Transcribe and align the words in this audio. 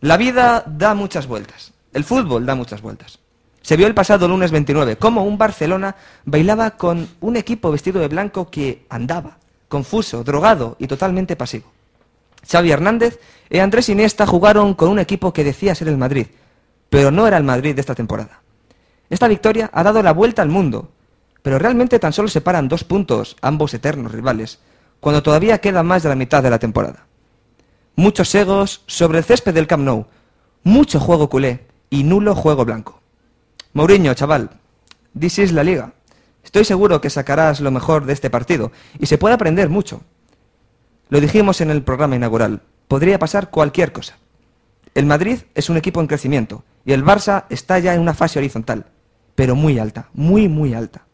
La 0.00 0.16
vida 0.16 0.62
da 0.64 0.94
muchas 0.94 1.26
vueltas. 1.26 1.72
El 1.92 2.04
fútbol 2.04 2.46
da 2.46 2.54
muchas 2.54 2.82
vueltas. 2.82 3.18
Se 3.62 3.76
vio 3.76 3.88
el 3.88 3.94
pasado 3.94 4.28
lunes 4.28 4.52
29 4.52 4.96
cómo 4.96 5.24
un 5.24 5.36
Barcelona 5.36 5.96
bailaba 6.24 6.70
con 6.70 7.08
un 7.20 7.36
equipo 7.36 7.72
vestido 7.72 8.00
de 8.00 8.06
blanco 8.06 8.48
que 8.48 8.86
andaba, 8.90 9.38
confuso, 9.66 10.22
drogado 10.22 10.76
y 10.78 10.86
totalmente 10.86 11.34
pasivo. 11.34 11.72
Xavi 12.48 12.70
Hernández 12.70 13.18
y 13.50 13.58
Andrés 13.58 13.88
Iniesta 13.88 14.24
jugaron 14.24 14.74
con 14.74 14.88
un 14.88 15.00
equipo 15.00 15.32
que 15.32 15.42
decía 15.42 15.74
ser 15.74 15.88
el 15.88 15.98
Madrid, 15.98 16.28
pero 16.88 17.10
no 17.10 17.26
era 17.26 17.36
el 17.36 17.42
Madrid 17.42 17.74
de 17.74 17.80
esta 17.80 17.96
temporada. 17.96 18.40
Esta 19.10 19.26
victoria 19.26 19.68
ha 19.72 19.82
dado 19.82 20.00
la 20.04 20.12
vuelta 20.12 20.42
al 20.42 20.48
mundo, 20.48 20.92
pero 21.42 21.58
realmente 21.58 21.98
tan 21.98 22.12
solo 22.12 22.28
separan 22.28 22.68
dos 22.68 22.84
puntos, 22.84 23.36
ambos 23.42 23.74
eternos 23.74 24.12
rivales, 24.12 24.60
cuando 25.00 25.24
todavía 25.24 25.58
queda 25.58 25.82
más 25.82 26.04
de 26.04 26.08
la 26.08 26.14
mitad 26.14 26.40
de 26.40 26.50
la 26.50 26.60
temporada 26.60 27.07
muchos 27.98 28.32
egos 28.36 28.84
sobre 28.86 29.18
el 29.18 29.24
césped 29.24 29.52
del 29.52 29.66
Camp 29.66 29.82
Nou, 29.82 30.06
mucho 30.62 31.00
juego 31.00 31.28
culé 31.28 31.66
y 31.90 32.04
nulo 32.04 32.36
juego 32.36 32.64
blanco. 32.64 33.00
Mourinho, 33.72 34.14
chaval, 34.14 34.50
this 35.18 35.40
is 35.40 35.50
la 35.50 35.64
liga. 35.64 35.92
Estoy 36.44 36.64
seguro 36.64 37.00
que 37.00 37.10
sacarás 37.10 37.60
lo 37.60 37.72
mejor 37.72 38.06
de 38.06 38.12
este 38.12 38.30
partido 38.30 38.70
y 39.00 39.06
se 39.06 39.18
puede 39.18 39.34
aprender 39.34 39.68
mucho. 39.68 40.02
Lo 41.08 41.20
dijimos 41.20 41.60
en 41.60 41.70
el 41.70 41.82
programa 41.82 42.14
inaugural, 42.14 42.62
podría 42.86 43.18
pasar 43.18 43.50
cualquier 43.50 43.90
cosa. 43.90 44.16
El 44.94 45.06
Madrid 45.06 45.40
es 45.56 45.68
un 45.68 45.76
equipo 45.76 46.00
en 46.00 46.06
crecimiento 46.06 46.62
y 46.84 46.92
el 46.92 47.04
Barça 47.04 47.46
está 47.48 47.80
ya 47.80 47.94
en 47.94 48.00
una 48.00 48.14
fase 48.14 48.38
horizontal, 48.38 48.86
pero 49.34 49.56
muy 49.56 49.80
alta, 49.80 50.08
muy, 50.14 50.46
muy 50.46 50.72
alta. 50.72 51.07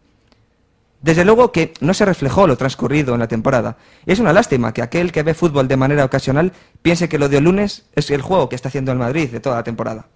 Desde 1.05 1.27
luego 1.27 1.52
que 1.52 1.74
no 1.80 1.92
se 1.92 2.06
reflejó 2.06 2.47
lo 2.47 2.56
transcurrido 2.56 3.12
en 3.12 3.20
la 3.20 3.28
temporada. 3.28 3.77
Y 4.06 4.12
es 4.12 4.20
una 4.20 4.33
lástima 4.33 4.72
que 4.72 4.80
aquel 4.80 5.12
que 5.12 5.22
ve 5.22 5.34
fútbol 5.34 5.69
de 5.69 5.77
manera 5.77 6.02
ocasional 6.02 6.55
piense 6.80 7.10
que 7.10 7.19
lo 7.19 7.28
de 7.28 7.42
lunes 7.42 7.84
es 7.94 8.10
el 8.10 8.22
juego 8.22 8.48
que 8.48 8.56
está 8.56 8.69
haciendo 8.69 8.91
el 8.91 8.97
Madrid 8.97 9.28
de 9.28 9.38
toda 9.38 9.56
la 9.56 9.64
temporada, 9.64 10.06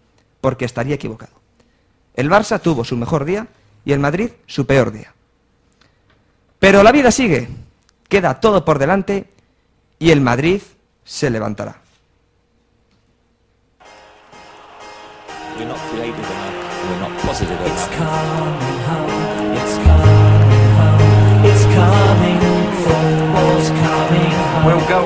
porque 0.41 0.65
estaría 0.65 0.95
equivocado. 0.95 1.33
El 2.15 2.31
Barça 2.31 2.59
tuvo 2.59 2.85
su 2.85 2.97
mejor 2.97 3.27
día 3.27 3.49
y 3.85 3.93
el 3.93 3.99
Madrid 3.99 4.31
su 4.47 4.65
peor 4.65 4.91
día. 4.91 5.13
Pero 6.59 6.83
la 6.83 6.91
vida 6.91 7.11
sigue, 7.11 7.51
queda 8.09 8.41
todo 8.41 8.65
por 8.65 8.79
delante 8.79 9.29
y 9.99 10.11
el 10.11 10.23
Madrid 10.23 10.63
se 11.05 11.29
levantará. 11.29 11.83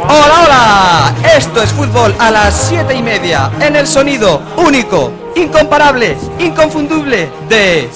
Hola, 0.08 0.42
hola, 0.44 1.14
esto 1.36 1.62
es 1.62 1.70
fútbol 1.70 2.14
a 2.18 2.30
las 2.30 2.54
siete 2.68 2.94
y 2.94 3.02
media 3.02 3.50
en 3.60 3.76
el 3.76 3.86
sonido 3.86 4.40
único, 4.56 5.12
incomparable, 5.34 6.16
inconfundible 6.38 7.30
de 7.48 7.88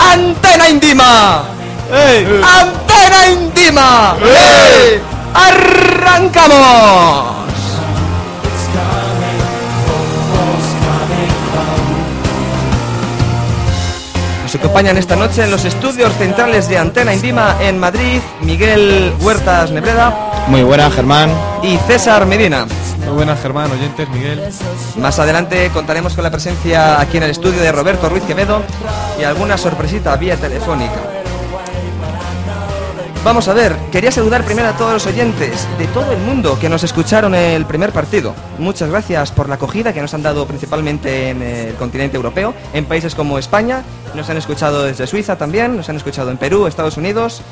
Antena 0.00 0.68
Indima. 0.68 1.44
Antena 2.42 3.28
Indima. 3.28 4.16
Arrancamos. 5.34 7.45
Nos 14.46 14.54
acompañan 14.54 14.96
esta 14.96 15.16
noche 15.16 15.42
en 15.42 15.50
los 15.50 15.64
estudios 15.64 16.14
centrales 16.18 16.68
de 16.68 16.78
Antena 16.78 17.12
Indima 17.12 17.56
en 17.60 17.80
Madrid 17.80 18.20
Miguel 18.42 19.12
Huertas 19.20 19.72
Nebreda. 19.72 20.46
Muy 20.46 20.62
buena, 20.62 20.88
Germán. 20.88 21.32
Y 21.64 21.76
César 21.78 22.26
Medina. 22.26 22.64
Muy 23.04 23.12
buenas, 23.12 23.42
Germán, 23.42 23.72
oyentes, 23.72 24.08
Miguel. 24.08 24.40
Más 24.98 25.18
adelante 25.18 25.68
contaremos 25.74 26.14
con 26.14 26.22
la 26.22 26.30
presencia 26.30 27.00
aquí 27.00 27.16
en 27.16 27.24
el 27.24 27.30
estudio 27.30 27.60
de 27.60 27.72
Roberto 27.72 28.08
Ruiz 28.08 28.22
Quevedo 28.22 28.62
y 29.20 29.24
alguna 29.24 29.58
sorpresita 29.58 30.14
vía 30.14 30.36
telefónica. 30.36 31.15
Vamos 33.26 33.48
a 33.48 33.54
ver, 33.54 33.74
quería 33.90 34.12
saludar 34.12 34.44
primero 34.44 34.68
a 34.68 34.76
todos 34.76 34.92
los 34.92 35.06
oyentes 35.08 35.66
de 35.78 35.88
todo 35.88 36.12
el 36.12 36.18
mundo 36.18 36.56
que 36.60 36.68
nos 36.68 36.84
escucharon 36.84 37.34
el 37.34 37.66
primer 37.66 37.90
partido. 37.90 38.36
Muchas 38.56 38.88
gracias 38.88 39.32
por 39.32 39.48
la 39.48 39.56
acogida 39.56 39.92
que 39.92 40.00
nos 40.00 40.14
han 40.14 40.22
dado 40.22 40.46
principalmente 40.46 41.30
en 41.30 41.42
el 41.42 41.74
continente 41.74 42.16
europeo, 42.16 42.54
en 42.72 42.84
países 42.84 43.16
como 43.16 43.36
España, 43.36 43.82
nos 44.14 44.30
han 44.30 44.36
escuchado 44.36 44.84
desde 44.84 45.08
Suiza 45.08 45.36
también, 45.36 45.76
nos 45.76 45.88
han 45.88 45.96
escuchado 45.96 46.30
en 46.30 46.36
Perú, 46.36 46.68
Estados 46.68 46.98
Unidos. 46.98 47.42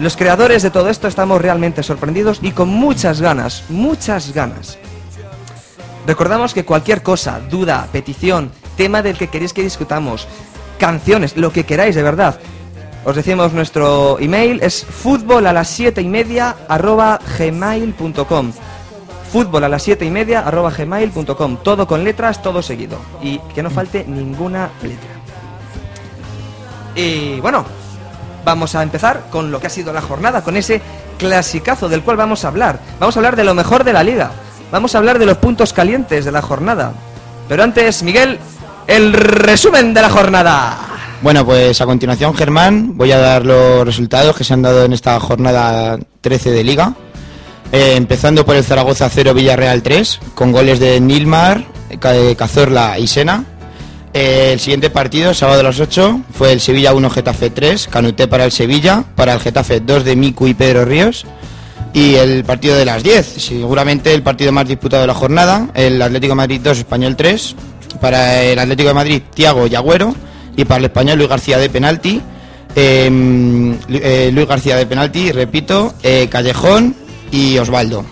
Los 0.00 0.16
creadores 0.16 0.64
de 0.64 0.70
todo 0.72 0.88
esto 0.88 1.06
estamos 1.06 1.40
realmente 1.40 1.84
sorprendidos 1.84 2.40
y 2.42 2.50
con 2.50 2.68
muchas 2.68 3.20
ganas, 3.20 3.62
muchas 3.68 4.34
ganas. 4.34 4.78
Recordamos 6.08 6.54
que 6.54 6.64
cualquier 6.64 7.04
cosa, 7.04 7.38
duda, 7.48 7.86
petición, 7.92 8.50
tema 8.76 9.00
del 9.02 9.16
que 9.16 9.28
queréis 9.28 9.52
que 9.52 9.62
discutamos, 9.62 10.26
canciones, 10.80 11.36
lo 11.36 11.52
que 11.52 11.62
queráis 11.62 11.94
de 11.94 12.02
verdad, 12.02 12.40
os 13.08 13.16
decimos 13.16 13.54
nuestro 13.54 14.18
email 14.20 14.60
es 14.62 14.84
fútbol 14.84 15.46
a 15.46 15.52
las 15.54 15.68
siete 15.68 16.02
y 16.02 16.08
media 16.08 16.54
arroba 16.68 17.18
gmail.com. 17.38 18.52
Fútbol 19.32 19.64
a 19.64 19.68
las 19.70 19.82
siete 19.82 20.04
y 20.04 20.10
media 20.10 20.40
arroba 20.40 20.70
gmail.com. 20.70 21.56
Todo 21.64 21.86
con 21.86 22.04
letras, 22.04 22.42
todo 22.42 22.60
seguido. 22.60 22.98
Y 23.22 23.38
que 23.54 23.62
no 23.62 23.70
falte 23.70 24.04
ninguna 24.06 24.68
letra. 24.82 25.08
Y 26.94 27.40
bueno, 27.40 27.64
vamos 28.44 28.74
a 28.74 28.82
empezar 28.82 29.28
con 29.30 29.50
lo 29.50 29.58
que 29.58 29.68
ha 29.68 29.70
sido 29.70 29.90
la 29.94 30.02
jornada, 30.02 30.44
con 30.44 30.58
ese 30.58 30.82
clasicazo 31.16 31.88
del 31.88 32.02
cual 32.02 32.18
vamos 32.18 32.44
a 32.44 32.48
hablar. 32.48 32.78
Vamos 33.00 33.16
a 33.16 33.20
hablar 33.20 33.36
de 33.36 33.44
lo 33.44 33.54
mejor 33.54 33.84
de 33.84 33.94
la 33.94 34.04
liga. 34.04 34.32
Vamos 34.70 34.94
a 34.94 34.98
hablar 34.98 35.18
de 35.18 35.24
los 35.24 35.38
puntos 35.38 35.72
calientes 35.72 36.26
de 36.26 36.32
la 36.32 36.42
jornada. 36.42 36.92
Pero 37.48 37.62
antes, 37.62 38.02
Miguel, 38.02 38.38
el 38.86 39.14
resumen 39.14 39.94
de 39.94 40.02
la 40.02 40.10
jornada. 40.10 40.97
Bueno, 41.20 41.44
pues 41.44 41.80
a 41.80 41.86
continuación, 41.86 42.32
Germán, 42.34 42.96
voy 42.96 43.10
a 43.10 43.18
dar 43.18 43.44
los 43.44 43.84
resultados 43.84 44.36
que 44.36 44.44
se 44.44 44.54
han 44.54 44.62
dado 44.62 44.84
en 44.84 44.92
esta 44.92 45.18
jornada 45.18 45.98
13 46.20 46.50
de 46.52 46.62
Liga. 46.64 46.94
Eh, 47.72 47.94
empezando 47.96 48.46
por 48.46 48.54
el 48.56 48.64
Zaragoza 48.64 49.08
0 49.10 49.34
Villarreal 49.34 49.82
3, 49.82 50.20
con 50.34 50.52
goles 50.52 50.78
de 50.78 51.00
Nilmar, 51.00 51.64
Ca- 51.98 52.14
Cazorla 52.36 52.98
y 52.98 53.08
Sena. 53.08 53.44
Eh, 54.14 54.50
el 54.54 54.60
siguiente 54.60 54.90
partido, 54.90 55.34
sábado 55.34 55.60
a 55.60 55.64
las 55.64 55.80
8, 55.80 56.20
fue 56.32 56.52
el 56.52 56.60
Sevilla 56.60 56.94
1 56.94 57.10
Getafe 57.10 57.50
3, 57.50 57.88
Canuté 57.88 58.28
para 58.28 58.44
el 58.44 58.52
Sevilla, 58.52 59.04
para 59.16 59.34
el 59.34 59.40
Getafe 59.40 59.80
2 59.80 60.04
de 60.04 60.16
Miku 60.16 60.46
y 60.46 60.54
Pedro 60.54 60.84
Ríos. 60.84 61.26
Y 61.92 62.14
el 62.14 62.44
partido 62.44 62.76
de 62.76 62.84
las 62.84 63.02
10, 63.02 63.26
seguramente 63.26 64.14
el 64.14 64.22
partido 64.22 64.52
más 64.52 64.68
disputado 64.68 65.00
de 65.02 65.06
la 65.08 65.14
jornada, 65.14 65.68
el 65.74 66.00
Atlético 66.00 66.34
Madrid 66.36 66.60
2, 66.62 66.78
Español 66.78 67.16
3, 67.16 67.56
para 68.00 68.42
el 68.44 68.58
Atlético 68.58 68.88
de 68.90 68.94
Madrid, 68.94 69.22
Tiago 69.34 69.66
y 69.66 69.74
Agüero, 69.74 70.14
y 70.58 70.64
para 70.64 70.78
el 70.80 70.84
Español, 70.86 71.16
Luis 71.18 71.30
García 71.30 71.56
de 71.58 71.70
penalti, 71.70 72.20
Lu- 73.88 74.00
eh, 74.02 74.30
Luis 74.32 74.46
García 74.46 74.76
de 74.76 74.86
penalti, 74.86 75.30
repito, 75.32 75.94
eh, 76.02 76.28
Callejón 76.30 76.94
y 77.30 77.56
Osvaldo. 77.58 78.04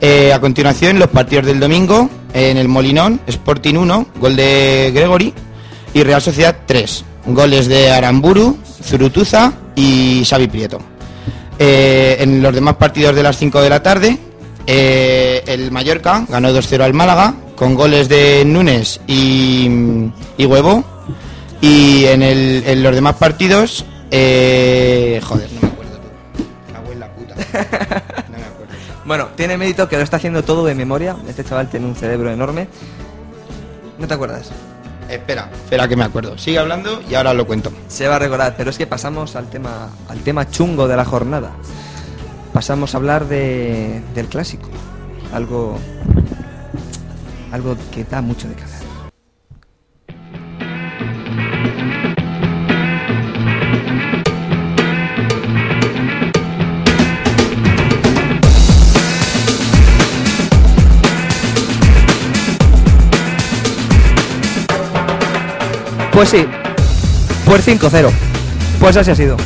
Eh, 0.00 0.32
a 0.32 0.40
continuación, 0.40 0.98
los 0.98 1.08
partidos 1.08 1.44
del 1.46 1.60
domingo, 1.60 2.08
en 2.32 2.56
el 2.56 2.68
Molinón, 2.68 3.20
Sporting 3.26 3.74
1, 3.74 4.06
gol 4.20 4.36
de 4.36 4.92
Gregory, 4.94 5.34
y 5.92 6.02
Real 6.04 6.22
Sociedad 6.22 6.56
3, 6.66 7.04
goles 7.26 7.66
de 7.68 7.90
Aramburu, 7.90 8.56
Zurutuza 8.82 9.52
y 9.74 10.22
Xavi 10.24 10.46
Prieto. 10.46 10.78
En 11.58 12.42
los 12.42 12.54
demás 12.54 12.76
partidos 12.76 13.14
de 13.14 13.22
las 13.24 13.36
5 13.36 13.60
de 13.60 13.68
la 13.68 13.82
tarde, 13.82 14.16
el 14.66 15.70
Mallorca 15.72 16.24
ganó 16.28 16.50
2-0 16.52 16.80
al 16.84 16.94
Málaga 16.94 17.34
con 17.56 17.74
goles 17.74 18.08
de 18.08 18.44
Núñez 18.46 19.00
y 19.08 19.68
Huevo. 20.38 20.84
Y 21.60 22.04
en, 22.06 22.22
el- 22.22 22.62
en 22.66 22.82
los 22.82 22.94
demás 22.94 23.16
partidos, 23.16 23.84
eh, 24.10 25.20
joder, 25.22 25.50
no 25.52 25.60
me 25.60 25.68
acuerdo 25.68 25.98
todo. 25.98 26.46
Cago 26.72 26.92
en 26.92 27.00
la 27.00 27.12
puta. 27.12 27.34
No 27.34 28.38
me 28.38 28.44
acuerdo. 28.44 28.70
Bueno, 29.04 29.28
tiene 29.36 29.56
mérito 29.56 29.88
que 29.88 29.96
lo 29.96 30.02
está 30.02 30.16
haciendo 30.18 30.42
todo 30.44 30.64
de 30.64 30.74
memoria. 30.74 31.16
Este 31.28 31.42
chaval 31.44 31.68
tiene 31.68 31.86
un 31.86 31.96
cerebro 31.96 32.30
enorme. 32.30 32.68
¿No 33.98 34.06
te 34.06 34.14
acuerdas? 34.14 34.50
Espera, 35.08 35.50
espera 35.52 35.88
que 35.88 35.96
me 35.96 36.04
acuerdo. 36.04 36.38
Sigue 36.38 36.58
hablando 36.60 37.02
y 37.10 37.14
ahora 37.16 37.34
lo 37.34 37.44
cuento. 37.46 37.72
Se 37.88 38.06
va 38.06 38.16
a 38.16 38.18
recordar, 38.20 38.54
pero 38.56 38.70
es 38.70 38.78
que 38.78 38.86
pasamos 38.86 39.34
al 39.34 39.50
tema, 39.50 39.88
al 40.08 40.20
tema 40.20 40.48
chungo 40.48 40.86
de 40.86 40.96
la 40.96 41.04
jornada. 41.04 41.50
pasamos 42.52 42.94
a 42.94 42.98
hablar 42.98 43.26
de, 43.26 44.00
del 44.14 44.26
clásico. 44.28 44.68
Algo, 45.34 45.76
algo 47.52 47.76
que 47.92 48.04
da 48.04 48.20
mucho 48.22 48.46
de 48.48 48.54
cara. 48.54 48.66
Pues 66.20 66.28
sí, 66.28 66.44
pues 67.46 67.66
5-0. 67.66 68.10
Pues 68.78 68.94
así 68.94 69.10
ha 69.10 69.14
sido. 69.14 69.38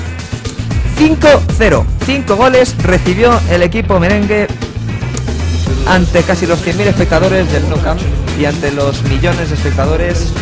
5-0. 0.99 1.85
5 2.05 2.35
goles 2.35 2.75
recibió 2.83 3.41
el 3.49 3.63
equipo 3.63 4.01
merengue 4.01 4.49
ante 5.87 6.25
casi 6.25 6.49
los 6.49 6.59
100.000 6.67 6.81
espectadores 6.81 7.53
del 7.53 7.69
No 7.71 7.77
Camp 7.77 8.01
y 8.41 8.47
ante 8.47 8.73
los 8.73 9.05
millones 9.05 9.51
de 9.51 9.55
espectadores, 9.55 10.33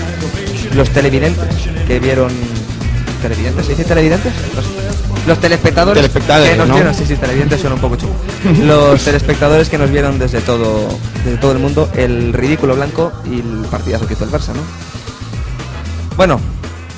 los 0.74 0.88
televidentes 0.88 1.54
que 1.86 2.00
vieron. 2.00 2.32
¿Televidentes? 3.20 3.66
¿Se 3.66 3.72
dice 3.72 3.84
televidentes? 3.84 4.32
Los, 4.56 4.64
los 5.26 5.38
telespectadores, 5.38 6.00
Telespectadores, 6.00 6.52
que 6.52 6.56
nos 6.56 6.68
¿no? 6.68 6.74
vieron, 6.76 6.94
sí, 6.94 7.04
sí, 7.06 7.14
televidentes 7.16 7.60
suena 7.60 7.74
un 7.76 7.82
poco 7.82 7.96
chulo. 7.96 8.14
Los 8.64 9.04
telespectadores 9.04 9.68
que 9.68 9.76
nos 9.76 9.90
vieron 9.90 10.18
desde 10.18 10.40
todo, 10.40 10.88
desde 11.26 11.36
todo 11.36 11.52
el 11.52 11.58
mundo 11.58 11.90
el 11.94 12.32
ridículo 12.32 12.74
blanco 12.74 13.12
y 13.30 13.40
el 13.40 13.66
partidazo 13.70 14.06
que 14.06 14.14
hizo 14.14 14.24
el 14.24 14.30
Barça, 14.30 14.54
¿no? 14.54 15.01
Bueno, 16.16 16.40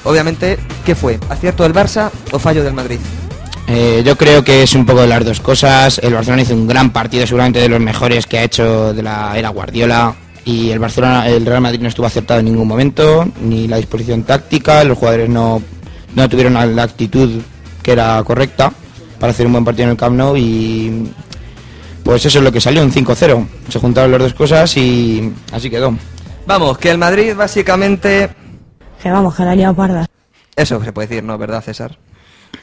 obviamente, 0.05 0.59
¿qué 0.85 0.95
fue? 0.95 1.19
¿Acierto 1.29 1.63
del 1.63 1.73
Barça 1.73 2.11
o 2.33 2.39
fallo 2.39 2.65
del 2.65 2.75
Madrid? 2.75 2.99
Eh, 3.67 4.03
yo 4.05 4.17
creo 4.17 4.45
que 4.45 4.63
es 4.63 4.75
un 4.75 4.85
poco 4.85 5.01
de 5.01 5.07
las 5.07 5.25
dos 5.25 5.41
cosas. 5.41 5.99
El 6.03 6.15
Barcelona 6.15 6.43
hizo 6.43 6.55
un 6.55 6.67
gran 6.67 6.91
partido, 6.91 7.27
seguramente 7.27 7.61
de 7.61 7.69
los 7.69 7.81
mejores 7.81 8.27
que 8.27 8.39
ha 8.39 8.45
hecho 8.45 8.93
de 8.93 9.03
la 9.03 9.39
era 9.39 9.49
Guardiola. 9.49 10.15
Y 10.45 10.71
el 10.71 10.79
Barcelona, 10.79 11.27
el 11.29 11.47
Real 11.47 11.63
Madrid 11.63 11.81
no 11.81 11.89
estuvo 11.89 12.07
acertado 12.07 12.41
en 12.41 12.47
ningún 12.47 12.69
momento, 12.69 13.27
ni 13.41 13.67
la 13.67 13.79
disposición 13.79 14.25
táctica, 14.25 14.85
los 14.85 14.99
jugadores 14.99 15.31
no, 15.31 15.63
no 16.15 16.29
tuvieron 16.29 16.77
la 16.77 16.83
actitud 16.83 17.41
que 17.83 17.93
era 17.93 18.23
correcta 18.25 18.71
para 19.19 19.31
hacer 19.33 19.47
un 19.47 19.53
buen 19.53 19.65
partido 19.65 19.85
en 19.85 19.91
el 19.93 19.97
Camp 19.97 20.17
Nou 20.17 20.37
y 20.37 21.09
pues 22.03 22.27
eso 22.27 22.39
es 22.39 22.45
lo 22.45 22.53
que 22.53 22.61
salió, 22.61 22.83
un 22.83 22.93
5-0. 22.93 23.47
Se 23.71 23.79
juntaron 23.79 24.11
las 24.11 24.21
dos 24.21 24.35
cosas 24.35 24.77
y 24.77 25.33
así 25.51 25.71
quedó. 25.71 25.97
Vamos, 26.47 26.77
que 26.77 26.91
el 26.91 26.99
Madrid 26.99 27.35
básicamente... 27.35 28.44
Que 29.05 29.11
vamos, 29.11 29.37
que 29.37 29.45
la 29.45 29.51
ha 29.51 29.55
liado 29.55 29.75
parda. 29.77 30.07
Eso 30.57 30.83
se 30.83 30.91
puede 30.91 31.09
decir, 31.09 31.23
¿no? 31.23 31.37
¿Verdad, 31.37 31.63
César? 31.63 31.99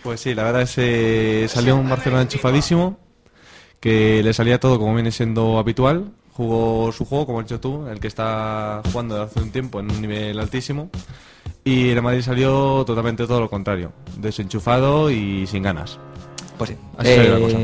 Pues 0.01 0.21
sí, 0.21 0.33
la 0.33 0.41
verdad 0.41 0.63
es 0.63 0.73
que 0.73 1.45
salió 1.47 1.75
un 1.75 1.88
Barcelona 1.88 2.23
enchufadísimo, 2.23 2.97
que 3.79 4.23
le 4.23 4.33
salía 4.33 4.59
todo 4.59 4.79
como 4.79 4.95
viene 4.95 5.11
siendo 5.11 5.59
habitual. 5.59 6.11
Jugó 6.33 6.91
su 6.93 7.05
juego, 7.05 7.27
como 7.27 7.39
has 7.41 7.45
dicho 7.45 7.59
tú, 7.59 7.85
el 7.88 7.99
que 7.99 8.07
está 8.07 8.81
jugando 8.91 9.13
desde 9.19 9.27
hace 9.29 9.39
un 9.41 9.51
tiempo 9.51 9.81
en 9.81 9.91
un 9.91 10.01
nivel 10.01 10.39
altísimo. 10.39 10.89
Y 11.63 11.89
el 11.89 12.01
Madrid 12.01 12.23
salió 12.23 12.83
totalmente 12.87 13.27
todo 13.27 13.39
lo 13.39 13.47
contrario, 13.47 13.91
desenchufado 14.17 15.11
y 15.11 15.45
sin 15.45 15.61
ganas. 15.61 15.99
Pues 16.57 16.71
sí. 16.71 16.75
Así 16.97 17.15
salió 17.17 17.33
la 17.33 17.37
Eh, 17.37 17.41
cosa. 17.44 17.57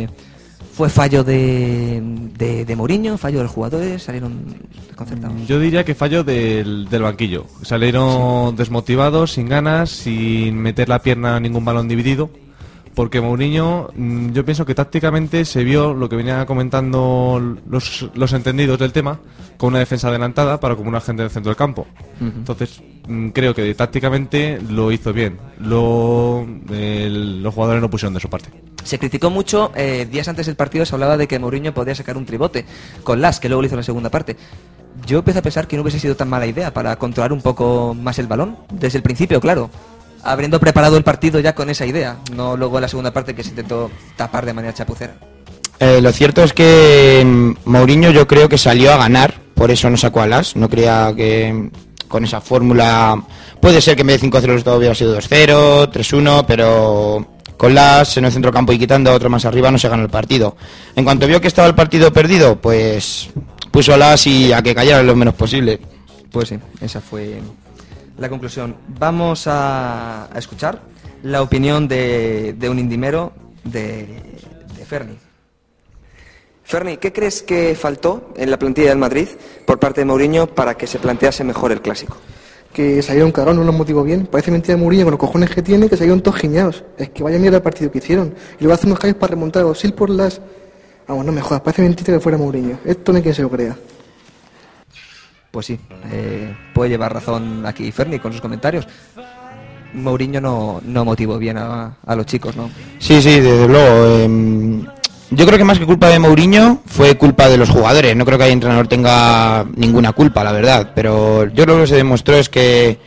¿Fue 0.78 0.90
fallo 0.90 1.24
de, 1.24 2.00
de, 2.38 2.64
de 2.64 2.76
Mourinho? 2.76 3.18
¿Fallo 3.18 3.40
de 3.40 3.46
los 3.46 3.52
jugadores? 3.52 4.04
¿Salieron 4.04 4.46
desconcertados? 4.88 5.48
Yo 5.48 5.60
diría 5.60 5.84
que 5.84 5.96
fallo 5.96 6.24
del, 6.24 6.88
del 6.88 7.02
banquillo. 7.02 7.48
Salieron 7.64 8.56
desmotivados, 8.56 9.32
sin 9.32 9.50
ganas, 9.50 9.90
sin 9.90 10.56
meter 10.56 10.88
la 10.88 11.02
pierna 11.02 11.38
a 11.38 11.40
ningún 11.40 11.66
balón 11.66 11.88
dividido. 11.88 12.30
Porque 12.98 13.22
Mourinho, 13.22 13.92
mm, 13.94 14.32
yo 14.32 14.44
pienso 14.44 14.66
que 14.66 14.74
tácticamente 14.74 15.46
se 15.46 15.64
vio 15.64 15.94
lo 15.94 16.10
que 16.10 16.16
venía 16.16 16.44
comentando 16.48 17.40
los, 17.70 18.10
los 18.16 18.34
entendidos 18.34 18.80
del 18.80 18.92
tema, 18.92 19.20
con 19.56 19.68
una 19.68 19.78
defensa 19.78 20.08
adelantada 20.08 20.60
para 20.60 20.76
como 20.76 20.90
una 20.90 21.00
gente 21.00 21.22
del 21.22 21.30
centro 21.30 21.52
del 21.52 21.56
campo. 21.56 21.86
Entonces, 22.20 22.82
mm, 23.08 23.30
creo 23.30 23.54
que 23.54 23.72
tácticamente 23.76 24.60
lo 24.68 24.92
hizo 24.92 25.14
bien. 25.14 25.38
Lo, 25.60 26.44
los 26.68 27.54
jugadores 27.54 27.84
no 27.84 27.88
pusieron 27.88 28.16
de 28.16 28.20
su 28.20 28.32
parte. 28.32 28.50
Se 28.84 28.98
criticó 28.98 29.30
mucho, 29.30 29.72
eh, 29.76 30.08
días 30.10 30.28
antes 30.28 30.48
del 30.48 30.56
partido 30.56 30.84
se 30.84 30.96
hablaba 30.96 31.18
de 31.18 31.28
que 31.28 31.38
Mourinho 31.38 31.76
podía 31.76 31.94
sacar 31.94 32.18
un 32.18 32.26
tribote 32.26 32.66
con 33.04 33.22
Las, 33.22 33.40
que 33.40 33.48
luego 33.48 33.62
lo 33.62 33.68
hizo 33.68 33.76
en 33.76 33.82
la 33.82 33.84
segunda 33.84 34.10
parte. 34.10 34.38
Yo 35.06 35.20
empiezo 35.20 35.38
a 35.38 35.44
pensar 35.44 35.68
que 35.68 35.76
no 35.76 35.84
hubiese 35.84 36.00
sido 36.00 36.16
tan 36.16 36.30
mala 36.30 36.48
idea 36.48 36.74
para 36.74 36.96
controlar 36.96 37.32
un 37.32 37.44
poco 37.44 37.94
más 37.94 38.18
el 38.18 38.26
balón, 38.26 38.58
desde 38.72 38.98
el 38.98 39.04
principio, 39.04 39.40
claro. 39.40 39.70
Habiendo 40.24 40.60
preparado 40.60 40.98
el 40.98 41.04
partido 41.04 41.40
ya 41.40 41.56
con 41.56 41.70
esa 41.70 41.86
idea, 41.86 42.18
no 42.34 42.58
luego 42.58 42.80
la 42.80 42.88
segunda 42.88 43.12
parte 43.12 43.34
que 43.34 43.44
se 43.44 43.50
intentó 43.50 43.90
tapar 44.16 44.46
de 44.46 44.54
manera 44.54 44.74
chapucera. 44.74 45.16
Eh, 45.80 46.02
lo 46.02 46.12
cierto 46.12 46.44
es 46.44 46.54
que 46.54 47.24
mm, 47.26 47.70
Mourinho 47.70 48.12
yo 48.12 48.28
creo 48.28 48.50
que 48.50 48.58
salió 48.58 48.94
a 48.94 48.98
ganar, 48.98 49.36
por 49.54 49.72
eso 49.72 49.90
no 49.90 49.98
sacó 49.98 50.22
a 50.22 50.28
las. 50.28 50.56
No 50.56 50.70
creía 50.70 51.14
que 51.16 51.54
mm, 51.54 51.70
con 52.08 52.26
esa 52.26 52.42
fórmula. 52.42 53.22
Puede 53.62 53.82
ser 53.82 53.96
que 53.96 54.02
en 54.02 54.08
vez 54.08 54.22
de 54.22 54.28
5-0 54.28 54.36
el 54.36 54.50
resultado 54.50 54.78
hubiera 54.78 54.96
sido 54.96 55.18
2-0, 55.18 55.92
3-1, 55.92 56.46
pero 56.48 57.28
con 57.58 57.74
las 57.74 58.16
en 58.18 58.26
el 58.26 58.32
centro 58.32 58.52
campo 58.52 58.72
y 58.72 58.78
quitando 58.78 59.10
a 59.10 59.16
otro 59.16 59.30
más 59.30 59.46
arriba 59.46 59.72
no 59.72 59.78
se 59.78 59.90
ganó 59.90 60.04
el 60.04 60.10
partido. 60.10 60.56
En 60.96 61.04
cuanto 61.04 61.28
vio 61.28 61.42
que 61.42 61.48
estaba 61.48 61.68
el 61.68 61.76
partido 61.76 62.14
perdido, 62.14 62.60
pues 62.62 63.30
puso 63.72 63.94
a 63.94 63.98
las 63.98 64.26
y 64.28 64.54
a 64.54 64.62
que 64.62 64.76
cayera 64.76 65.04
lo 65.04 65.16
menos 65.16 65.34
posible. 65.34 65.80
Pues 66.32 66.50
sí, 66.50 66.60
esa 66.82 67.02
fue 67.02 67.40
la 68.18 68.30
conclusión. 68.30 68.76
Vamos 69.00 69.46
a, 69.48 70.30
escuchar 70.36 70.82
la 71.24 71.42
opinión 71.42 71.88
de, 71.88 72.54
de 72.58 72.70
un 72.70 72.80
indimero 72.80 73.34
de, 73.64 74.24
Ferni. 74.86 75.18
Ferni, 76.64 76.98
¿qué 76.98 77.12
crees 77.12 77.44
que 77.44 77.76
faltó 77.76 78.34
en 78.38 78.50
la 78.50 78.58
plantilla 78.58 78.90
del 78.90 78.98
Madrid 78.98 79.28
por 79.66 79.80
parte 79.80 80.02
de 80.02 80.06
Mourinho 80.06 80.48
para 80.48 80.76
que 80.76 80.88
se 80.88 81.00
plantease 81.00 81.44
mejor 81.44 81.72
el 81.72 81.82
clásico? 81.82 82.18
que 82.74 83.02
salieron 83.02 83.32
cagados, 83.32 83.56
no 83.56 83.64
los 83.64 83.74
motivó 83.74 84.04
bien. 84.04 84.28
Parece 84.28 84.52
mentira 84.52 84.76
de 84.76 84.82
Mourinho 84.84 85.04
con 85.04 85.12
los 85.12 85.20
cojones 85.20 85.50
que 85.50 85.64
tiene, 85.64 85.90
que 85.90 85.98
salieron 85.98 86.22
todos 86.22 86.38
giñados. 86.38 86.84
Es 86.96 87.10
que 87.10 87.24
vaya 87.24 87.40
mierda 87.40 87.58
el 87.58 87.64
partido 87.64 87.92
que 87.92 87.98
hicieron. 87.98 88.36
Y 88.60 88.64
luego 88.64 88.76
hace 88.76 88.86
unos 88.86 89.00
cambios 89.00 89.20
para 89.20 89.32
remontar 89.32 89.64
a 89.64 89.66
Osil 89.66 89.96
por 89.96 90.12
las... 90.12 90.40
Vamos, 91.08 91.26
no 91.26 91.32
me 91.32 91.42
jodas, 91.42 91.62
parece 91.62 91.82
mentira 91.82 92.14
que 92.14 92.20
fuera 92.20 92.38
Mourinho. 92.38 92.78
Esto 92.86 93.12
no 93.12 93.18
hay 93.18 93.24
quien 93.24 93.34
se 93.34 93.42
lo 93.42 93.50
crea. 93.50 93.76
Pues 95.58 95.66
sí, 95.66 95.80
eh, 96.12 96.56
puede 96.72 96.92
llevar 96.92 97.12
razón 97.12 97.66
aquí 97.66 97.92
Ferni 97.92 98.20
con 98.20 98.32
sus 98.32 98.42
comentarios. 98.42 98.88
Mourinho 99.96 100.40
no, 100.40 100.80
no 100.86 101.04
motivó 101.04 101.40
bien 101.40 101.58
a, 101.58 101.96
los 102.16 102.28
chicos, 102.28 102.56
¿no? 102.56 102.70
Sí, 103.00 103.20
sí, 103.24 103.40
desde 103.40 103.68
luego. 103.68 104.20
em, 104.20 104.86
yo 105.32 105.48
creo 105.48 105.58
que 105.58 105.64
más 105.64 105.80
que 105.80 105.88
culpa 105.88 106.10
de 106.10 106.20
Mourinho 106.20 106.84
fue 106.86 107.18
culpa 107.18 107.50
de 107.50 107.58
los 107.58 107.72
jugadores. 107.72 108.16
No 108.16 108.24
creo 108.24 108.38
que 108.38 108.46
el 108.46 108.52
entrenador 108.52 108.88
tenga 108.88 109.66
ninguna 109.76 110.12
culpa, 110.12 110.44
la 110.44 110.52
verdad. 110.52 110.92
Pero 110.94 111.48
yo 111.48 111.66
lo 111.66 111.78
que 111.80 111.88
se 111.88 111.96
demostró 111.96 112.36
es 112.36 112.50
que 112.50 113.00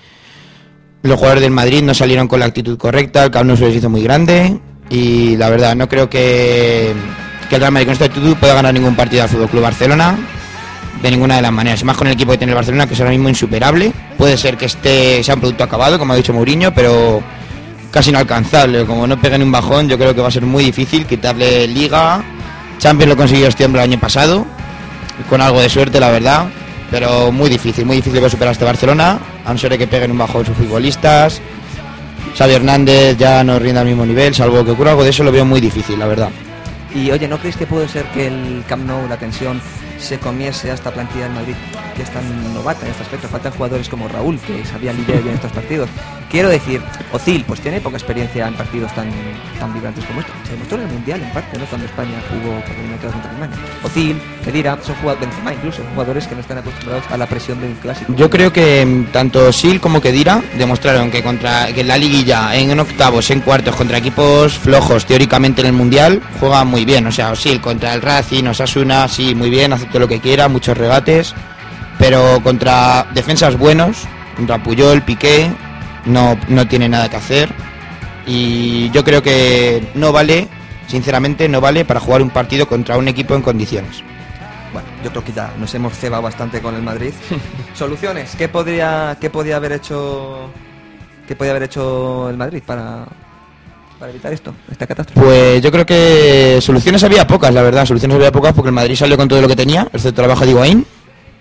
los 1.03 1.17
jugadores 1.17 1.45
del 1.45 1.53
Madrid 1.53 1.85
no 1.85 1.95
salieron 1.95 2.27
con 2.27 2.41
la 2.41 2.47
actitud 2.47 2.77
correcta. 2.77 3.23
El 3.23 3.31
Camp 3.31 3.47
Nou 3.47 3.57
se 3.57 3.67
les 3.67 3.77
hizo 3.77 3.89
muy 3.89 4.03
grande. 4.03 4.59
Y 4.91 5.37
la 5.37 5.51
verdad, 5.51 5.77
no 5.77 5.89
creo 5.89 6.11
que, 6.11 6.95
que 7.49 7.55
el 7.55 7.61
Real 7.61 7.71
Madrid 7.71 7.87
con 7.87 7.93
esta 7.93 8.07
actitud 8.07 8.37
pueda 8.39 8.55
ganar 8.55 8.75
ningún 8.75 8.97
partido 8.97 9.23
al 9.23 9.29
Fútbol 9.29 9.51
Club 9.51 9.63
Barcelona. 9.63 10.19
De 11.03 11.11
ninguna 11.11 11.37
de 11.37 11.43
las 11.43 11.53
maneras. 11.53 11.83
Más 11.85 11.97
con 11.97 12.07
el 12.09 12.13
equipo 12.13 12.33
que 12.33 12.39
tiene 12.39 12.53
el 12.53 12.57
Barcelona, 12.57 12.87
que 12.87 12.95
es 12.95 13.01
ahora 13.01 13.11
mismo 13.11 13.29
insuperable. 13.29 13.93
Puede 14.19 14.37
ser 14.37 14.57
que 14.57 14.67
este 14.67 15.25
sea 15.25 15.35
un 15.35 15.41
producto 15.41 15.65
acabado, 15.65 15.99
como 15.99 16.13
ha 16.13 16.17
dicho 16.17 16.33
Mourinho, 16.33 16.75
pero 16.75 17.23
casi 17.91 18.11
inalcanzable. 18.11 18.85
Como 18.85 19.07
no 19.07 19.21
peguen 19.21 19.43
un 19.43 19.51
bajón, 19.51 19.89
yo 19.89 19.97
creo 19.97 20.15
que 20.15 20.21
va 20.21 20.29
a 20.29 20.33
ser 20.33 20.45
muy 20.45 20.65
difícil 20.65 21.07
quitarle 21.07 21.67
Liga. 21.67 22.23
Champions 22.79 23.11
lo 23.11 23.17
consiguió 23.17 23.47
este 23.49 23.65
hombre 23.65 23.83
el 23.83 23.91
año 23.91 24.01
pasado, 24.01 24.47
con 25.29 25.41
algo 25.41 25.61
de 25.61 25.69
suerte, 25.69 26.01
la 26.01 26.11
verdad. 26.11 26.47
Pero 26.91 27.31
muy 27.31 27.49
difícil, 27.49 27.87
muy 27.87 27.97
difícil 27.97 28.21
de 28.21 28.29
superar 28.29 28.53
este 28.53 28.65
Barcelona, 28.65 29.19
a 29.45 29.55
no 29.55 29.59
que 29.61 29.87
peguen 29.87 30.11
un 30.11 30.19
bajón 30.19 30.45
sus 30.45 30.57
futbolistas. 30.57 31.41
Xavi 32.37 32.55
Hernández 32.55 33.17
ya 33.17 33.45
no 33.45 33.59
rinde 33.59 33.81
al 33.81 33.87
mismo 33.87 34.05
nivel, 34.07 34.35
salvo 34.35 34.65
que 34.65 34.73
ocurra 34.73 34.91
algo 34.91 35.05
de 35.05 35.11
eso, 35.11 35.23
lo 35.23 35.33
veo 35.33 35.45
muy 35.45 35.61
difícil, 35.61 35.99
la 35.99 36.07
verdad. 36.07 36.31
Y 36.95 37.11
oye, 37.11 37.29
¿no 37.29 37.39
creéis 37.39 37.57
que 37.57 37.67
puede 37.67 37.87
ser 37.89 38.05
que 38.07 38.27
el 38.27 38.65
Camp 38.67 38.85
Nou, 38.85 39.07
la 39.09 39.17
tensión, 39.17 39.61
se 40.01 40.19
comiese 40.19 40.71
a 40.71 40.75
esta 40.75 40.91
plantilla 40.91 41.25
del 41.25 41.35
Madrid, 41.35 41.55
que 41.95 42.03
es 42.03 42.11
tan 42.11 42.55
novata 42.55 42.85
en 42.85 42.93
este 42.93 43.03
aspecto? 43.03 43.29
Faltan 43.29 43.53
jugadores 43.53 43.89
como 43.89 44.09
Raúl, 44.09 44.39
que 44.41 44.65
sabían 44.65 44.97
lidiar 44.97 45.23
bien 45.23 45.35
estos 45.35 45.53
partidos. 45.53 45.89
Quiero 46.31 46.49
decir, 46.49 46.81
Ozil, 47.13 47.45
pues 47.45 47.61
tiene 47.61 47.81
poca 47.81 47.97
experiencia 47.97 48.47
en 48.47 48.55
partidos 48.55 48.95
tan, 48.95 49.11
tan 49.59 49.75
vibrantes 49.75 50.05
como 50.05 50.21
estos. 50.21 50.35
Se 50.45 50.53
demostró 50.53 50.79
en 50.79 50.85
el 50.85 50.93
Mundial, 50.93 51.23
en 51.23 51.31
parte, 51.33 51.59
¿no? 51.59 51.65
Cuando 51.67 51.87
España 51.87 52.23
jugó 52.29 52.55
por 52.61 53.13
contra 53.13 53.31
Alemania. 53.31 53.57
Ozil, 53.83 54.21
Kedira, 54.45 54.79
son 54.83 54.95
jugadores, 54.97 55.29
Benzema 55.29 55.53
incluso, 55.53 55.79
son 55.79 55.91
jugadores 55.91 56.27
que 56.27 56.35
no 56.35 56.41
están 56.41 56.59
acostumbrados 56.59 57.05
a 57.11 57.17
la 57.17 57.27
presión 57.27 57.61
de 57.61 57.67
un 57.67 57.75
clásico. 57.75 58.15
Yo 58.15 58.31
creo 58.31 58.53
que 58.53 58.87
mm, 58.87 59.07
tanto 59.07 59.53
Sil 59.53 59.81
como 59.81 60.01
Kedira 60.01 60.43
demostraron 60.57 61.11
que 61.11 61.23
contra 61.23 61.73
que 61.73 61.81
en 61.81 61.89
la 61.89 61.99
liguilla, 61.99 62.55
en 62.55 62.79
octavos, 62.79 63.31
en 63.31 63.41
cuartos, 63.41 63.75
contra 63.75 63.99
equipos 63.99 64.57
flojos 64.57 65.07
teóricamente 65.07 65.63
en 65.63 65.69
el 65.69 65.73
mundial, 65.73 66.23
juegan 66.39 66.69
muy 66.69 66.85
bien. 66.85 67.07
O 67.07 67.13
sea, 67.13 67.35
Sil 67.35 67.61
contra 67.61 67.93
el 67.93 68.03
Racing, 68.03 68.45
Osasuna, 68.45 69.09
sí, 69.09 69.35
muy 69.35 69.51
bien, 69.51 69.73
todo 69.91 70.01
lo 70.01 70.09
que 70.09 70.21
quiera, 70.21 70.49
muchos 70.49 70.77
regates, 70.77 71.35
pero 71.99 72.41
contra 72.43 73.07
defensas 73.15 73.59
buenos, 73.59 74.07
contra 74.37 74.63
Puyol, 74.63 75.03
Piqué, 75.03 75.51
no, 76.07 76.39
no 76.49 76.67
tiene 76.67 76.89
nada 76.89 77.09
que 77.09 77.17
hacer. 77.17 77.53
Y 78.27 78.91
yo 78.91 79.05
creo 79.05 79.23
que 79.23 79.91
no 79.95 80.13
vale 80.13 80.49
Sinceramente 80.91 81.49
no 81.49 81.61
vale 81.61 81.85
para 81.85 82.01
jugar 82.01 82.21
un 82.21 82.31
partido 82.31 82.67
contra 82.67 82.99
un 82.99 83.07
equipo 83.07 83.37
en 83.37 83.43
condiciones. 83.43 84.03
Bueno, 84.73 84.89
yo 85.05 85.11
creo 85.11 85.25
que 85.25 85.33
ya 85.33 85.53
nos 85.57 85.73
hemos 85.73 85.97
cebado 85.97 86.25
bastante 86.25 86.61
con 86.61 86.75
el 86.75 86.83
Madrid. 86.83 87.13
Soluciones, 87.75 88.35
¿qué 88.35 88.49
podría, 88.49 89.17
qué 89.21 89.31
podía 89.31 89.55
haber 89.55 89.71
hecho, 89.71 90.51
qué 91.29 91.37
podía 91.37 91.53
haber 91.53 91.63
hecho 91.63 92.29
el 92.29 92.37
Madrid 92.37 92.61
para, 92.67 93.07
para 94.01 94.11
evitar 94.11 94.33
esto, 94.33 94.55
esta 94.73 94.87
catástrofe? 94.87 95.21
Pues 95.21 95.63
yo 95.63 95.71
creo 95.71 95.85
que 95.85 96.59
soluciones 96.63 97.05
había 97.05 97.27
pocas, 97.27 97.53
la 97.53 97.63
verdad. 97.63 97.85
Soluciones 97.85 98.17
había 98.17 98.33
pocas 98.33 98.55
porque 98.55 98.69
el 98.71 98.75
Madrid 98.75 98.97
salió 98.97 99.17
con 99.19 99.29
todo 99.29 99.43
lo 99.43 99.47
que 99.47 99.55
tenía, 99.55 99.87
excepto 99.93 100.23
la 100.23 100.29
baja 100.29 100.47
de 100.47 100.53
Higuaín. 100.53 100.87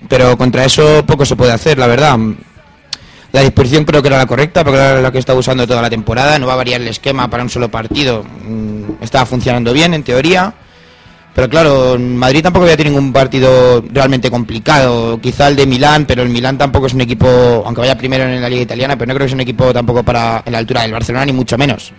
Pero 0.09 0.37
contra 0.37 0.65
eso 0.65 1.03
poco 1.05 1.25
se 1.25 1.35
puede 1.35 1.53
hacer, 1.53 1.77
la 1.77 1.87
verdad. 1.87 2.17
La 3.31 3.41
disposición 3.41 3.85
creo 3.85 4.01
que 4.01 4.07
era 4.09 4.17
la 4.17 4.25
correcta, 4.25 4.63
porque 4.63 4.79
era 4.79 5.01
la 5.01 5.11
que 5.11 5.19
estaba 5.19 5.39
usando 5.39 5.65
toda 5.65 5.81
la 5.81 5.89
temporada. 5.89 6.37
No 6.37 6.47
va 6.47 6.53
a 6.53 6.57
variar 6.57 6.81
el 6.81 6.87
esquema 6.87 7.29
para 7.29 7.43
un 7.43 7.49
solo 7.49 7.69
partido. 7.69 8.23
Mm, 8.23 9.01
Estaba 9.03 9.25
funcionando 9.25 9.71
bien, 9.71 9.93
en 9.93 10.03
teoría. 10.03 10.53
Pero 11.33 11.47
claro, 11.47 11.97
Madrid 11.97 12.41
tampoco 12.41 12.63
había 12.65 12.75
tenido 12.75 12.95
ningún 12.97 13.13
partido 13.13 13.81
realmente 13.93 14.29
complicado. 14.29 15.21
Quizá 15.21 15.47
el 15.47 15.55
de 15.55 15.65
Milán, 15.65 16.05
pero 16.05 16.23
el 16.23 16.29
Milán 16.29 16.57
tampoco 16.57 16.87
es 16.87 16.93
un 16.93 17.01
equipo, 17.01 17.27
aunque 17.65 17.81
vaya 17.81 17.97
primero 17.97 18.25
en 18.25 18.41
la 18.41 18.49
liga 18.49 18.63
italiana, 18.63 18.97
pero 18.97 19.07
no 19.07 19.13
creo 19.13 19.25
que 19.25 19.29
sea 19.29 19.35
un 19.37 19.41
equipo 19.41 19.71
tampoco 19.71 20.03
para 20.03 20.43
la 20.45 20.57
altura 20.57 20.81
del 20.81 20.91
Barcelona, 20.91 21.25
ni 21.25 21.31
mucho 21.31 21.57
menos. 21.57 21.93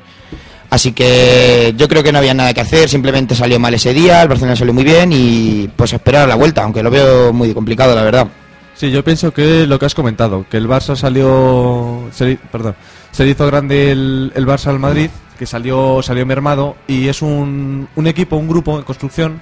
Así 0.70 0.92
que 0.92 1.74
yo 1.76 1.88
creo 1.88 2.02
que 2.02 2.12
no 2.12 2.18
había 2.18 2.32
nada 2.32 2.54
que 2.54 2.60
hacer, 2.60 2.88
simplemente 2.88 3.34
salió 3.34 3.58
mal 3.58 3.74
ese 3.74 3.92
día, 3.92 4.22
el 4.22 4.28
Barcelona 4.28 4.54
salió 4.54 4.72
muy 4.72 4.84
bien 4.84 5.10
y 5.12 5.68
pues 5.74 5.92
a 5.92 5.96
esperar 5.96 6.22
a 6.22 6.26
la 6.28 6.36
vuelta, 6.36 6.62
aunque 6.62 6.82
lo 6.82 6.90
veo 6.90 7.32
muy 7.32 7.52
complicado, 7.52 7.94
la 7.94 8.02
verdad. 8.04 8.28
Sí, 8.76 8.90
yo 8.90 9.02
pienso 9.04 9.32
que 9.32 9.66
lo 9.66 9.78
que 9.78 9.86
has 9.86 9.94
comentado, 9.96 10.46
que 10.48 10.56
el 10.56 10.68
Barça 10.68 10.94
salió, 10.96 12.08
se, 12.12 12.38
perdón, 12.52 12.76
se 13.10 13.26
hizo 13.26 13.46
grande 13.46 13.90
el, 13.90 14.32
el 14.34 14.46
Barça 14.46 14.68
al 14.68 14.78
Madrid, 14.78 15.10
que 15.38 15.44
salió, 15.44 16.02
salió 16.02 16.24
mermado 16.24 16.76
y 16.86 17.08
es 17.08 17.20
un, 17.20 17.88
un 17.96 18.06
equipo, 18.06 18.36
un 18.36 18.48
grupo 18.48 18.78
en 18.78 18.84
construcción 18.84 19.40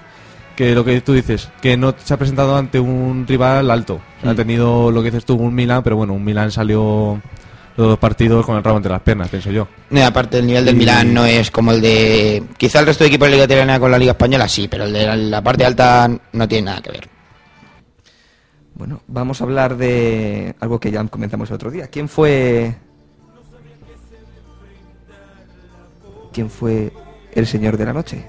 que 0.57 0.75
lo 0.75 0.85
que 0.85 1.01
tú 1.03 1.13
dices, 1.13 1.51
que 1.61 1.77
no 1.77 1.95
se 2.03 2.15
ha 2.15 2.17
presentado 2.17 2.57
ante 2.57 2.81
un 2.81 3.27
rival 3.29 3.71
alto. 3.71 4.01
Ha 4.25 4.33
Mm. 4.33 4.37
tenido 4.37 4.91
lo 4.91 5.03
que 5.03 5.11
dices 5.11 5.25
tú, 5.25 5.35
un 5.35 5.55
Milan, 5.55 5.83
pero 5.85 5.97
bueno, 5.97 6.15
un 6.15 6.25
Milan 6.25 6.51
salió 6.51 7.21
los 7.79 7.87
dos 7.91 7.99
partidos 7.99 8.45
con 8.45 8.57
el 8.57 8.65
rabo 8.65 8.77
entre 8.79 8.91
las 8.91 9.01
piernas, 9.03 9.29
pienso 9.29 9.53
yo. 9.53 9.69
No, 9.91 10.05
aparte 10.05 10.39
el 10.39 10.47
nivel 10.47 10.65
del 10.65 10.75
Y- 10.75 10.79
Milán 10.79 11.15
no 11.15 11.25
es 11.25 11.49
como 11.51 11.71
el 11.71 11.81
de... 11.81 12.43
Quizá 12.57 12.81
el 12.81 12.87
resto 12.87 13.05
de 13.05 13.09
equipos 13.09 13.27
de 13.27 13.31
la 13.31 13.37
Liga 13.37 13.45
Italiana 13.45 13.79
con 13.79 13.91
la 13.93 13.99
Liga 13.99 14.11
Española 14.13 14.49
sí, 14.49 14.67
pero 14.67 14.83
el 14.85 14.93
de 14.93 15.07
la, 15.07 15.17
la 15.17 15.43
parte 15.43 15.65
alta 15.65 16.11
no 16.33 16.49
tiene 16.49 16.65
nada 16.67 16.83
que 16.83 16.91
ver. 16.91 17.09
Bueno, 18.75 19.01
vamos 19.07 19.41
a 19.41 19.45
hablar 19.45 19.77
de 19.77 20.57
algo 20.59 20.81
que 20.81 20.91
ya 20.91 21.05
comentamos 21.05 21.49
el 21.51 21.55
otro 21.55 21.71
día. 21.71 21.87
¿Quién 21.87 22.09
fue 22.09 22.75
quién 26.33 26.51
fue 26.51 26.93
el 27.33 27.47
señor 27.47 27.77
de 27.77 27.85
la 27.85 27.93
noche? 27.93 28.25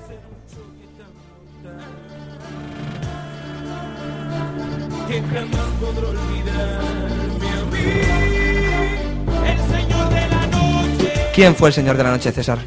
¿Quién 11.40 11.56
fue 11.56 11.70
el 11.70 11.74
señor 11.74 11.96
de 11.96 12.04
la 12.04 12.12
noche, 12.12 12.34
César? 12.34 12.58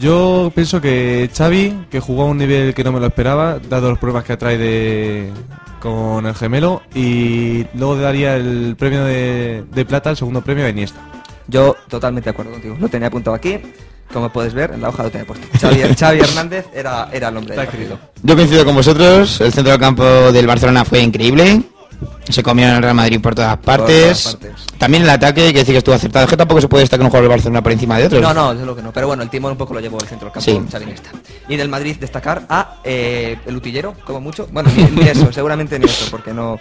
Yo 0.00 0.50
pienso 0.52 0.80
que 0.80 1.30
Xavi, 1.32 1.86
que 1.88 2.00
jugó 2.00 2.22
a 2.22 2.24
un 2.24 2.36
nivel 2.36 2.74
que 2.74 2.82
no 2.82 2.90
me 2.90 2.98
lo 2.98 3.06
esperaba, 3.06 3.60
dado 3.60 3.90
los 3.90 4.00
problemas 4.00 4.24
que 4.24 4.36
trae 4.36 4.58
de, 4.58 5.30
con 5.78 6.26
el 6.26 6.34
gemelo, 6.34 6.82
y 6.92 7.66
luego 7.74 7.94
daría 7.94 8.34
el 8.34 8.74
premio 8.76 9.04
de, 9.04 9.62
de 9.72 9.84
plata, 9.84 10.10
el 10.10 10.16
segundo 10.16 10.40
premio 10.40 10.66
a 10.66 10.70
Iniesta. 10.70 10.98
Yo 11.46 11.76
totalmente 11.88 12.24
de 12.24 12.30
acuerdo 12.32 12.50
contigo. 12.50 12.76
Lo 12.80 12.88
tenía 12.88 13.06
apuntado 13.06 13.36
aquí. 13.36 13.60
Como 14.12 14.28
puedes 14.28 14.54
ver, 14.54 14.72
en 14.72 14.82
la 14.82 14.88
hoja 14.88 15.04
lo 15.04 15.10
tenía 15.10 15.24
puesto. 15.28 15.46
Xavi, 15.60 15.94
Xavi 15.96 16.18
Hernández 16.18 16.66
era, 16.74 17.08
era 17.12 17.28
el 17.28 17.36
hombre 17.36 17.54
del 17.54 17.60
Está 17.64 17.70
partido. 17.70 17.94
escrito. 17.94 18.20
Yo 18.24 18.34
coincido 18.34 18.64
con 18.64 18.74
vosotros, 18.74 19.40
el 19.40 19.52
centro 19.52 19.70
del 19.70 19.80
campo 19.80 20.02
del 20.32 20.48
Barcelona 20.48 20.84
fue 20.84 20.98
increíble. 20.98 21.62
Se 22.28 22.42
comieron 22.42 22.76
el 22.76 22.82
Real 22.82 22.94
Madrid 22.94 23.20
por 23.20 23.34
todas 23.34 23.56
partes. 23.58 24.22
todas 24.22 24.36
partes. 24.36 24.66
También 24.78 25.02
el 25.02 25.10
ataque, 25.10 25.42
hay 25.42 25.52
que 25.52 25.60
decir 25.60 25.74
que 25.74 25.78
estuvo 25.78 25.94
acertado. 25.94 26.24
Es 26.24 26.30
que 26.30 26.36
tampoco 26.36 26.60
se 26.60 26.68
puede 26.68 26.82
destacar 26.82 27.04
un 27.04 27.10
jugador 27.10 27.24
del 27.24 27.36
Barcelona 27.36 27.62
por 27.62 27.72
encima 27.72 27.98
de 27.98 28.06
otros. 28.06 28.22
No, 28.22 28.34
no, 28.34 28.50
desde 28.50 28.64
luego 28.64 28.76
que 28.76 28.82
no. 28.82 28.92
Pero 28.92 29.06
bueno, 29.08 29.22
el 29.22 29.30
timón 29.30 29.52
un 29.52 29.58
poco 29.58 29.74
lo 29.74 29.80
llevó 29.80 29.98
el 29.98 30.06
centro 30.06 30.26
del 30.26 30.32
campo, 30.32 30.40
Sí. 30.40 30.60
Y 31.48 31.56
del 31.56 31.68
Madrid 31.68 31.96
destacar 31.98 32.44
a 32.48 32.76
eh, 32.84 33.38
el 33.46 33.56
utillero, 33.56 33.94
como 34.04 34.20
mucho. 34.20 34.48
Bueno, 34.52 34.70
ni, 34.76 34.84
ni 34.84 35.08
eso, 35.08 35.32
seguramente 35.32 35.78
ni 35.78 35.86
eso, 35.86 36.06
porque 36.10 36.32
no... 36.32 36.58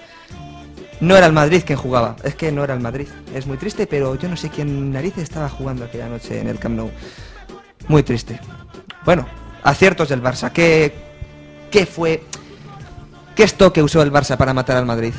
No 1.00 1.16
era 1.16 1.28
el 1.28 1.34
Madrid 1.34 1.62
quien 1.64 1.78
jugaba, 1.78 2.16
es 2.24 2.34
que 2.34 2.52
no 2.52 2.64
era 2.64 2.74
el 2.74 2.80
Madrid. 2.80 3.08
Es 3.36 3.46
muy 3.46 3.58
triste, 3.58 3.86
pero 3.86 4.16
yo 4.16 4.28
no 4.28 4.36
sé 4.36 4.50
quién 4.50 4.92
narices 4.92 5.24
estaba 5.24 5.48
jugando 5.48 5.86
aquella 5.86 6.08
noche 6.10 6.40
en 6.40 6.48
el 6.48 6.58
Camp 6.58 6.76
Nou. 6.76 6.90
Muy 7.88 8.02
triste. 8.02 8.40
Bueno, 9.06 9.28
aciertos 9.62 10.10
del 10.10 10.24
Barça. 10.24 10.52
¿Qué, 10.52 10.92
qué 11.70 11.86
fue? 11.86 12.24
¿Qué 13.38 13.44
es 13.44 13.52
esto 13.52 13.72
que 13.72 13.84
usó 13.84 14.02
el 14.02 14.12
Barça 14.12 14.36
para 14.36 14.52
matar 14.52 14.78
al 14.78 14.88
Madrid? 14.88 15.14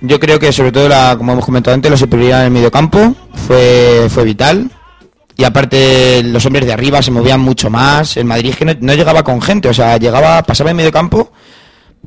Yo 0.00 0.18
creo 0.18 0.40
que 0.40 0.52
sobre 0.52 0.72
todo, 0.72 0.88
la, 0.88 1.14
como 1.16 1.32
hemos 1.32 1.44
comentado 1.44 1.72
antes, 1.72 1.88
la 1.88 1.96
superioridad 1.96 2.40
en 2.40 2.46
el 2.46 2.52
mediocampo 2.52 3.14
fue, 3.46 4.08
fue 4.10 4.24
vital. 4.24 4.68
Y 5.36 5.44
aparte 5.44 6.24
los 6.24 6.44
hombres 6.44 6.66
de 6.66 6.72
arriba 6.72 7.00
se 7.02 7.12
movían 7.12 7.40
mucho 7.40 7.70
más. 7.70 8.16
El 8.16 8.24
Madrid 8.24 8.50
es 8.50 8.56
que 8.56 8.64
no, 8.64 8.72
no 8.80 8.94
llegaba 8.94 9.22
con 9.22 9.40
gente, 9.40 9.68
o 9.68 9.74
sea, 9.74 9.96
llegaba, 9.96 10.42
pasaba 10.42 10.72
en 10.72 10.76
mediocampo 10.76 11.30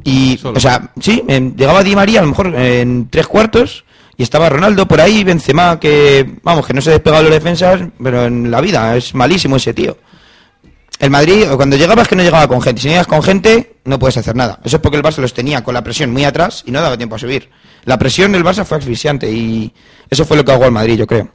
y, 0.03 0.37
Solo. 0.37 0.57
o 0.57 0.59
sea, 0.59 0.91
sí, 0.99 1.23
llegaba 1.55 1.83
Di 1.83 1.95
María 1.95 2.19
a 2.19 2.23
lo 2.23 2.29
mejor 2.29 2.53
en 2.55 3.07
tres 3.09 3.27
cuartos 3.27 3.85
y 4.17 4.23
estaba 4.23 4.49
Ronaldo 4.49 4.87
por 4.87 4.99
ahí, 4.99 5.23
Benzema, 5.23 5.79
que, 5.79 6.35
vamos, 6.43 6.65
que 6.65 6.73
no 6.73 6.81
se 6.81 6.91
despegaba 6.91 7.23
de 7.23 7.29
los 7.29 7.33
defensas, 7.33 7.81
pero 8.01 8.25
en 8.25 8.51
la 8.51 8.61
vida 8.61 8.95
es 8.95 9.15
malísimo 9.15 9.55
ese 9.55 9.73
tío. 9.73 9.97
El 10.99 11.11
Madrid, 11.11 11.45
cuando 11.55 11.75
llegaba 11.75 12.01
es 12.01 12.07
que 12.07 12.15
no 12.15 12.23
llegaba 12.23 12.47
con 12.47 12.61
gente. 12.61 12.81
Si 12.81 12.87
no 12.87 12.93
llegas 12.93 13.07
con 13.07 13.21
gente, 13.21 13.75
no 13.85 13.99
puedes 13.99 14.17
hacer 14.17 14.35
nada. 14.35 14.59
Eso 14.63 14.77
es 14.77 14.81
porque 14.81 14.97
el 14.97 15.03
Barça 15.03 15.17
los 15.17 15.33
tenía 15.33 15.63
con 15.63 15.73
la 15.73 15.83
presión 15.83 16.11
muy 16.11 16.25
atrás 16.25 16.63
y 16.65 16.71
no 16.71 16.81
daba 16.81 16.97
tiempo 16.97 17.15
a 17.15 17.19
subir. 17.19 17.49
La 17.85 17.99
presión 17.99 18.31
del 18.31 18.43
Barça 18.43 18.65
fue 18.65 18.77
asfixiante 18.77 19.31
y 19.31 19.73
eso 20.09 20.25
fue 20.25 20.37
lo 20.37 20.43
que 20.43 20.51
ahogó 20.51 20.65
al 20.65 20.71
Madrid, 20.71 20.97
yo 20.97 21.07
creo. 21.07 21.29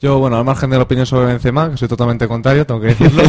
Yo, 0.00 0.18
bueno, 0.18 0.36
al 0.36 0.44
margen 0.44 0.68
de 0.68 0.76
la 0.76 0.82
opinión 0.82 1.06
sobre 1.06 1.26
Benzema, 1.26 1.70
que 1.70 1.76
soy 1.76 1.86
totalmente 1.86 2.26
contrario, 2.26 2.66
tengo 2.66 2.80
que 2.80 2.88
decirlo. 2.88 3.22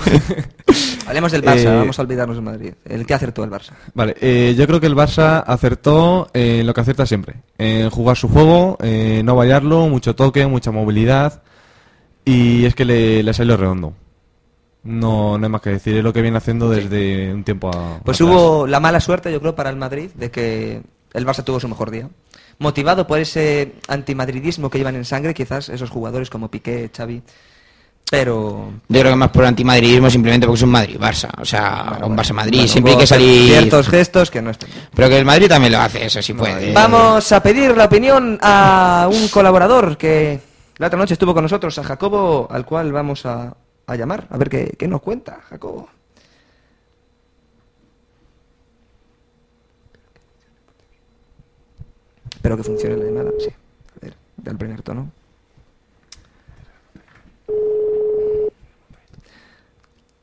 Hablemos 1.05 1.31
del 1.31 1.43
Barça, 1.43 1.59
Eh, 1.71 1.75
vamos 1.77 1.99
a 1.99 2.01
olvidarnos 2.01 2.35
del 2.35 2.43
Madrid. 2.43 2.73
El 2.85 3.05
que 3.05 3.13
acertó 3.13 3.43
el 3.43 3.51
Barça. 3.51 3.73
Vale, 3.93 4.15
eh, 4.19 4.55
yo 4.57 4.65
creo 4.65 4.79
que 4.79 4.87
el 4.87 4.95
Barça 4.95 5.43
acertó 5.45 6.31
en 6.33 6.65
lo 6.65 6.73
que 6.73 6.81
acierta 6.81 7.05
siempre, 7.05 7.35
en 7.59 7.91
jugar 7.91 8.17
su 8.17 8.27
juego, 8.27 8.79
eh, 8.81 9.21
no 9.23 9.35
vallarlo, 9.35 9.87
mucho 9.87 10.15
toque, 10.15 10.47
mucha 10.47 10.71
movilidad 10.71 11.43
y 12.25 12.65
es 12.65 12.73
que 12.73 12.85
le, 12.85 13.21
le 13.21 13.33
salió 13.35 13.55
redondo. 13.55 13.93
No, 14.83 15.37
no 15.37 15.45
hay 15.45 15.51
más 15.51 15.61
que 15.61 15.69
decir, 15.69 15.97
es 15.97 16.03
lo 16.03 16.11
que 16.11 16.21
viene 16.21 16.37
haciendo 16.37 16.69
desde 16.69 17.33
un 17.33 17.43
tiempo 17.43 17.69
a 17.69 17.99
Pues 18.03 18.19
atrás. 18.19 18.35
hubo 18.35 18.67
la 18.67 18.79
mala 18.79 18.99
suerte, 18.99 19.31
yo 19.31 19.39
creo, 19.39 19.55
para 19.55 19.69
el 19.69 19.77
Madrid 19.77 20.09
de 20.15 20.29
que 20.29 20.81
el 21.13 21.25
Barça 21.25 21.43
tuvo 21.43 21.59
su 21.59 21.67
mejor 21.69 21.89
día. 21.91 22.09
Motivado 22.59 23.07
por 23.07 23.19
ese 23.19 23.75
antimadridismo 23.87 24.69
que 24.69 24.77
llevan 24.77 24.95
en 24.95 25.05
sangre, 25.05 25.33
quizás 25.33 25.69
esos 25.69 25.89
jugadores 25.89 26.29
como 26.29 26.49
Piqué, 26.51 26.89
Xavi. 26.95 27.21
Pero. 28.11 28.71
Yo 28.89 28.99
creo 28.99 29.11
que 29.13 29.15
más 29.17 29.29
por 29.31 29.45
antimadridismo 29.45 30.09
simplemente 30.09 30.45
porque 30.45 30.57
es 30.57 30.63
un 30.63 30.69
Madrid-Barça. 30.71 31.29
O 31.41 31.45
sea, 31.45 31.99
un 32.03 32.15
Barça-Madrid. 32.15 32.57
bueno, 32.57 32.67
Siempre 32.67 32.91
hay 32.93 32.99
que 32.99 33.07
salir... 33.07 33.49
Ciertos 33.51 33.87
gestos 33.87 34.29
que 34.29 34.41
no 34.41 34.51
están. 34.51 34.69
Pero 34.93 35.09
que 35.09 35.17
el 35.17 35.25
Madrid 35.25 35.47
también 35.47 35.73
lo 35.73 35.79
hace, 35.79 36.05
eso 36.05 36.21
sí 36.21 36.33
puede. 36.33 36.73
Vamos 36.73 37.31
a 37.31 37.41
pedir 37.41 37.75
la 37.75 37.85
opinión 37.85 38.37
a 38.41 39.09
un 39.11 39.29
colaborador 39.29 39.97
que 39.97 40.39
la 40.77 40.87
otra 40.87 40.99
noche 40.99 41.13
estuvo 41.13 41.33
con 41.33 41.43
nosotros, 41.43 41.77
a 41.79 41.83
Jacobo, 41.83 42.47
al 42.51 42.65
cual 42.65 42.91
vamos 42.91 43.25
a, 43.25 43.55
a 43.87 43.95
llamar. 43.95 44.27
A 44.29 44.37
ver 44.37 44.49
qué, 44.49 44.75
qué 44.77 44.87
nos 44.87 45.01
cuenta, 45.01 45.41
Jacobo. 45.41 45.89
Espero 52.35 52.57
que 52.57 52.63
funcione 52.63 52.97
la 52.97 53.05
llamada, 53.05 53.31
sí. 53.39 53.49
A 53.49 53.99
ver, 54.05 54.13
del 54.37 54.57
primer 54.57 54.81
tono. 54.81 55.09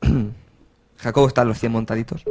Jacobo 0.97 1.27
está 1.27 1.41
en 1.41 1.47
los 1.47 1.57
100 1.59 1.71
montaditos. 1.71 2.23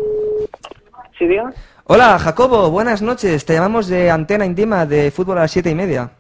¿Sí, 1.19 1.27
diga? 1.27 1.53
Hola, 1.85 2.19
Jacobo, 2.21 2.71
buenas 2.71 3.03
noches. 3.03 3.45
Te 3.45 3.55
llamamos 3.55 3.89
de 3.89 4.11
Antena 4.13 4.47
Indima 4.47 4.87
de 4.87 5.11
fútbol 5.11 5.39
a 5.39 5.41
las 5.43 5.51
siete 5.51 5.71
y 5.71 5.75
media. 5.75 6.13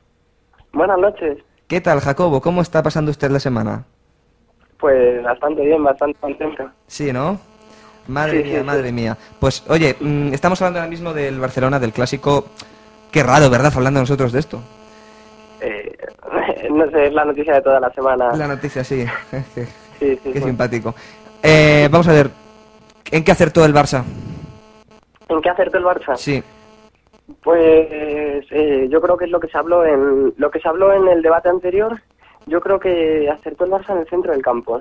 Buenas 0.72 0.98
noches. 0.98 1.38
¿Qué 1.68 1.80
tal, 1.80 2.00
Jacobo? 2.00 2.40
¿Cómo 2.40 2.60
está 2.60 2.82
pasando 2.82 3.12
usted 3.12 3.30
la 3.30 3.38
semana? 3.38 3.84
Pues 4.80 5.22
bastante 5.22 5.62
bien, 5.64 5.82
bastante 5.84 6.18
contento. 6.20 6.70
Sí, 6.86 7.12
¿no? 7.12 7.38
Madre 8.08 8.42
Sí, 8.42 8.48
mía, 8.48 8.58
sí. 8.60 8.64
madre 8.64 8.92
mía. 8.92 9.16
Pues, 9.38 9.62
oye, 9.68 9.94
mm, 10.00 10.32
estamos 10.32 10.60
hablando 10.62 10.78
ahora 10.80 10.90
mismo 10.90 11.12
del 11.12 11.38
Barcelona, 11.38 11.78
del 11.78 11.92
clásico. 11.92 12.46
Qué 13.10 13.22
raro, 13.22 13.50
¿verdad? 13.50 13.72
Hablando 13.74 14.00
nosotros 14.00 14.32
de 14.32 14.40
esto. 14.40 14.60
Eh, 15.60 15.96
no 16.70 16.90
sé, 16.90 17.06
es 17.08 17.12
la 17.12 17.24
noticia 17.24 17.54
de 17.54 17.62
toda 17.62 17.78
la 17.80 17.90
semana. 17.92 18.34
La 18.34 18.48
noticia, 18.48 18.82
sí. 18.82 19.04
Qué 20.00 20.16
Sí, 20.16 20.18
sí. 20.32 20.40
simpático. 20.40 20.94
Eh, 21.42 21.88
vamos 21.90 22.08
a 22.08 22.12
ver. 22.12 22.30
¿En 23.10 23.22
qué 23.22 23.32
acertó 23.32 23.64
el 23.64 23.74
Barça? 23.74 24.02
¿En 25.28 25.40
qué 25.42 25.50
acertó 25.50 25.76
el 25.78 25.84
Barça? 25.84 26.16
Sí. 26.16 26.42
Pues 27.42 27.56
eh, 28.50 28.88
yo 28.90 29.00
creo 29.00 29.16
que 29.16 29.26
es 29.26 29.30
lo 29.30 29.38
que 29.40 29.48
se 29.48 29.58
habló 29.58 29.84
en 29.84 30.32
lo 30.36 30.50
que 30.50 30.58
se 30.60 30.68
habló 30.68 30.92
en 30.94 31.06
el 31.08 31.22
debate 31.22 31.48
anterior. 31.48 32.00
Yo 32.50 32.60
creo 32.60 32.78
que 32.78 33.30
acertó 33.30 33.64
el 33.64 33.70
Barça 33.70 33.92
en 33.92 33.98
el 33.98 34.08
centro 34.08 34.32
del 34.32 34.42
campo. 34.42 34.80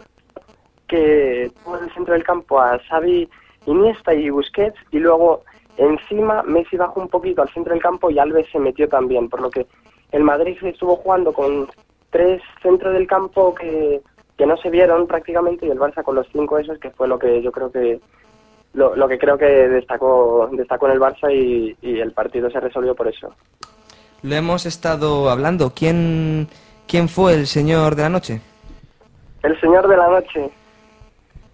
que 0.87 1.51
tuvo 1.63 1.77
en 1.77 1.83
el 1.83 1.93
centro 1.93 2.13
del 2.15 2.23
campo 2.23 2.59
a 2.59 2.79
Xavi, 2.79 3.29
Iniesta 3.67 4.11
y 4.13 4.31
Busquets 4.31 4.79
y 4.89 4.97
luego 4.97 5.43
encima 5.77 6.41
Messi 6.43 6.77
bajó 6.77 6.99
un 6.99 7.09
poquito 7.09 7.43
al 7.43 7.53
centro 7.53 7.73
del 7.73 7.81
campo 7.81 8.09
y 8.09 8.17
Alves 8.17 8.47
se 8.51 8.57
metió 8.57 8.89
también, 8.89 9.29
por 9.29 9.39
lo 9.39 9.51
que 9.51 9.67
el 10.11 10.23
Madrid 10.23 10.57
estuvo 10.63 10.95
jugando 10.95 11.31
con 11.31 11.69
tres 12.09 12.41
centros 12.63 12.93
del 12.93 13.05
campo 13.05 13.53
que, 13.53 14.01
que 14.35 14.47
no 14.47 14.57
se 14.57 14.71
vieron 14.71 15.05
prácticamente 15.05 15.67
y 15.67 15.69
el 15.69 15.77
Barça 15.79 16.03
con 16.03 16.15
los 16.15 16.27
cinco 16.31 16.57
esos 16.57 16.79
que 16.79 16.89
fue 16.89 17.07
lo 17.07 17.19
que 17.19 17.39
yo 17.43 17.51
creo 17.51 17.71
que 17.71 17.99
lo, 18.73 18.95
lo 18.95 19.07
que 19.07 19.19
creo 19.19 19.37
que 19.37 19.45
destacó 19.45 20.49
destacó 20.51 20.87
en 20.87 20.93
el 20.93 20.99
Barça 20.99 21.31
y, 21.31 21.77
y 21.83 21.99
el 21.99 22.13
partido 22.13 22.49
se 22.49 22.59
resolvió 22.59 22.95
por 22.95 23.07
eso. 23.07 23.27
Lo 24.23 24.35
hemos 24.35 24.65
estado 24.65 25.29
hablando. 25.29 25.71
¿Quién, 25.73 26.47
quién 26.89 27.07
fue 27.07 27.33
el 27.35 27.47
señor 27.47 27.95
de 27.95 28.03
la 28.03 28.09
noche? 28.09 28.41
El 29.43 29.59
señor 29.61 29.87
de 29.87 29.95
la 29.95 30.07
noche, 30.09 30.49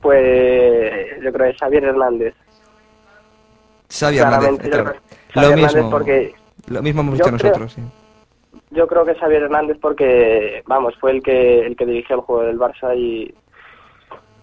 pues 0.01 1.21
yo 1.23 1.31
creo 1.31 1.45
que 1.45 1.49
es 1.51 1.57
Xavier 1.59 1.83
Hernández. 1.83 2.33
Xavi 3.89 4.17
Claramente, 4.17 4.67
Hernández. 4.67 4.71
claro. 4.71 4.89
creo- 5.31 5.43
Lo 5.43 5.49
Hernández 5.49 5.75
mismo, 5.75 5.89
porque 5.91 6.33
lo 6.67 6.81
mismo 6.81 7.01
hemos 7.01 7.13
dicho 7.15 7.23
creo- 7.25 7.37
nosotros. 7.51 7.73
sí. 7.73 7.81
yo 8.71 8.87
creo 8.87 9.05
que 9.05 9.11
es 9.11 9.19
Xavier 9.19 9.43
Hernández 9.43 9.77
porque 9.81 10.63
vamos 10.65 10.95
fue 10.99 11.11
el 11.11 11.21
que 11.23 11.65
el 11.65 11.75
que 11.75 11.85
dirigió 11.85 12.15
el 12.15 12.21
juego 12.21 12.43
del 12.43 12.57
Barça 12.57 12.95
y 12.97 13.33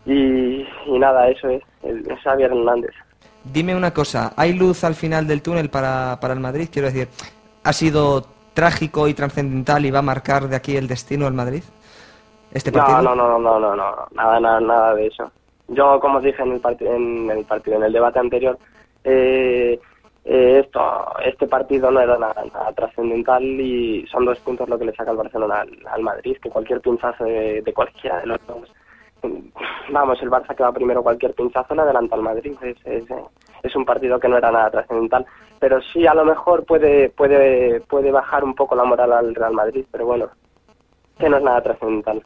y, 0.05 0.67
y 0.87 0.99
nada 0.99 1.29
eso 1.29 1.49
es, 1.49 1.63
el, 1.83 2.11
es 2.11 2.19
Xavier 2.23 2.51
Hernández. 2.51 2.91
Dime 3.45 3.75
una 3.75 3.93
cosa, 3.93 4.33
¿hay 4.37 4.53
luz 4.53 4.85
al 4.85 4.95
final 4.95 5.27
del 5.27 5.43
túnel 5.43 5.69
para, 5.71 6.19
para 6.21 6.35
el 6.35 6.41
Madrid? 6.41 6.69
Quiero 6.73 6.87
decir, 6.89 7.09
¿ha 7.65 7.73
sido 7.73 8.27
trágico 8.55 9.09
y 9.09 9.15
trascendental 9.15 9.85
y 9.87 9.91
va 9.91 10.01
a 10.01 10.03
marcar 10.03 10.49
de 10.49 10.57
aquí 10.57 10.77
el 10.77 10.89
destino 10.89 11.27
al 11.27 11.35
Madrid? 11.35 11.63
¿Este 12.53 12.71
partido? 12.71 13.03
No, 13.03 13.15
no, 13.15 13.27
no, 13.27 13.39
no, 13.39 13.59
no, 13.59 13.77
no, 13.77 13.95
nada, 14.13 14.41
nada, 14.41 14.61
nada 14.61 14.95
de 14.95 15.07
eso. 15.07 15.31
Yo, 15.69 15.99
como 16.01 16.19
os 16.19 16.25
dije 16.25 16.43
en 16.43 16.53
el, 16.53 16.61
parti- 16.61 16.87
en 16.87 17.31
el 17.31 17.45
partido, 17.45 17.77
en 17.77 17.85
el 17.85 17.93
debate 17.93 18.19
anterior, 18.19 18.59
eh, 19.05 19.81
eh, 20.25 20.61
esto, 20.65 20.81
este 21.25 21.47
partido 21.47 21.91
no 21.91 22.01
era 22.01 22.19
nada, 22.19 22.45
nada 22.53 22.73
trascendental 22.73 23.43
y 23.43 24.07
son 24.09 24.25
dos 24.27 24.39
puntos 24.41 24.69
lo 24.69 24.79
que 24.79 24.85
le 24.85 24.95
saca 24.95 25.11
el 25.13 25.17
Barcelona 25.17 25.61
al, 25.63 25.71
al 25.91 26.03
Madrid, 26.03 26.37
que 26.43 26.51
cualquier 26.51 26.81
pinzazo 26.81 27.25
de, 27.25 27.63
de 27.63 27.73
cualquiera 27.73 28.21
de 28.21 28.27
los 28.27 28.47
dos. 28.47 28.71
Vamos, 29.91 30.21
el 30.21 30.31
Barça 30.31 30.55
que 30.55 30.63
va 30.65 30.73
primero 30.73 31.03
cualquier 31.03 31.33
pinzazo 31.33 31.75
le 31.75 31.83
adelanta 31.83 32.17
al 32.17 32.23
Madrid. 32.23 32.55
Es, 32.61 32.77
es, 32.85 33.11
eh, 33.11 33.25
es 33.63 33.75
un 33.77 33.85
partido 33.85 34.19
que 34.21 34.29
no 34.29 34.37
era 34.37 34.51
nada 34.51 34.71
trascendental, 34.71 35.25
pero 35.63 35.81
sí 35.93 36.09
a 36.09 36.15
lo 36.15 36.25
mejor 36.25 36.65
puede, 36.65 37.09
puede, 37.11 37.81
puede 37.83 38.11
bajar 38.11 38.43
un 38.43 38.53
poco 38.53 38.75
la 38.75 38.83
moral 38.83 39.13
al 39.13 39.33
Real 39.33 39.53
Madrid, 39.53 39.85
pero 39.93 40.07
bueno, 40.07 40.29
que 41.17 41.29
no 41.29 41.37
es 41.37 41.43
nada 41.45 41.63
trascendental. 41.63 42.21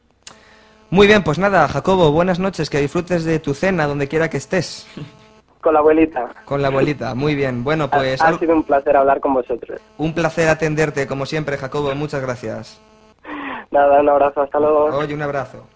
Muy 0.88 1.06
bien, 1.06 1.22
pues 1.22 1.38
nada, 1.38 1.68
Jacobo, 1.68 2.12
buenas 2.12 2.38
noches, 2.38 2.70
que 2.70 2.80
disfrutes 2.80 3.26
de 3.26 3.38
tu 3.38 3.52
cena 3.52 3.86
donde 3.86 4.08
quiera 4.08 4.30
que 4.30 4.38
estés. 4.38 4.88
Con 5.60 5.74
la 5.74 5.80
abuelita. 5.80 6.30
Con 6.46 6.62
la 6.62 6.68
abuelita, 6.68 7.14
muy 7.14 7.34
bien. 7.34 7.62
Bueno, 7.62 7.90
pues 7.90 8.22
ha, 8.22 8.38
sido 8.38 8.54
un 8.54 8.62
placer 8.62 8.96
hablar 8.96 9.20
con 9.20 9.34
vosotros. 9.34 9.82
un 9.98 10.14
placer 10.14 10.48
atenderte, 10.48 11.06
como 11.06 11.26
siempre, 11.26 11.58
Jacobo, 11.58 11.94
muchas 11.94 12.22
gracias. 12.22 12.80
Nada, 13.70 14.00
un 14.00 14.08
abrazo, 14.08 14.40
hasta 14.40 14.58
luego. 14.58 14.84
Oye, 14.96 15.12
un 15.12 15.20
abrazo. 15.20 15.66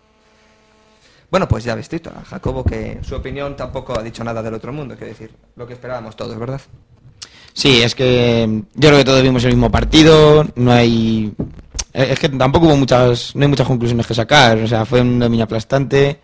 Bueno, 1.31 1.47
pues 1.47 1.64
ya 1.64 1.75
visto 1.75 2.09
a 2.09 2.25
Jacobo 2.25 2.64
que 2.64 3.00
su 3.02 3.17
opinión 3.17 3.55
tampoco 3.55 3.99
ha 3.99 4.02
dicho 4.02 4.25
nada 4.25 4.43
del 4.43 4.55
otro 4.55 4.73
mundo, 4.73 4.95
quiero 4.97 5.12
decir, 5.12 5.31
lo 5.57 5.67
que 5.67 5.75
esperábamos 5.75 6.17
todos, 6.17 6.38
¿verdad? 6.38 6.61
Sí, 7.52 7.83
es 7.83 7.95
que 7.95 8.62
yo 8.75 8.88
creo 8.88 8.99
que 8.99 9.04
todos 9.04 9.23
vimos 9.23 9.45
el 9.45 9.50
mismo 9.52 9.71
partido, 9.71 10.47
no 10.57 10.73
hay... 10.73 11.33
eh, 11.92 12.09
Es 12.12 12.19
que 12.19 12.28
tampoco 12.28 12.66
hubo 12.66 12.76
muchas, 12.76 13.35
no 13.35 13.42
hay 13.42 13.49
muchas 13.49 13.66
conclusiones 13.66 14.07
que 14.07 14.14
sacar, 14.14 14.59
o 14.59 14.66
sea, 14.69 14.85
fue 14.85 15.00
un 15.00 15.19
dominio 15.19 15.45
aplastante 15.45 16.21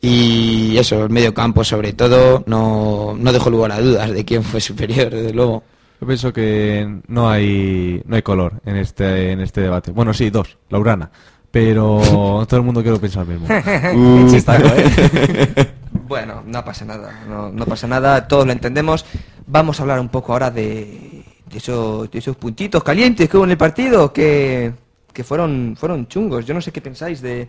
y 0.00 0.76
eso, 0.78 1.04
el 1.04 1.10
medio 1.10 1.34
campo 1.34 1.64
sobre 1.64 1.92
todo, 1.92 2.42
no, 2.46 3.14
no 3.18 3.32
dejó 3.32 3.50
lugar 3.50 3.72
a 3.72 3.80
dudas 3.80 4.10
de 4.12 4.24
quién 4.24 4.42
fue 4.42 4.60
superior, 4.60 5.10
desde 5.10 5.32
luego. 5.32 5.62
Yo 6.00 6.06
pienso 6.06 6.32
que 6.32 7.00
no 7.08 7.28
hay 7.28 8.00
no 8.06 8.16
hay 8.16 8.22
color 8.22 8.54
en 8.64 8.76
este 8.76 9.32
en 9.32 9.40
este 9.40 9.60
debate. 9.60 9.90
Bueno, 9.90 10.14
sí, 10.14 10.30
dos, 10.30 10.56
la 10.70 10.78
urana. 10.78 11.10
Pero 11.50 12.00
todo 12.48 12.56
el 12.56 12.62
mundo 12.62 12.82
quiere 12.82 12.98
pensar 12.98 13.26
lo 13.26 13.32
mismo. 13.38 13.48
Qué 13.64 14.26
chistaco, 14.30 14.66
¿eh? 14.76 15.70
Bueno, 16.08 16.42
no 16.46 16.64
pasa 16.64 16.84
nada, 16.86 17.20
no, 17.28 17.50
no 17.50 17.66
pasa 17.66 17.86
nada, 17.86 18.26
todos 18.26 18.46
lo 18.46 18.52
entendemos. 18.52 19.04
Vamos 19.52 19.80
a 19.80 19.82
hablar 19.82 19.98
un 19.98 20.08
poco 20.08 20.32
ahora 20.32 20.50
de, 20.50 21.24
de 21.50 21.58
esos, 21.58 22.08
de 22.10 22.18
esos 22.20 22.36
puntitos 22.36 22.84
calientes 22.84 23.28
que 23.28 23.36
hubo 23.36 23.44
en 23.44 23.50
el 23.50 23.56
partido, 23.56 24.12
que, 24.12 24.72
que 25.12 25.24
fueron, 25.24 25.76
fueron 25.78 26.06
chungos. 26.06 26.46
Yo 26.46 26.54
no 26.54 26.60
sé 26.60 26.70
qué 26.70 26.80
pensáis 26.80 27.20
de, 27.20 27.48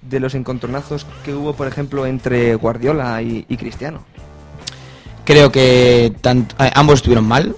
de 0.00 0.20
los 0.20 0.34
encontronazos 0.34 1.06
que 1.22 1.34
hubo, 1.34 1.52
por 1.52 1.66
ejemplo, 1.68 2.06
entre 2.06 2.54
Guardiola 2.54 3.20
y, 3.20 3.44
y 3.48 3.56
Cristiano. 3.58 4.02
Creo 5.26 5.52
que 5.52 6.14
tanto, 6.22 6.54
eh, 6.64 6.70
ambos 6.74 6.96
estuvieron 6.96 7.26
mal, 7.26 7.54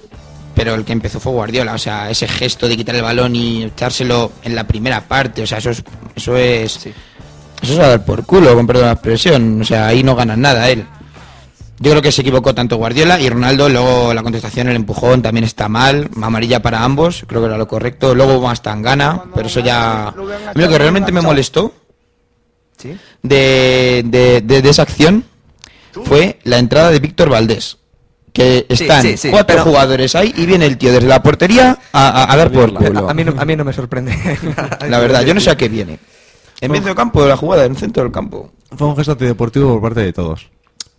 pero 0.53 0.75
el 0.75 0.83
que 0.83 0.91
empezó 0.91 1.21
fue 1.21 1.31
Guardiola. 1.31 1.73
O 1.73 1.77
sea, 1.79 2.09
ese 2.09 2.27
gesto 2.27 2.67
de 2.67 2.75
quitar 2.75 2.95
el 2.95 3.01
balón 3.01 3.33
y 3.33 3.63
echárselo 3.63 4.33
en 4.43 4.55
la 4.55 4.65
primera 4.67 5.01
parte, 5.07 5.41
o 5.43 5.47
sea, 5.47 5.59
eso 5.59 5.69
es, 5.69 5.83
eso 6.15 6.35
es, 6.35 6.71
Sí. 6.73 6.93
eso 7.61 7.73
es 7.73 7.79
a 7.79 7.87
dar 7.89 8.03
por 8.03 8.25
culo, 8.25 8.53
con 8.55 8.67
perdón 8.67 8.87
la 8.87 8.91
expresión. 8.91 9.61
O 9.61 9.63
sea, 9.63 9.87
ahí 9.87 10.03
no 10.03 10.15
ganan 10.17 10.41
nada 10.41 10.69
él. 10.69 10.85
Yo 11.79 11.91
creo 11.91 12.01
que 12.01 12.11
se 12.11 12.21
equivocó 12.21 12.55
tanto 12.55 12.77
Guardiola 12.77 13.19
y 13.19 13.29
Ronaldo. 13.29 13.67
Luego 13.67 14.13
la 14.13 14.23
contestación, 14.23 14.69
el 14.69 14.75
empujón 14.77 15.21
también 15.21 15.43
está 15.43 15.67
mal. 15.67 16.09
Amarilla 16.21 16.61
para 16.61 16.83
ambos, 16.83 17.25
creo 17.27 17.41
que 17.41 17.47
era 17.47 17.57
lo 17.57 17.67
correcto. 17.67 18.15
Luego 18.15 18.41
más 18.41 18.61
tan 18.61 18.81
gana, 18.81 19.23
pero 19.35 19.47
eso 19.47 19.59
ya. 19.59 20.07
A 20.07 20.13
mí 20.55 20.61
lo 20.63 20.69
que 20.69 20.77
realmente 20.77 21.11
me 21.11 21.21
molestó 21.21 21.73
de, 23.23 24.03
de, 24.05 24.41
de- 24.41 24.61
de 24.61 24.69
esa 24.69 24.83
acción 24.83 25.25
fue 26.05 26.39
la 26.43 26.57
entrada 26.59 26.91
de 26.91 26.99
Víctor 26.99 27.29
Valdés. 27.29 27.77
Que 28.33 28.65
están 28.67 29.01
sí, 29.01 29.15
sí, 29.17 29.29
cuatro 29.29 29.55
pero- 29.55 29.63
jugadores 29.63 30.13
ahí 30.15 30.33
y 30.35 30.45
viene 30.45 30.65
el 30.65 30.77
tío 30.77 30.91
desde 30.91 31.07
la 31.07 31.23
portería 31.23 31.77
a, 31.93 32.09
a- 32.23 32.33
a 32.33 32.35
dar 32.37 32.51
por 32.51 32.73
culo. 32.73 33.09
A 33.09 33.13
mí 33.13 33.23
no, 33.23 33.33
a 33.37 33.45
mí 33.45 33.55
no 33.55 33.63
me 33.63 33.71
sorprende. 33.73 34.11
La 34.89 34.99
verdad, 34.99 35.21
yo 35.23 35.33
no 35.33 35.39
sé 35.39 35.49
a 35.49 35.55
qué 35.57 35.69
viene. 35.69 35.99
En 36.61 36.71
medio 36.71 36.85
del 36.85 36.95
campo 36.95 37.21
de 37.23 37.29
la 37.29 37.37
jugada, 37.37 37.65
en 37.65 37.71
el 37.73 37.77
centro 37.77 38.03
del 38.03 38.11
campo. 38.11 38.51
Fue 38.77 38.87
un 38.87 38.95
gesto 38.95 39.13
antideportivo 39.13 39.73
por 39.73 39.81
parte 39.81 40.01
de 40.01 40.11
todos. 40.13 40.49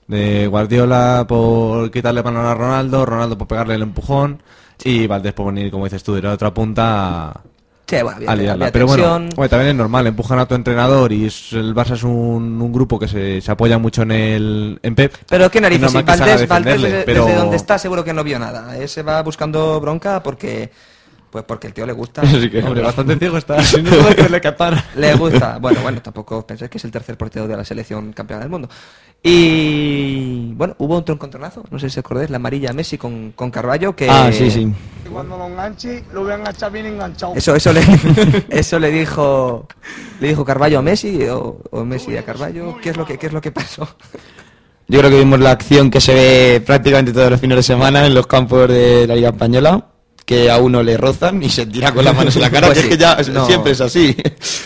De 0.06 0.46
Guardiola 0.46 1.24
por 1.28 1.90
quitarle 1.90 2.22
mano 2.22 2.40
a 2.40 2.54
Ronaldo, 2.54 3.04
Ronaldo 3.04 3.36
por 3.36 3.48
pegarle 3.48 3.74
el 3.74 3.82
empujón 3.82 4.40
y 4.84 5.06
Valdés 5.06 5.32
por 5.32 5.46
venir, 5.52 5.70
como 5.70 5.84
dices 5.84 6.02
tú, 6.04 6.14
de 6.14 6.22
la 6.22 6.32
otra 6.32 6.52
punta 6.54 7.28
a, 7.30 7.40
Sí, 7.88 7.96
bueno, 8.02 8.16
había- 8.16 8.30
a 8.30 8.36
liarla. 8.36 8.64
había 8.66 8.72
Pero 8.72 8.86
bueno, 8.86 9.14
hombre, 9.16 9.48
también 9.48 9.70
es 9.70 9.76
normal, 9.76 10.06
empujan 10.08 10.38
a 10.40 10.46
tu 10.46 10.54
entrenador 10.54 11.12
y 11.12 11.26
es- 11.26 11.52
el 11.52 11.74
Barça 11.74 11.94
es 11.94 12.02
un, 12.02 12.60
un 12.60 12.72
grupo 12.72 12.98
que 12.98 13.06
se, 13.08 13.40
se 13.40 13.50
apoya 13.50 13.78
mucho 13.78 14.02
en 14.02 14.10
el 14.12 14.78
en 14.82 14.94
Pep. 14.94 15.14
Pero 15.28 15.50
qué 15.50 15.58
Es 15.58 15.62
narices, 15.62 15.92
Valdés, 15.92 16.48
Valdés 16.48 16.82
desde, 16.82 17.02
pero- 17.04 17.24
desde 17.26 17.38
donde 17.38 17.56
está 17.56 17.78
seguro 17.78 18.02
que 18.04 18.12
no 18.12 18.22
vio 18.24 18.38
nada. 18.38 18.76
Ese 18.76 19.02
va 19.02 19.22
buscando 19.22 19.80
bronca 19.80 20.22
porque 20.22 20.70
pues 21.30 21.44
porque 21.44 21.66
el 21.66 21.74
tío 21.74 21.86
le 21.86 21.92
gusta. 21.92 22.22
Hombre, 22.64 22.82
bastante 22.82 23.16
ciego 23.16 23.36
está. 23.36 23.62
Si 23.62 23.82
no 23.82 23.90
puede 23.90 24.16
que 24.16 24.28
le 24.28 24.40
capara. 24.40 24.84
Le 24.96 25.14
gusta. 25.14 25.58
Bueno, 25.58 25.80
bueno, 25.82 26.00
tampoco 26.00 26.46
penséis 26.46 26.70
que 26.70 26.78
es 26.78 26.84
el 26.84 26.90
tercer 26.90 27.16
portero 27.16 27.46
de 27.46 27.56
la 27.56 27.64
selección 27.64 28.12
campeona 28.12 28.42
del 28.42 28.50
mundo. 28.50 28.68
Y 29.22 30.52
bueno, 30.54 30.74
hubo 30.78 30.94
otro 30.96 31.14
encontronazo, 31.14 31.64
no 31.70 31.78
sé 31.78 31.90
si 31.90 31.98
os 31.98 32.04
acordáis, 32.04 32.30
la 32.30 32.36
amarilla 32.36 32.70
a 32.70 32.72
Messi 32.72 32.96
con, 32.96 33.32
con 33.32 33.50
Carballo 33.50 33.96
que 33.96 34.08
Ah, 34.08 34.30
sí, 34.32 34.50
sí. 34.50 34.72
Cuando 35.12 35.36
lo 35.36 35.46
enganche, 35.46 36.04
lo 36.12 36.22
voy 36.22 36.32
a 36.32 36.34
enganchar 36.36 36.70
bien 36.70 36.86
enganchado. 36.86 37.34
Eso, 37.34 37.54
eso 37.56 37.72
le, 37.72 37.80
eso 38.50 38.78
le 38.78 38.90
dijo, 38.90 39.66
le 40.20 40.28
dijo 40.28 40.44
Carballo 40.44 40.78
a 40.78 40.82
Messi 40.82 41.24
o, 41.28 41.58
o 41.70 41.84
Messi 41.84 42.16
a 42.16 42.24
Carballo. 42.24 42.76
¿Qué 42.80 42.90
es 42.90 42.96
lo 42.96 43.04
que, 43.04 43.18
qué 43.18 43.26
es 43.26 43.32
lo 43.32 43.40
que 43.40 43.50
pasó? 43.50 43.88
Yo 44.88 45.00
creo 45.00 45.10
que 45.10 45.18
vimos 45.18 45.40
la 45.40 45.50
acción 45.50 45.90
que 45.90 46.00
se 46.00 46.14
ve 46.14 46.62
prácticamente 46.64 47.12
todos 47.12 47.30
los 47.30 47.40
fines 47.40 47.56
de 47.56 47.62
semana 47.64 48.06
en 48.06 48.14
los 48.14 48.28
campos 48.28 48.68
de 48.68 49.06
la 49.08 49.16
Liga 49.16 49.30
Española, 49.30 49.84
que 50.26 50.50
a 50.50 50.58
uno 50.58 50.82
le 50.82 50.96
rozan 50.96 51.40
y 51.42 51.48
se 51.48 51.64
tira 51.66 51.94
con 51.94 52.04
las 52.04 52.14
manos 52.14 52.34
en 52.34 52.42
la 52.42 52.50
cara, 52.50 52.66
Pues 52.66 52.78
que 52.78 52.82
sí, 52.82 52.88
es 52.92 52.96
que 52.96 53.02
ya 53.02 53.16
no. 53.32 53.46
siempre 53.46 53.72
es 53.72 53.80
así. 53.80 54.14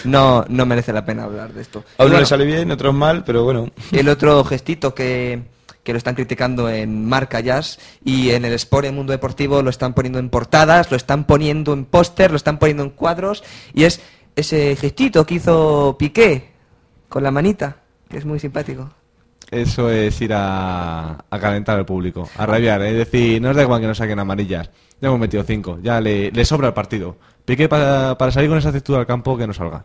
No, 0.05 0.45
no 0.49 0.65
merece 0.65 0.93
la 0.93 1.05
pena 1.05 1.25
hablar 1.25 1.53
de 1.53 1.61
esto. 1.61 1.81
A 1.99 2.05
uno 2.05 2.09
bueno, 2.09 2.21
le 2.21 2.27
sale 2.27 2.47
bien, 2.47 2.71
a 2.71 2.75
otros 2.75 2.95
mal, 2.95 3.23
pero 3.23 3.45
bueno. 3.45 3.69
El 3.93 4.09
otro 4.09 4.43
gestito 4.45 4.95
que, 4.95 5.43
que 5.83 5.93
lo 5.93 5.99
están 5.99 6.15
criticando 6.15 6.71
en 6.71 7.07
Marca 7.07 7.41
Jazz 7.41 7.79
y 8.03 8.31
en 8.31 8.47
el 8.47 8.55
Sport, 8.55 8.87
en 8.87 8.95
Mundo 8.95 9.13
Deportivo, 9.13 9.61
lo 9.61 9.69
están 9.69 9.93
poniendo 9.93 10.19
en 10.19 10.31
portadas, 10.31 10.91
lo 10.91 10.97
están 10.97 11.25
poniendo 11.25 11.75
en 11.75 11.85
póster, 11.85 12.31
lo 12.31 12.39
están 12.39 12.59
poniendo 12.59 12.83
en 12.83 12.91
cuadros, 12.91 13.45
y 13.75 13.85
es 13.85 14.01
ese 14.37 14.75
gestito 14.77 15.27
que 15.27 15.35
hizo 15.35 15.97
Piqué 15.99 16.53
con 17.11 17.23
la 17.23 17.31
manita, 17.31 17.77
que 18.09 18.17
es 18.17 18.25
muy 18.25 18.41
simpático. 18.41 18.91
Eso 19.51 19.91
es 19.91 20.21
ir 20.21 20.33
a, 20.33 21.25
a 21.29 21.39
calentar 21.41 21.77
al 21.77 21.85
público, 21.85 22.29
a 22.37 22.47
rabiar, 22.47 22.83
es 22.83 22.97
decir, 22.97 23.43
no 23.43 23.51
os 23.51 23.57
da 23.57 23.63
igual 23.63 23.81
que 23.81 23.87
nos 23.89 23.99
saquen 23.99 24.19
amarillas. 24.19 24.71
Ya 25.01 25.09
hemos 25.09 25.19
metido 25.19 25.43
cinco, 25.43 25.79
ya 25.83 26.01
le, 26.01 26.31
le 26.31 26.45
sobra 26.45 26.69
el 26.69 26.75
partido. 26.75 27.17
Piqué 27.45 27.69
para, 27.69 28.17
para 28.17 28.31
salir 28.31 28.49
con 28.49 28.59
esa 28.59 28.69
actitud 28.69 28.95
al 28.95 29.07
campo 29.07 29.37
que 29.37 29.47
no 29.47 29.53
salga. 29.53 29.85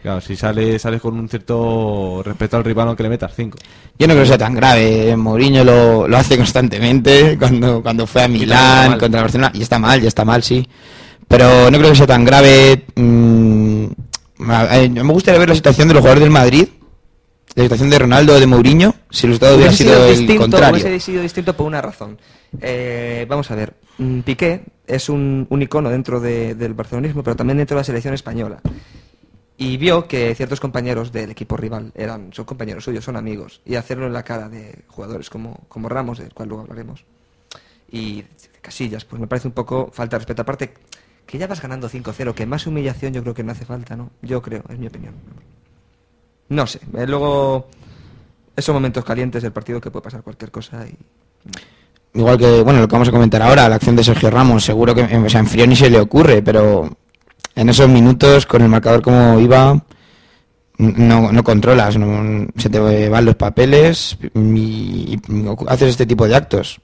Claro, 0.00 0.20
si 0.20 0.36
sale, 0.36 0.78
sales 0.78 1.00
con 1.00 1.18
un 1.18 1.28
cierto 1.28 2.22
respeto 2.22 2.58
al 2.58 2.62
rival 2.62 2.88
aunque 2.88 3.02
le 3.02 3.08
metas 3.08 3.32
cinco. 3.34 3.58
Yo 3.98 4.06
no 4.06 4.12
creo 4.12 4.22
que 4.24 4.28
sea 4.28 4.38
tan 4.38 4.54
grave. 4.54 5.16
Mourinho 5.16 5.64
lo, 5.64 6.06
lo 6.06 6.16
hace 6.18 6.36
constantemente 6.36 7.36
cuando, 7.40 7.82
cuando 7.82 8.06
fue 8.06 8.22
a 8.22 8.28
Milán 8.28 8.98
contra 8.98 9.20
el 9.20 9.24
Barcelona. 9.24 9.50
Y 9.54 9.62
está 9.62 9.78
mal, 9.78 10.02
ya 10.02 10.08
está 10.08 10.24
mal, 10.24 10.42
sí. 10.42 10.68
Pero 11.26 11.70
no 11.70 11.78
creo 11.78 11.90
que 11.90 11.96
sea 11.96 12.06
tan 12.06 12.22
grave. 12.22 12.84
Mm, 12.96 13.86
eh, 14.72 14.88
me 14.90 15.12
gustaría 15.12 15.40
ver 15.40 15.48
la 15.48 15.54
situación 15.54 15.88
de 15.88 15.94
los 15.94 16.02
jugadores 16.02 16.22
del 16.22 16.30
Madrid 16.30 16.68
la 17.54 17.62
situación 17.64 17.90
de 17.90 17.98
Ronaldo 17.98 18.34
o 18.34 18.40
de 18.40 18.46
Mourinho 18.46 18.94
si 19.10 19.26
el 19.26 19.32
resultado 19.32 19.56
hubiera 19.56 19.72
sido 19.72 20.04
el 20.06 20.10
distinto, 20.16 20.42
contrario. 20.42 20.72
hubiese 20.84 21.00
sido 21.00 21.22
distinto 21.22 21.56
por 21.56 21.66
una 21.66 21.80
razón. 21.80 22.18
Eh, 22.60 23.26
vamos 23.28 23.50
a 23.50 23.54
ver, 23.54 23.74
mm, 23.98 24.20
Piqué 24.20 24.64
es 24.86 25.08
un, 25.08 25.46
un 25.50 25.62
icono 25.62 25.88
dentro 25.90 26.20
de- 26.20 26.54
del 26.54 26.74
barcelonismo, 26.74 27.22
pero 27.22 27.36
también 27.36 27.58
dentro 27.58 27.76
de 27.76 27.80
la 27.80 27.84
selección 27.84 28.14
española. 28.14 28.60
Y 29.56 29.76
vio 29.76 30.08
que 30.08 30.34
ciertos 30.34 30.58
compañeros 30.58 31.12
del 31.12 31.30
equipo 31.30 31.56
rival 31.56 31.92
eran, 31.94 32.32
son 32.32 32.44
compañeros 32.44 32.82
suyos, 32.84 33.04
son 33.04 33.16
amigos. 33.16 33.60
Y 33.64 33.76
hacerlo 33.76 34.06
en 34.06 34.12
la 34.12 34.24
cara 34.24 34.48
de 34.48 34.80
jugadores 34.88 35.30
como, 35.30 35.60
como 35.68 35.88
Ramos, 35.88 36.18
del 36.18 36.34
cual 36.34 36.48
luego 36.48 36.62
hablaremos, 36.64 37.04
y 37.90 38.24
Casillas, 38.60 39.04
pues 39.04 39.20
me 39.20 39.28
parece 39.28 39.46
un 39.46 39.54
poco 39.54 39.90
falta 39.92 40.16
de 40.16 40.18
respeto. 40.20 40.42
Aparte, 40.42 40.74
que 41.24 41.38
ya 41.38 41.46
vas 41.46 41.62
ganando 41.62 41.88
5-0, 41.88 42.34
que 42.34 42.46
más 42.46 42.66
humillación 42.66 43.12
yo 43.12 43.22
creo 43.22 43.34
que 43.34 43.44
no 43.44 43.52
hace 43.52 43.64
falta, 43.64 43.94
¿no? 43.94 44.10
Yo 44.22 44.42
creo, 44.42 44.64
es 44.68 44.78
mi 44.78 44.88
opinión. 44.88 45.14
No 46.48 46.66
sé, 46.66 46.80
eh, 46.96 47.06
luego 47.06 47.68
esos 48.56 48.72
momentos 48.72 49.04
calientes 49.04 49.42
del 49.42 49.52
partido 49.52 49.80
que 49.80 49.90
puede 49.90 50.04
pasar 50.04 50.22
cualquier 50.22 50.50
cosa 50.50 50.84
y 50.86 50.94
Igual 52.16 52.38
que, 52.38 52.62
bueno, 52.62 52.78
lo 52.80 52.86
que 52.86 52.92
vamos 52.92 53.08
a 53.08 53.12
comentar 53.12 53.42
ahora, 53.42 53.68
la 53.68 53.74
acción 53.74 53.96
de 53.96 54.04
Sergio 54.04 54.30
Ramos, 54.30 54.64
seguro 54.64 54.94
que, 54.94 55.02
o 55.02 55.28
sea, 55.28 55.40
en 55.40 55.48
frío 55.48 55.66
ni 55.66 55.74
se 55.74 55.90
le 55.90 55.98
ocurre, 55.98 56.42
pero 56.42 56.88
en 57.56 57.68
esos 57.68 57.88
minutos, 57.88 58.46
con 58.46 58.62
el 58.62 58.68
marcador 58.68 59.02
como 59.02 59.40
iba, 59.40 59.84
no, 60.78 61.32
no 61.32 61.42
controlas, 61.44 61.96
no- 61.98 62.46
se 62.56 62.70
te 62.70 63.08
van 63.08 63.24
los 63.24 63.34
papeles 63.34 64.16
y, 64.32 65.18
y 65.18 65.20
haces 65.66 65.88
este 65.90 66.06
tipo 66.06 66.28
de 66.28 66.36
actos. 66.36 66.80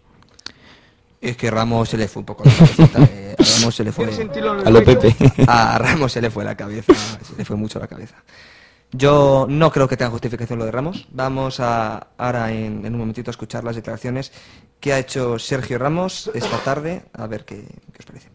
es 1.20 1.36
que 1.36 1.48
Ramos 1.48 1.88
se 1.90 1.96
le 1.96 2.08
fue 2.08 2.20
un 2.20 2.26
poco 2.26 2.42
la 2.44 2.52
cabecita, 2.52 3.02
eh, 3.04 3.36
a 3.38 3.44
Ramos 3.58 3.74
se 3.76 3.84
le 3.84 3.92
fue 3.92 4.04
¿Quieres 4.06 4.16
sentirlo 4.18 4.54
en 4.54 4.60
el 4.62 4.66
A 4.66 4.70
lo? 4.70 4.82
Pepe. 4.84 5.14
a 5.46 5.78
Ramos 5.78 6.10
se 6.10 6.20
le 6.20 6.30
fue 6.30 6.44
la 6.44 6.56
cabeza, 6.56 6.92
se 6.92 7.36
le 7.36 7.44
fue 7.44 7.54
mucho 7.54 7.78
la 7.78 7.86
cabeza. 7.86 8.16
Yo 8.92 9.46
no 9.48 9.70
creo 9.70 9.86
que 9.86 9.96
tenga 9.96 10.10
justificación 10.10 10.58
lo 10.58 10.64
de 10.64 10.72
Ramos. 10.72 11.06
Vamos 11.12 11.60
a 11.60 12.08
ahora 12.18 12.50
en, 12.50 12.84
en 12.84 12.92
un 12.92 12.98
momentito 12.98 13.30
a 13.30 13.32
escuchar 13.32 13.62
las 13.62 13.76
declaraciones 13.76 14.32
que 14.80 14.92
ha 14.92 14.98
hecho 14.98 15.38
Sergio 15.38 15.78
Ramos 15.78 16.30
esta 16.34 16.58
tarde, 16.58 17.02
a 17.12 17.26
ver 17.26 17.44
qué, 17.44 17.62
qué 17.92 17.98
os 18.00 18.06
parece. 18.06 18.28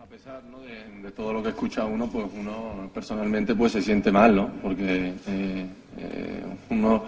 A 0.00 0.04
pesar 0.04 0.42
¿no? 0.44 0.60
de, 0.60 1.02
de 1.02 1.10
todo 1.10 1.32
lo 1.32 1.42
que 1.42 1.48
escucha 1.48 1.84
uno, 1.84 2.08
pues 2.08 2.26
uno 2.32 2.90
personalmente 2.94 3.54
pues 3.56 3.72
se 3.72 3.82
siente 3.82 4.12
mal, 4.12 4.36
¿no? 4.36 4.50
Porque 4.62 5.14
eh, 5.26 5.66
eh, 5.96 6.44
uno, 6.70 7.02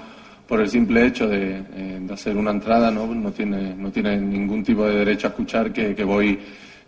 por 0.48 0.60
el 0.60 0.68
simple 0.68 1.06
hecho 1.06 1.28
de, 1.28 1.58
eh, 1.58 1.98
de 2.00 2.12
hacer 2.14 2.36
una 2.36 2.50
entrada, 2.50 2.90
¿no? 2.90 3.06
No 3.06 3.30
tiene, 3.30 3.72
no 3.74 3.92
tiene 3.92 4.16
ningún 4.16 4.64
tipo 4.64 4.84
de 4.84 4.96
derecho 4.96 5.28
a 5.28 5.30
escuchar 5.30 5.72
que, 5.72 5.94
que 5.94 6.04
voy 6.04 6.40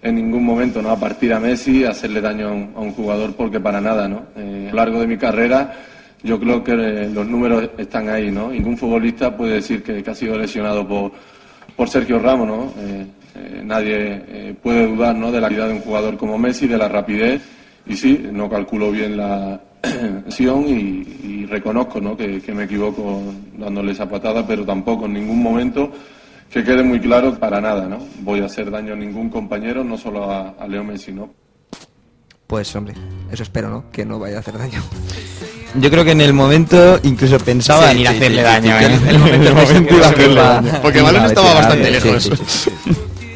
en 0.02 0.16
ningún 0.16 0.44
momento 0.44 0.82
¿no? 0.82 0.90
a 0.90 0.98
partir 0.98 1.32
a 1.32 1.38
Messi, 1.38 1.84
a 1.84 1.90
hacerle 1.90 2.20
daño 2.20 2.48
a 2.48 2.52
un, 2.52 2.72
a 2.74 2.80
un 2.80 2.92
jugador, 2.92 3.34
porque 3.36 3.60
para 3.60 3.80
nada, 3.80 4.08
¿no? 4.08 4.24
Eh, 4.36 4.66
a 4.68 4.70
lo 4.70 4.76
largo 4.76 5.00
de 5.00 5.06
mi 5.06 5.16
carrera 5.16 5.72
yo 6.22 6.38
creo 6.38 6.62
que 6.62 6.72
eh, 6.72 7.10
los 7.10 7.26
números 7.26 7.70
están 7.76 8.08
ahí, 8.08 8.30
¿no? 8.30 8.50
Ningún 8.50 8.76
futbolista 8.76 9.36
puede 9.36 9.54
decir 9.54 9.82
que, 9.82 10.04
ha 10.08 10.14
sido 10.14 10.38
lesionado 10.38 10.86
por, 10.86 11.12
por 11.76 11.88
Sergio 11.88 12.18
Ramos, 12.18 12.46
¿no? 12.46 12.72
Eh, 12.78 13.06
eh, 13.34 13.62
nadie 13.64 14.54
puede 14.62 14.86
dudar, 14.86 15.16
¿no? 15.16 15.32
De 15.32 15.40
la 15.40 15.48
calidad 15.48 15.68
de 15.68 15.74
un 15.74 15.80
jugador 15.80 16.16
como 16.16 16.38
Messi, 16.38 16.68
de 16.68 16.78
la 16.78 16.88
rapidez. 16.88 17.42
Y 17.86 17.96
sí, 17.96 18.28
no 18.30 18.48
calculo 18.48 18.92
bien 18.92 19.16
la 19.16 19.60
acción 20.26 20.64
y, 20.68 21.02
y 21.24 21.46
reconozco, 21.46 22.00
¿no? 22.00 22.16
Que, 22.16 22.40
me 22.54 22.64
equivoco 22.64 23.22
dándole 23.58 23.92
esa 23.92 24.08
patada, 24.08 24.46
pero 24.46 24.64
tampoco 24.64 25.06
en 25.06 25.14
ningún 25.14 25.42
momento 25.42 25.90
que 26.50 26.62
quede 26.62 26.82
muy 26.82 27.00
claro 27.00 27.34
para 27.38 27.60
nada, 27.60 27.88
¿no? 27.88 27.98
Voy 28.20 28.40
a 28.40 28.46
hacer 28.46 28.70
daño 28.70 28.92
a 28.92 28.96
ningún 28.96 29.30
compañero, 29.30 29.82
no 29.82 29.96
solo 29.96 30.30
a 30.30 30.66
Leo 30.68 30.84
Messi, 30.84 31.12
¿no? 31.12 31.30
Pues 32.52 32.76
hombre, 32.76 32.92
eso 33.30 33.44
espero, 33.44 33.70
¿no? 33.70 33.90
Que 33.90 34.04
no 34.04 34.18
vaya 34.18 34.36
a 34.36 34.40
hacer 34.40 34.58
daño. 34.58 34.82
Yo 35.74 35.90
creo 35.90 36.04
que 36.04 36.10
en 36.12 36.20
el 36.20 36.32
momento 36.34 37.00
incluso 37.02 37.38
pensaba 37.38 37.86
Sí, 37.86 37.92
en 37.92 37.98
ir 38.00 38.08
a 38.08 38.10
hacerle 38.10 38.38
sí, 38.38 38.44
daño. 38.44 38.78
sí, 38.78 38.84
¿eh? 38.84 38.98
sí, 38.98 39.08
el 39.08 39.18
momento 39.18 39.50
En 39.50 39.76
en 39.76 39.94
iba 39.94 40.06
a 40.06 40.10
hacerle 40.10 40.40
daño. 40.40 40.72
Porque 40.82 40.98
el 40.98 41.04
balón 41.04 41.24
estaba 41.24 41.54
bastante 41.54 41.90
lejos. 41.90 42.30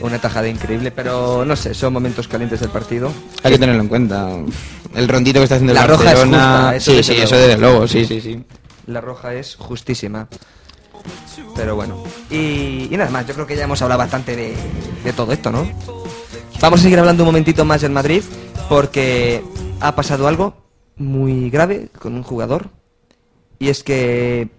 Una 0.03 0.19
tajada 0.21 0.49
increíble, 0.49 0.91
pero 0.91 1.45
no 1.45 1.57
sé, 1.57 1.73
son 1.75 1.93
momentos 1.93 2.29
calientes 2.29 2.61
del 2.61 2.69
partido. 2.71 3.11
Hay 3.43 3.53
que 3.53 3.59
tenerlo 3.59 3.83
en 3.83 3.89
cuenta. 3.89 4.29
El 4.95 5.09
rondito 5.09 5.41
que 5.41 5.45
está 5.45 5.57
haciendo 5.57 5.73
el 5.73 5.77
La 5.79 5.87
roja 5.87 6.13
es 6.13 6.21
justa, 6.21 6.77
eso 6.77 6.91
sí, 6.93 7.03
sí, 7.03 7.13
eso 7.21 7.37
desde 7.37 7.57
luego, 7.59 7.89
sí, 7.89 8.05
sí, 8.05 8.21
sí. 8.21 8.45
La 8.87 9.01
roja 9.01 9.35
es 9.35 9.57
justísima. 9.57 10.29
Pero 11.55 11.75
bueno. 11.75 12.03
Y, 12.31 12.89
y 12.91 12.97
nada 12.97 13.11
más, 13.11 13.27
yo 13.27 13.35
creo 13.35 13.47
que 13.47 13.57
ya 13.57 13.65
hemos 13.65 13.81
hablado 13.83 13.99
bastante 13.99 14.37
de, 14.37 14.55
de 15.05 15.13
todo 15.13 15.33
esto, 15.33 15.51
¿no? 15.51 15.67
Vamos 16.61 16.81
a 16.81 16.83
seguir 16.83 16.99
hablando 16.99 17.23
un 17.25 17.29
momentito 17.29 17.65
más 17.65 17.81
del 17.81 17.91
Madrid, 17.93 18.23
porque 18.69 19.43
ha 19.81 19.95
pasado 19.95 20.29
algo 20.29 20.55
muy 20.97 21.51
grave 21.51 21.89
con 21.99 22.15
un 22.15 22.23
jugador. 22.23 22.71
Y 23.59 23.69
es 23.69 23.83
que 23.83 24.51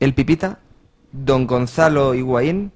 el 0.00 0.14
Pipita, 0.14 0.58
don 1.12 1.46
Gonzalo 1.46 2.14
Higuaín, 2.14 2.72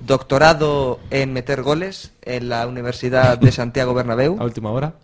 doctorado 0.00 1.00
en 1.10 1.32
meter 1.32 1.62
goles 1.62 2.12
en 2.22 2.48
la 2.48 2.66
Universidad 2.66 3.38
de 3.38 3.52
Santiago 3.52 3.94
Bernabéu. 3.94 4.36
A 4.40 4.44
última 4.44 4.70
hora. 4.70 4.94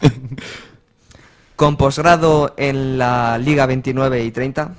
con 1.56 1.76
posgrado 1.76 2.54
en 2.56 2.96
la 2.96 3.36
Liga 3.38 3.66
29 3.66 4.24
y 4.24 4.30
30, 4.30 4.74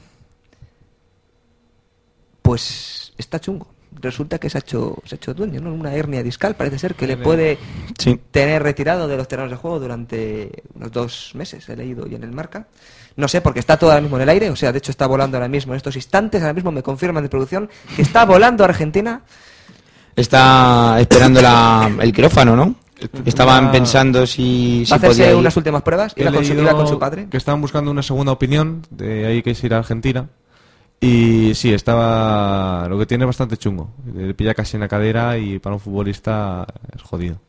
pues 2.41 3.13
está 3.17 3.39
chungo. 3.39 3.67
Resulta 4.01 4.39
que 4.39 4.49
se 4.49 4.57
ha 4.57 4.61
hecho, 4.61 4.97
se 5.05 5.15
ha 5.15 5.17
hecho 5.17 5.33
dueño, 5.33 5.61
¿no? 5.61 5.73
Una 5.73 5.93
hernia 5.93 6.23
discal, 6.23 6.55
parece 6.55 6.79
ser 6.79 6.95
que 6.95 7.05
le 7.07 7.17
puede 7.17 7.57
Sí. 7.99 8.19
tener 8.31 8.63
retirado 8.63 9.07
de 9.07 9.15
los 9.17 9.27
terrenos 9.27 9.51
de 9.51 9.57
juego 9.57 9.79
durante 9.79 10.63
unos 10.75 10.91
dos 10.91 11.31
meses, 11.35 11.67
he 11.69 11.75
leído 11.75 12.05
hoy 12.05 12.15
en 12.15 12.23
el 12.23 12.31
marca. 12.31 12.67
No 13.15 13.27
sé, 13.27 13.41
porque 13.41 13.59
está 13.59 13.77
todo 13.77 13.91
ahora 13.91 14.01
mismo 14.01 14.17
en 14.17 14.23
el 14.23 14.29
aire, 14.29 14.49
o 14.49 14.55
sea, 14.55 14.71
de 14.71 14.77
hecho 14.79 14.91
está 14.91 15.05
volando 15.05 15.37
ahora 15.37 15.47
mismo 15.49 15.73
en 15.73 15.77
estos 15.77 15.95
instantes, 15.95 16.41
ahora 16.41 16.53
mismo 16.53 16.71
me 16.71 16.81
confirman 16.81 17.21
de 17.23 17.29
producción 17.29 17.69
que 17.95 18.01
está 18.01 18.25
volando 18.25 18.63
a 18.63 18.67
Argentina. 18.67 19.21
Está 20.15 20.97
esperando 20.99 21.41
la, 21.41 21.89
el 22.01 22.11
quirófano, 22.13 22.55
¿no? 22.55 22.75
Estaban 23.25 23.67
Ah. 23.67 23.71
pensando 23.71 24.27
si, 24.27 24.83
si 24.85 24.91
Va 24.91 24.95
a 24.95 24.97
hacerse 24.97 25.07
podía 25.21 25.31
ir. 25.31 25.35
unas 25.37 25.57
últimas 25.57 25.81
pruebas, 25.81 26.13
He 26.15 26.21
iba 26.21 26.31
con, 26.31 26.43
su, 26.45 26.49
leído 26.53 26.63
iba 26.63 26.73
con 26.75 26.87
su 26.87 26.99
padre. 26.99 27.27
Que 27.31 27.37
estaban 27.37 27.59
buscando 27.59 27.89
una 27.89 28.03
segunda 28.03 28.31
opinión, 28.31 28.85
de 28.91 29.25
ahí 29.25 29.41
que 29.41 29.51
es 29.51 29.63
ir 29.63 29.73
a 29.73 29.79
Argentina. 29.79 30.27
Y 31.03 31.55
sí, 31.55 31.73
estaba. 31.73 32.87
Lo 32.87 32.97
que 32.99 33.07
tiene 33.07 33.23
es 33.23 33.27
bastante 33.27 33.57
chungo. 33.57 33.89
Le 34.15 34.35
pilla 34.35 34.53
casi 34.53 34.77
en 34.77 34.81
la 34.81 34.87
cadera 34.87 35.35
y 35.35 35.57
para 35.57 35.73
un 35.73 35.81
futbolista 35.81 36.65
es 36.95 37.01
jodido. 37.01 37.39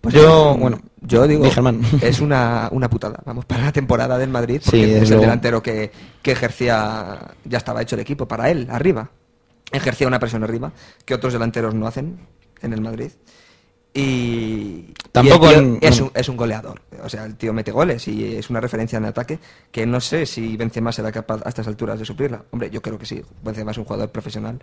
Pues 0.00 0.16
Yo, 0.16 0.56
bueno, 0.58 0.80
yo 1.00 1.28
digo, 1.28 1.44
es 2.02 2.20
una, 2.20 2.68
una 2.72 2.90
putada. 2.90 3.20
Vamos, 3.24 3.44
para 3.44 3.66
la 3.66 3.72
temporada 3.72 4.18
del 4.18 4.30
Madrid, 4.30 4.60
porque 4.64 4.98
es 4.98 5.10
el 5.12 5.20
delantero 5.20 5.62
que, 5.62 5.92
que 6.20 6.32
ejercía, 6.32 7.20
ya 7.44 7.58
estaba 7.58 7.80
hecho 7.80 7.94
el 7.94 8.00
equipo 8.00 8.26
para 8.26 8.50
él, 8.50 8.66
arriba. 8.68 9.08
Ejercía 9.70 10.08
una 10.08 10.18
presión 10.18 10.42
arriba, 10.42 10.72
que 11.04 11.14
otros 11.14 11.32
delanteros 11.32 11.72
no 11.76 11.86
hacen 11.86 12.18
en 12.60 12.72
el 12.72 12.80
Madrid. 12.80 13.12
Y, 13.94 14.92
Tampoco 15.12 15.46
y 15.46 15.48
el 15.50 15.54
tío 15.54 15.60
en- 15.62 15.78
es, 15.82 16.00
un, 16.00 16.10
es 16.14 16.28
un 16.28 16.36
goleador. 16.36 16.80
O 17.04 17.08
sea, 17.08 17.24
el 17.26 17.36
tío 17.36 17.52
mete 17.52 17.70
goles 17.72 18.06
y 18.08 18.36
es 18.36 18.48
una 18.48 18.60
referencia 18.60 18.96
en 18.96 19.04
ataque 19.04 19.38
que 19.70 19.84
no 19.86 20.00
sé 20.00 20.24
si 20.26 20.56
Benzema 20.56 20.92
será 20.92 21.12
capaz 21.12 21.42
a 21.44 21.48
estas 21.48 21.66
alturas 21.66 21.98
de 21.98 22.04
suplirla. 22.06 22.42
Hombre, 22.50 22.70
yo 22.70 22.80
creo 22.80 22.98
que 22.98 23.04
sí. 23.06 23.22
Benzema 23.42 23.72
es 23.72 23.78
un 23.78 23.84
jugador 23.84 24.10
profesional. 24.10 24.58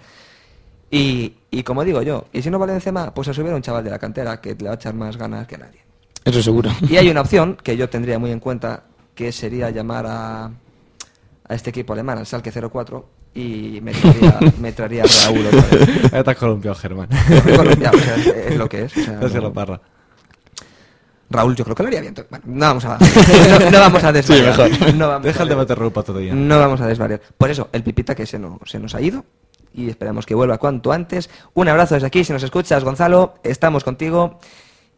Y, 0.92 1.36
y 1.52 1.62
como 1.62 1.84
digo 1.84 2.02
yo, 2.02 2.26
y 2.34 2.42
si 2.42 2.50
no 2.50 2.58
vale 2.58 2.72
Benzema, 2.72 3.14
pues 3.14 3.28
a 3.28 3.34
subir 3.34 3.52
a 3.52 3.56
un 3.56 3.62
chaval 3.62 3.84
de 3.84 3.92
la 3.92 4.00
cantera 4.00 4.42
que 4.42 4.56
le 4.56 4.66
va 4.66 4.72
a 4.72 4.76
echar 4.76 4.96
más 4.96 5.18
ganas 5.18 5.46
que 5.48 5.58
nadie. 5.58 5.80
Eso 6.26 6.42
seguro. 6.42 6.72
Y 6.90 6.98
hay 6.98 7.10
una 7.10 7.22
opción 7.22 7.56
que 7.64 7.78
yo 7.78 7.90
tendría 7.90 8.18
muy 8.18 8.32
en 8.32 8.40
cuenta, 8.40 8.84
que 9.14 9.32
sería 9.32 9.70
llamar 9.70 10.06
a, 10.08 10.46
a 10.46 11.54
este 11.56 11.70
equipo 11.70 11.94
alemán, 11.94 12.18
al 12.18 12.26
Salque 12.26 12.52
04, 12.52 13.06
y 13.36 13.80
me 13.82 13.92
traería, 13.94 14.40
me 14.60 14.72
traería 14.72 15.04
a 15.04 15.08
Raúl 15.26 15.46
otra 15.48 15.62
vez. 15.78 16.14
Has 16.28 16.36
columpiado, 16.38 16.76
Germán. 16.76 17.08
Ya, 17.80 17.92
o 17.92 17.98
sea, 17.98 18.16
es, 18.16 18.28
es 18.28 18.58
lo 18.58 18.68
que 18.68 18.84
es. 18.84 18.98
o 18.98 19.02
sea, 19.04 19.14
no- 19.20 19.42
la 19.42 19.54
parra. 19.54 19.82
Raúl, 21.32 21.56
yo 21.56 21.64
creo 21.64 21.76
que 21.76 21.84
lo 21.84 21.88
haría 21.88 22.02
bien. 22.02 22.16
Bueno, 22.30 22.44
no 22.48 22.60
vamos 22.66 22.86
a, 22.86 22.98
no, 23.60 23.70
no 23.72 23.80
vamos 23.80 24.04
a 24.04 24.12
desvariar. 24.12 24.58
mejor. 24.58 24.96
No 24.96 25.08
vamos 25.10 25.26
Deja 25.28 25.40
a 25.40 25.44
el 25.44 25.50
debate 25.50 25.76
ropa 25.76 26.02
todavía. 26.02 26.34
No 26.34 26.58
vamos 26.60 26.82
a 26.82 26.88
desvariar. 26.88 27.22
Por 27.38 27.52
eso, 27.52 27.70
el 27.72 27.84
pipita 27.84 28.16
que 28.16 28.26
se, 28.26 28.40
no- 28.40 28.60
se 28.66 28.80
nos 28.80 28.96
ha 28.96 29.02
ido 29.02 29.24
y 29.74 29.90
esperamos 29.90 30.26
que 30.26 30.34
vuelva 30.34 30.58
cuanto 30.58 30.92
antes. 30.92 31.30
Un 31.54 31.68
abrazo 31.70 31.94
desde 31.94 32.08
aquí, 32.08 32.24
si 32.24 32.34
nos 32.34 32.42
escuchas, 32.42 32.84
Gonzalo, 32.84 33.36
estamos 33.44 33.84
contigo 33.84 34.40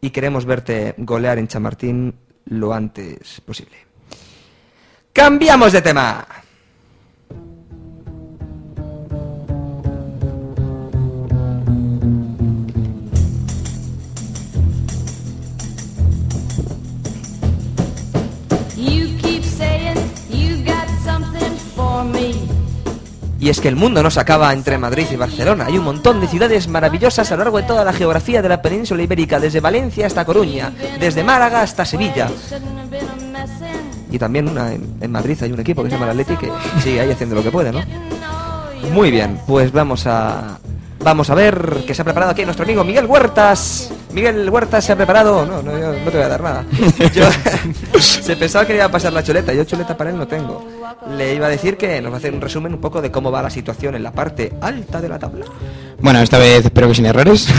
y 0.00 0.08
queremos 0.08 0.46
verte 0.46 0.94
golear 0.96 1.38
en 1.38 1.48
Chamartín 1.48 2.14
lo 2.46 2.72
antes 2.72 3.42
posible. 3.42 3.76
¡Cambiamos 5.12 5.72
de 5.72 5.82
tema! 5.82 6.26
Y 23.42 23.50
es 23.50 23.60
que 23.60 23.66
el 23.66 23.74
mundo 23.74 24.04
no 24.04 24.10
se 24.12 24.20
acaba 24.20 24.52
entre 24.52 24.78
Madrid 24.78 25.04
y 25.10 25.16
Barcelona. 25.16 25.66
Hay 25.66 25.76
un 25.76 25.82
montón 25.82 26.20
de 26.20 26.28
ciudades 26.28 26.68
maravillosas 26.68 27.32
a 27.32 27.36
lo 27.36 27.42
largo 27.42 27.56
de 27.56 27.64
toda 27.64 27.84
la 27.84 27.92
geografía 27.92 28.40
de 28.40 28.48
la 28.48 28.62
península 28.62 29.02
ibérica, 29.02 29.40
desde 29.40 29.58
Valencia 29.58 30.06
hasta 30.06 30.24
Coruña, 30.24 30.72
desde 31.00 31.24
Málaga 31.24 31.62
hasta 31.62 31.84
Sevilla. 31.84 32.30
Y 34.12 34.16
también 34.16 34.48
una 34.48 34.72
en, 34.72 34.94
en 35.00 35.10
Madrid 35.10 35.36
hay 35.42 35.50
un 35.50 35.58
equipo 35.58 35.82
que 35.82 35.90
se 35.90 35.96
llama 35.96 36.12
el 36.12 36.20
Atleti 36.20 36.36
que 36.36 36.52
sigue 36.84 37.00
ahí 37.00 37.10
haciendo 37.10 37.34
lo 37.34 37.42
que 37.42 37.50
puede, 37.50 37.72
¿no? 37.72 37.80
Muy 38.92 39.10
bien, 39.10 39.40
pues 39.44 39.72
vamos 39.72 40.06
a 40.06 40.60
vamos 41.02 41.30
a 41.30 41.34
ver 41.34 41.82
qué 41.86 41.94
se 41.94 42.02
ha 42.02 42.04
preparado 42.04 42.32
aquí 42.32 42.44
nuestro 42.44 42.64
amigo 42.64 42.84
Miguel 42.84 43.06
Huertas. 43.06 43.90
Miguel 44.12 44.48
Huertas 44.48 44.84
se 44.84 44.92
ha 44.92 44.96
preparado. 44.96 45.44
No, 45.46 45.62
no, 45.62 45.78
yo 45.78 45.92
no 45.92 46.10
te 46.10 46.16
voy 46.16 46.22
a 46.22 46.28
dar 46.28 46.42
nada. 46.42 46.64
Yo- 47.14 48.00
se 48.00 48.36
pensaba 48.36 48.64
que 48.66 48.72
le 48.72 48.78
iba 48.78 48.86
a 48.86 48.90
pasar 48.90 49.12
la 49.12 49.22
chuleta. 49.22 49.52
Yo 49.52 49.64
chuleta 49.64 49.96
para 49.96 50.10
él 50.10 50.16
no 50.18 50.26
tengo. 50.26 50.64
Le 51.16 51.34
iba 51.34 51.46
a 51.46 51.50
decir 51.50 51.76
que 51.76 52.00
nos 52.00 52.12
va 52.12 52.16
a 52.16 52.18
hacer 52.18 52.32
un 52.32 52.40
resumen 52.40 52.74
un 52.74 52.80
poco 52.80 53.00
de 53.02 53.10
cómo 53.10 53.30
va 53.30 53.42
la 53.42 53.50
situación 53.50 53.94
en 53.94 54.02
la 54.02 54.12
parte 54.12 54.52
alta 54.60 55.00
de 55.00 55.08
la 55.08 55.18
tabla. 55.18 55.46
Bueno, 56.00 56.20
esta 56.20 56.38
vez 56.38 56.64
espero 56.64 56.88
que 56.88 56.94
sin 56.94 57.06
errores. 57.06 57.48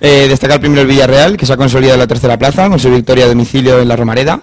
Eh, 0.00 0.26
destacar 0.28 0.60
primero 0.60 0.82
el 0.82 0.86
Villarreal, 0.88 1.36
que 1.36 1.46
se 1.46 1.52
ha 1.54 1.56
consolidado 1.56 1.94
en 1.94 2.00
la 2.00 2.06
tercera 2.06 2.36
plaza 2.36 2.68
con 2.68 2.78
su 2.78 2.90
victoria 2.90 3.24
a 3.24 3.28
domicilio 3.28 3.80
en 3.80 3.88
la 3.88 3.96
Romareda. 3.96 4.38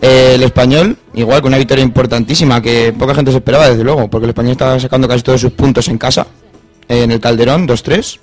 Eh, 0.00 0.32
el 0.34 0.42
Español, 0.42 0.96
igual, 1.14 1.40
con 1.40 1.50
una 1.50 1.58
victoria 1.58 1.84
importantísima 1.84 2.60
que 2.60 2.92
poca 2.98 3.14
gente 3.14 3.30
se 3.30 3.36
esperaba, 3.36 3.68
desde 3.68 3.84
luego, 3.84 4.08
porque 4.10 4.24
el 4.24 4.30
Español 4.30 4.52
estaba 4.52 4.80
sacando 4.80 5.06
casi 5.06 5.22
todos 5.22 5.40
sus 5.40 5.52
puntos 5.52 5.86
en 5.86 5.98
casa, 5.98 6.26
en 6.92 7.10
el 7.10 7.20
Calderón, 7.20 7.66
2-3. 7.66 8.18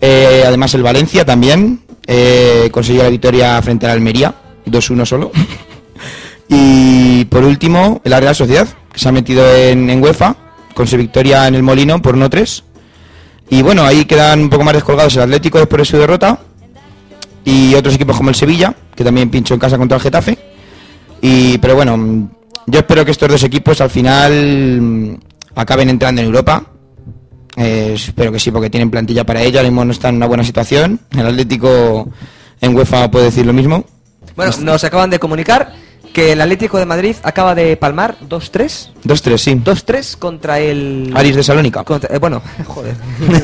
Eh, 0.00 0.42
además, 0.46 0.74
el 0.74 0.82
Valencia 0.82 1.24
también 1.24 1.80
eh, 2.06 2.68
consiguió 2.72 3.02
la 3.02 3.10
victoria 3.10 3.60
frente 3.62 3.86
al 3.86 3.92
Almería, 3.92 4.34
2-1 4.66 5.06
solo. 5.06 5.30
y 6.48 7.24
por 7.26 7.44
último, 7.44 8.00
la 8.04 8.20
Real 8.20 8.34
Sociedad, 8.34 8.68
que 8.92 8.98
se 8.98 9.08
ha 9.08 9.12
metido 9.12 9.44
en, 9.56 9.88
en 9.88 10.02
UEFA 10.02 10.36
con 10.74 10.86
su 10.86 10.96
victoria 10.96 11.46
en 11.46 11.54
el 11.54 11.62
Molino 11.62 12.02
por 12.02 12.16
1-3. 12.16 12.62
Y 13.50 13.62
bueno, 13.62 13.84
ahí 13.84 14.04
quedan 14.04 14.40
un 14.40 14.50
poco 14.50 14.64
más 14.64 14.74
descolgados 14.74 15.14
el 15.16 15.22
Atlético 15.22 15.58
después 15.58 15.80
de 15.80 15.84
su 15.84 15.98
derrota. 15.98 16.38
Y 17.44 17.74
otros 17.74 17.94
equipos 17.94 18.16
como 18.16 18.30
el 18.30 18.34
Sevilla, 18.34 18.74
que 18.94 19.04
también 19.04 19.30
pinchó 19.30 19.54
en 19.54 19.60
casa 19.60 19.78
contra 19.78 19.96
el 19.96 20.02
Getafe. 20.02 20.38
Y, 21.20 21.58
pero 21.58 21.74
bueno, 21.74 22.30
yo 22.66 22.78
espero 22.78 23.04
que 23.04 23.10
estos 23.10 23.28
dos 23.28 23.42
equipos 23.42 23.80
al 23.80 23.90
final 23.90 24.80
mm, 24.80 25.14
acaben 25.54 25.90
entrando 25.90 26.20
en 26.20 26.26
Europa. 26.26 26.64
Eh, 27.56 27.92
espero 27.94 28.32
que 28.32 28.40
sí, 28.40 28.50
porque 28.50 28.70
tienen 28.70 28.90
plantilla 28.90 29.24
para 29.24 29.42
ello. 29.42 29.58
Ahora 29.58 29.68
mismo 29.70 29.84
no 29.84 29.92
está 29.92 30.08
en 30.08 30.16
una 30.16 30.26
buena 30.26 30.44
situación. 30.44 31.00
El 31.16 31.26
Atlético 31.26 32.08
en 32.60 32.74
UEFA 32.76 33.10
puede 33.10 33.26
decir 33.26 33.46
lo 33.46 33.52
mismo. 33.52 33.84
Bueno, 34.36 34.52
nos 34.60 34.82
acaban 34.84 35.10
de 35.10 35.18
comunicar 35.20 35.72
que 36.12 36.30
el 36.32 36.40
Atlético 36.40 36.78
de 36.78 36.86
Madrid 36.86 37.16
acaba 37.24 37.56
de 37.56 37.76
palmar 37.76 38.16
2-3. 38.28 38.88
2-3, 39.04 39.36
sí. 39.36 39.54
2-3 39.56 40.16
contra 40.16 40.60
el... 40.60 41.12
Aris 41.14 41.34
de 41.34 41.42
Salónica. 41.42 41.82
contra- 41.82 42.14
eh, 42.14 42.18
bueno, 42.20 42.40
joder. 42.66 42.94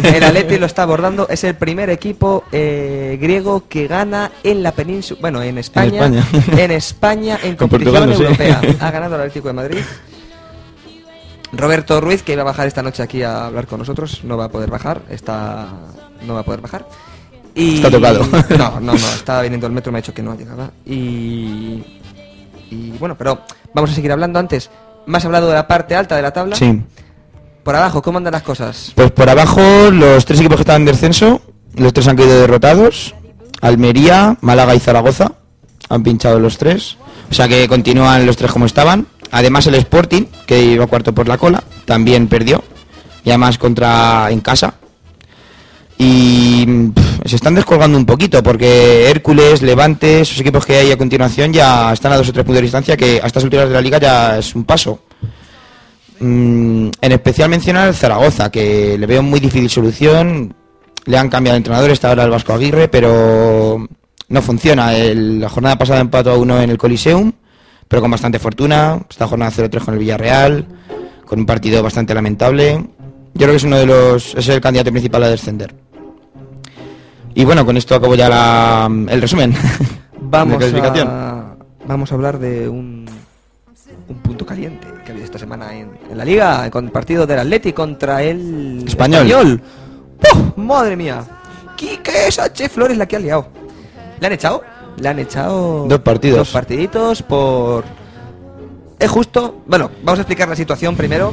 El 0.05 0.23
Atleti 0.23 0.57
lo 0.59 0.67
está 0.67 0.85
abordando. 0.85 1.29
Es 1.29 1.43
el 1.45 1.57
primer 1.57 1.91
equipo 1.91 2.45
eh, 2.53 3.19
griego 3.21 3.65
que 3.69 3.89
gana 3.89 4.31
en 4.45 4.63
la 4.63 4.71
península... 4.73 5.19
Bueno, 5.21 5.43
en 5.43 5.59
España. 5.59 6.07
España. 6.07 6.27
En 6.57 6.71
España, 6.71 7.39
en 7.43 7.51
En 7.51 7.57
competición 7.57 7.95
Portugal, 8.07 8.09
no 8.09 8.17
sé. 8.37 8.45
europea. 8.45 8.77
Ha 8.87 8.91
ganado 8.93 9.15
el 9.17 9.21
Atlético 9.23 9.49
de 9.49 9.55
Madrid. 9.55 9.79
Roberto 11.53 12.01
Ruiz, 12.01 12.23
que 12.23 12.33
iba 12.33 12.43
a 12.43 12.45
bajar 12.45 12.67
esta 12.67 12.83
noche 12.83 13.03
aquí 13.03 13.23
a 13.23 13.47
hablar 13.47 13.67
con 13.67 13.79
nosotros, 13.79 14.23
no 14.25 14.37
va 14.37 14.45
a 14.45 14.51
poder 14.51 14.71
bajar. 14.71 15.03
Está... 15.11 15.69
No 16.27 16.35
va 16.35 16.41
a 16.41 16.45
poder 16.45 16.61
bajar. 16.61 16.87
Y... 17.55 17.77
Está 17.77 17.91
tocado. 17.91 18.27
No, 18.57 18.81
no, 18.81 18.93
no. 18.93 18.95
Estaba 18.95 19.43
viniendo 19.43 19.67
el 19.67 19.73
metro, 19.73 19.91
me 19.93 19.99
ha 19.99 20.03
dicho 20.03 20.15
que 20.15 20.23
no 20.23 20.37
llegaba. 20.37 20.71
Y... 20.87 21.83
Y 22.71 22.93
bueno, 23.01 23.17
pero 23.19 23.41
vamos 23.75 23.91
a 23.91 23.95
seguir 23.95 24.13
hablando 24.13 24.39
antes. 24.39 24.71
¿Más 25.07 25.25
hablado 25.25 25.49
de 25.49 25.55
la 25.55 25.67
parte 25.67 25.97
alta 25.97 26.15
de 26.15 26.23
la 26.23 26.33
tabla? 26.33 26.55
Sí. 26.55 26.81
Por 27.65 27.75
abajo, 27.75 28.01
¿cómo 28.01 28.19
andan 28.19 28.33
las 28.33 28.43
cosas? 28.43 28.93
Pues 28.95 29.11
por 29.11 29.29
abajo, 29.29 29.61
los 29.91 30.25
tres 30.25 30.39
equipos 30.41 30.57
que 30.57 30.63
estaban 30.63 30.83
en 30.83 30.87
descenso, 30.87 31.43
los 31.75 31.93
tres 31.93 32.07
han 32.09 32.17
caído 32.17 32.41
derrotados. 32.41 33.15
Almería, 33.61 34.37
Málaga 34.41 34.75
y 34.75 34.81
Zaragoza 34.81 35.33
han 35.89 36.03
pinchado 36.03 36.39
los 36.39 36.57
tres. 36.59 36.97
O 37.31 37.35
sea 37.35 37.49
que 37.49 37.69
continúan 37.69 38.25
los 38.25 38.37
tres 38.37 38.53
como 38.53 38.67
estaban. 38.67 39.07
Además 39.31 39.67
el 39.67 39.77
Sporting, 39.77 40.25
que 40.47 40.61
iba 40.61 40.87
cuarto 40.87 41.15
por 41.15 41.29
la 41.29 41.39
cola, 41.39 41.63
también 41.85 42.29
perdió. 42.29 42.63
Y 43.25 43.31
además 43.31 43.59
contra 43.59 44.31
en 44.31 44.41
casa. 44.41 44.75
Y 45.99 46.67
se 47.27 47.37
están 47.37 47.55
descolgando 47.55 47.99
un 47.99 48.07
poquito 48.07 48.43
porque 48.43 49.11
Hércules, 49.11 49.61
Levante, 49.61 50.23
esos 50.23 50.41
equipos 50.41 50.65
que 50.65 50.77
hay 50.77 50.91
a 50.91 50.97
continuación 50.97 51.53
ya 51.53 51.93
están 51.93 52.13
a 52.13 52.17
dos 52.17 52.29
o 52.31 52.33
tres 52.33 52.45
puntos 52.45 52.61
de 52.61 52.63
distancia 52.63 52.97
que 52.97 53.21
a 53.23 53.27
estas 53.27 53.45
alturas 53.45 53.69
de 53.69 53.75
la 53.75 53.83
liga 53.83 53.99
ya 53.99 54.39
es 54.39 54.55
un 54.55 54.65
paso. 54.65 55.01
Mm, 56.21 56.89
en 57.01 57.13
especial 57.13 57.49
mencionar 57.49 57.95
Zaragoza, 57.95 58.51
que 58.51 58.97
le 58.99 59.07
veo 59.07 59.23
muy 59.23 59.41
difícil 59.41 59.69
solución. 59.69 60.55
Le 61.05 61.19
han 61.19 61.29
cambiado 61.29 61.55
de 61.55 61.59
entrenador, 61.59 61.91
está 61.91 62.09
ahora 62.09 62.25
el 62.25 62.31
Vasco 62.31 62.53
Aguirre, 62.53 62.89
pero 62.89 63.87
no 64.29 64.43
funciona. 64.43 64.93
La 64.93 65.49
jornada 65.49 65.77
pasada 65.77 66.01
empató 66.01 66.31
a 66.31 66.37
uno 66.39 66.61
en 66.63 66.71
el 66.71 66.79
Coliseum, 66.79 67.33
pero 67.91 68.01
con 68.03 68.11
bastante 68.13 68.39
fortuna. 68.39 69.01
Esta 69.11 69.27
jornada 69.27 69.51
0-3 69.51 69.85
con 69.85 69.95
el 69.95 70.01
Villarreal, 70.01 70.65
con 71.27 71.41
un 71.41 71.45
partido 71.45 71.83
bastante 71.83 72.15
lamentable. 72.15 72.75
Yo 73.35 73.41
creo 73.41 73.51
que 73.51 73.57
es 73.57 73.65
uno 73.65 73.77
de 73.79 73.87
los. 73.87 74.33
es 74.37 74.49
el 74.49 74.61
candidato 74.61 74.93
principal 74.93 75.25
a 75.25 75.29
descender. 75.29 75.75
Y 77.35 77.45
bueno, 77.45 77.67
con 77.67 77.77
esto 77.77 77.97
acabo 77.97 78.15
ya 78.15 78.29
la- 78.29 78.89
el 79.09 79.21
resumen. 79.21 79.53
Vamos 80.21 80.53
de 80.61 80.71
clasificación. 80.71 81.09
a, 81.11 81.57
vamos 81.87 82.13
a 82.13 82.15
hablar 82.15 82.39
de 82.39 82.69
un, 82.69 83.07
un 84.09 84.17
punto 84.19 84.47
caliente 84.47 84.87
que 85.05 85.11
ha 85.11 85.13
habido 85.13 85.25
esta 85.25 85.39
semana 85.39 85.75
en, 85.75 85.91
en 86.11 86.17
la 86.19 86.25
liga, 86.25 86.71
con 86.71 86.85
el 86.85 86.93
partido 86.93 87.27
del 87.27 87.41
Atleti 87.41 87.73
contra 87.73 88.23
el 88.23 88.85
Español. 88.87 89.61
¡Puf! 90.21 90.57
¡Madre 90.57 90.95
mía! 90.95 91.25
Quique 91.77 92.31
Sánchez 92.31 92.71
Flores 92.71 92.97
la 92.99 93.07
que 93.07 93.17
ha 93.17 93.19
liado. 93.19 93.49
¿Le 94.21 94.27
han 94.27 94.33
echado? 94.35 94.63
Le 94.99 95.09
han 95.09 95.19
echado... 95.19 95.87
Dos 95.89 96.01
partidos. 96.01 96.39
Dos 96.39 96.51
partiditos 96.51 97.23
por... 97.23 97.85
Es 98.99 99.11
justo... 99.11 99.63
Bueno, 99.67 99.91
vamos 100.03 100.19
a 100.19 100.23
explicar 100.23 100.49
la 100.49 100.57
situación 100.57 100.97
primero. 100.97 101.33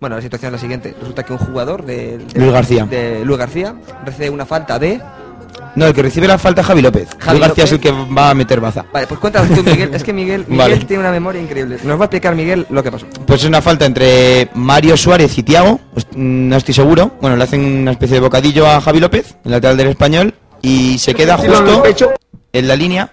Bueno, 0.00 0.16
la 0.16 0.22
situación 0.22 0.48
es 0.48 0.52
la 0.52 0.58
siguiente. 0.58 0.94
Resulta 0.98 1.22
que 1.22 1.32
un 1.32 1.38
jugador 1.38 1.84
de, 1.84 2.18
de- 2.18 2.40
Luis 2.40 2.52
García. 2.52 2.84
de 2.86 3.24
Luis 3.24 3.38
García 3.38 3.74
recibe 4.04 4.30
una 4.30 4.46
falta 4.46 4.78
de... 4.78 5.00
No, 5.74 5.86
el 5.86 5.94
que 5.94 6.02
recibe 6.02 6.26
la 6.26 6.36
falta 6.38 6.60
es 6.60 6.66
Javi 6.66 6.82
López. 6.82 7.08
Javi 7.18 7.38
García 7.38 7.64
es 7.64 7.72
el 7.72 7.80
que 7.80 7.90
va 7.92 8.30
a 8.30 8.34
meter 8.34 8.60
baza. 8.60 8.84
Vale, 8.92 9.06
pues 9.06 9.18
cuéntanos 9.20 9.56
tú, 9.56 9.62
Miguel. 9.62 9.94
Es 9.94 10.02
que 10.04 10.12
Miguel, 10.12 10.40
Miguel 10.48 10.58
Vale. 10.58 10.76
tiene 10.84 11.00
una 11.02 11.10
memoria 11.12 11.40
increíble. 11.40 11.78
Nos 11.84 11.96
va 11.98 12.02
a 12.02 12.06
explicar 12.06 12.34
Miguel 12.34 12.66
lo 12.68 12.82
que 12.82 12.90
pasó. 12.90 13.06
Pues 13.26 13.42
es 13.42 13.48
una 13.48 13.62
falta 13.62 13.86
entre 13.86 14.50
Mario 14.54 14.96
Suárez 14.98 15.38
y 15.38 15.42
Tiago, 15.42 15.80
no 16.14 16.56
estoy 16.56 16.74
seguro. 16.74 17.12
Bueno, 17.22 17.36
le 17.36 17.44
hacen 17.44 17.64
una 17.64 17.92
especie 17.92 18.14
de 18.16 18.20
bocadillo 18.20 18.66
a 18.66 18.80
Javi 18.82 19.00
López, 19.00 19.36
el 19.44 19.50
lateral 19.52 19.76
del 19.78 19.88
español, 19.88 20.34
y 20.62 20.98
se 20.98 21.14
queda 21.14 21.36
justo 21.36 21.82
en 22.52 22.68
la 22.68 22.76
línea, 22.76 23.12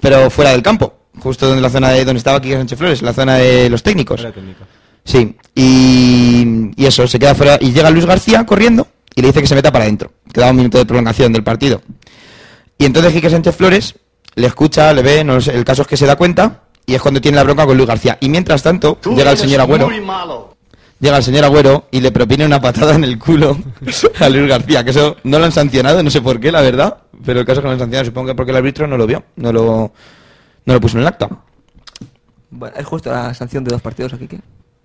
pero 0.00 0.30
fuera 0.30 0.50
del 0.50 0.62
campo, 0.62 0.94
justo 1.20 1.52
en 1.52 1.62
la 1.62 1.70
zona 1.70 1.90
de 1.90 2.04
donde 2.04 2.18
estaba 2.18 2.40
Quique 2.40 2.56
Sánchez 2.56 2.78
Flores, 2.78 3.02
la 3.02 3.12
zona 3.12 3.36
de 3.36 3.68
los 3.70 3.82
técnicos. 3.82 4.26
Sí, 5.04 5.36
y, 5.54 6.70
y 6.76 6.86
eso, 6.86 7.06
se 7.06 7.18
queda 7.18 7.34
fuera, 7.34 7.58
y 7.60 7.72
llega 7.72 7.90
Luis 7.90 8.06
García 8.06 8.44
corriendo 8.46 8.88
y 9.14 9.20
le 9.20 9.28
dice 9.28 9.40
que 9.40 9.46
se 9.46 9.54
meta 9.54 9.70
para 9.70 9.84
adentro. 9.84 10.12
Queda 10.32 10.50
un 10.50 10.56
minuto 10.56 10.78
de 10.78 10.86
prolongación 10.86 11.32
del 11.32 11.44
partido. 11.44 11.82
Y 12.78 12.86
entonces 12.86 13.12
Quique 13.12 13.30
Sánchez 13.30 13.54
Flores 13.54 13.94
le 14.34 14.46
escucha, 14.46 14.92
le 14.92 15.02
ve, 15.02 15.22
no 15.22 15.40
sé, 15.40 15.54
el 15.54 15.64
caso 15.64 15.82
es 15.82 15.88
que 15.88 15.96
se 15.96 16.06
da 16.06 16.16
cuenta 16.16 16.62
y 16.86 16.94
es 16.94 17.02
cuando 17.02 17.20
tiene 17.20 17.36
la 17.36 17.44
bronca 17.44 17.66
con 17.66 17.76
Luis 17.76 17.88
García. 17.88 18.18
Y 18.20 18.28
mientras 18.28 18.62
tanto, 18.62 18.98
llega 19.14 19.30
el 19.30 19.38
señor 19.38 19.60
Agüero, 19.60 19.88
Muy 19.88 20.00
malo. 20.00 20.53
Llega 21.00 21.16
el 21.16 21.22
señor 21.22 21.44
Agüero 21.44 21.88
y 21.90 22.00
le 22.00 22.12
propina 22.12 22.46
una 22.46 22.60
patada 22.60 22.94
en 22.94 23.04
el 23.04 23.18
culo 23.18 23.56
a 24.20 24.28
Luis 24.28 24.48
García, 24.48 24.84
que 24.84 24.90
eso 24.90 25.16
no 25.24 25.38
lo 25.38 25.44
han 25.44 25.52
sancionado, 25.52 26.02
no 26.02 26.10
sé 26.10 26.20
por 26.20 26.40
qué, 26.40 26.52
la 26.52 26.62
verdad, 26.62 26.98
pero 27.24 27.40
el 27.40 27.46
caso 27.46 27.60
es 27.60 27.62
que 27.62 27.68
no 27.68 27.70
lo 27.70 27.74
han 27.74 27.80
sancionado, 27.80 28.06
supongo 28.06 28.28
que 28.28 28.34
porque 28.34 28.50
el 28.52 28.56
árbitro 28.56 28.86
no 28.86 28.96
lo 28.96 29.06
vio, 29.06 29.24
no 29.36 29.52
lo, 29.52 29.92
no 30.64 30.74
lo 30.74 30.80
puso 30.80 30.96
en 30.96 31.02
el 31.02 31.08
acta. 31.08 31.28
Bueno, 32.50 32.76
es 32.78 32.86
justo 32.86 33.10
la 33.10 33.34
sanción 33.34 33.64
de 33.64 33.72
dos 33.72 33.82
partidos 33.82 34.12
aquí. 34.12 34.28
¿qué? 34.28 34.40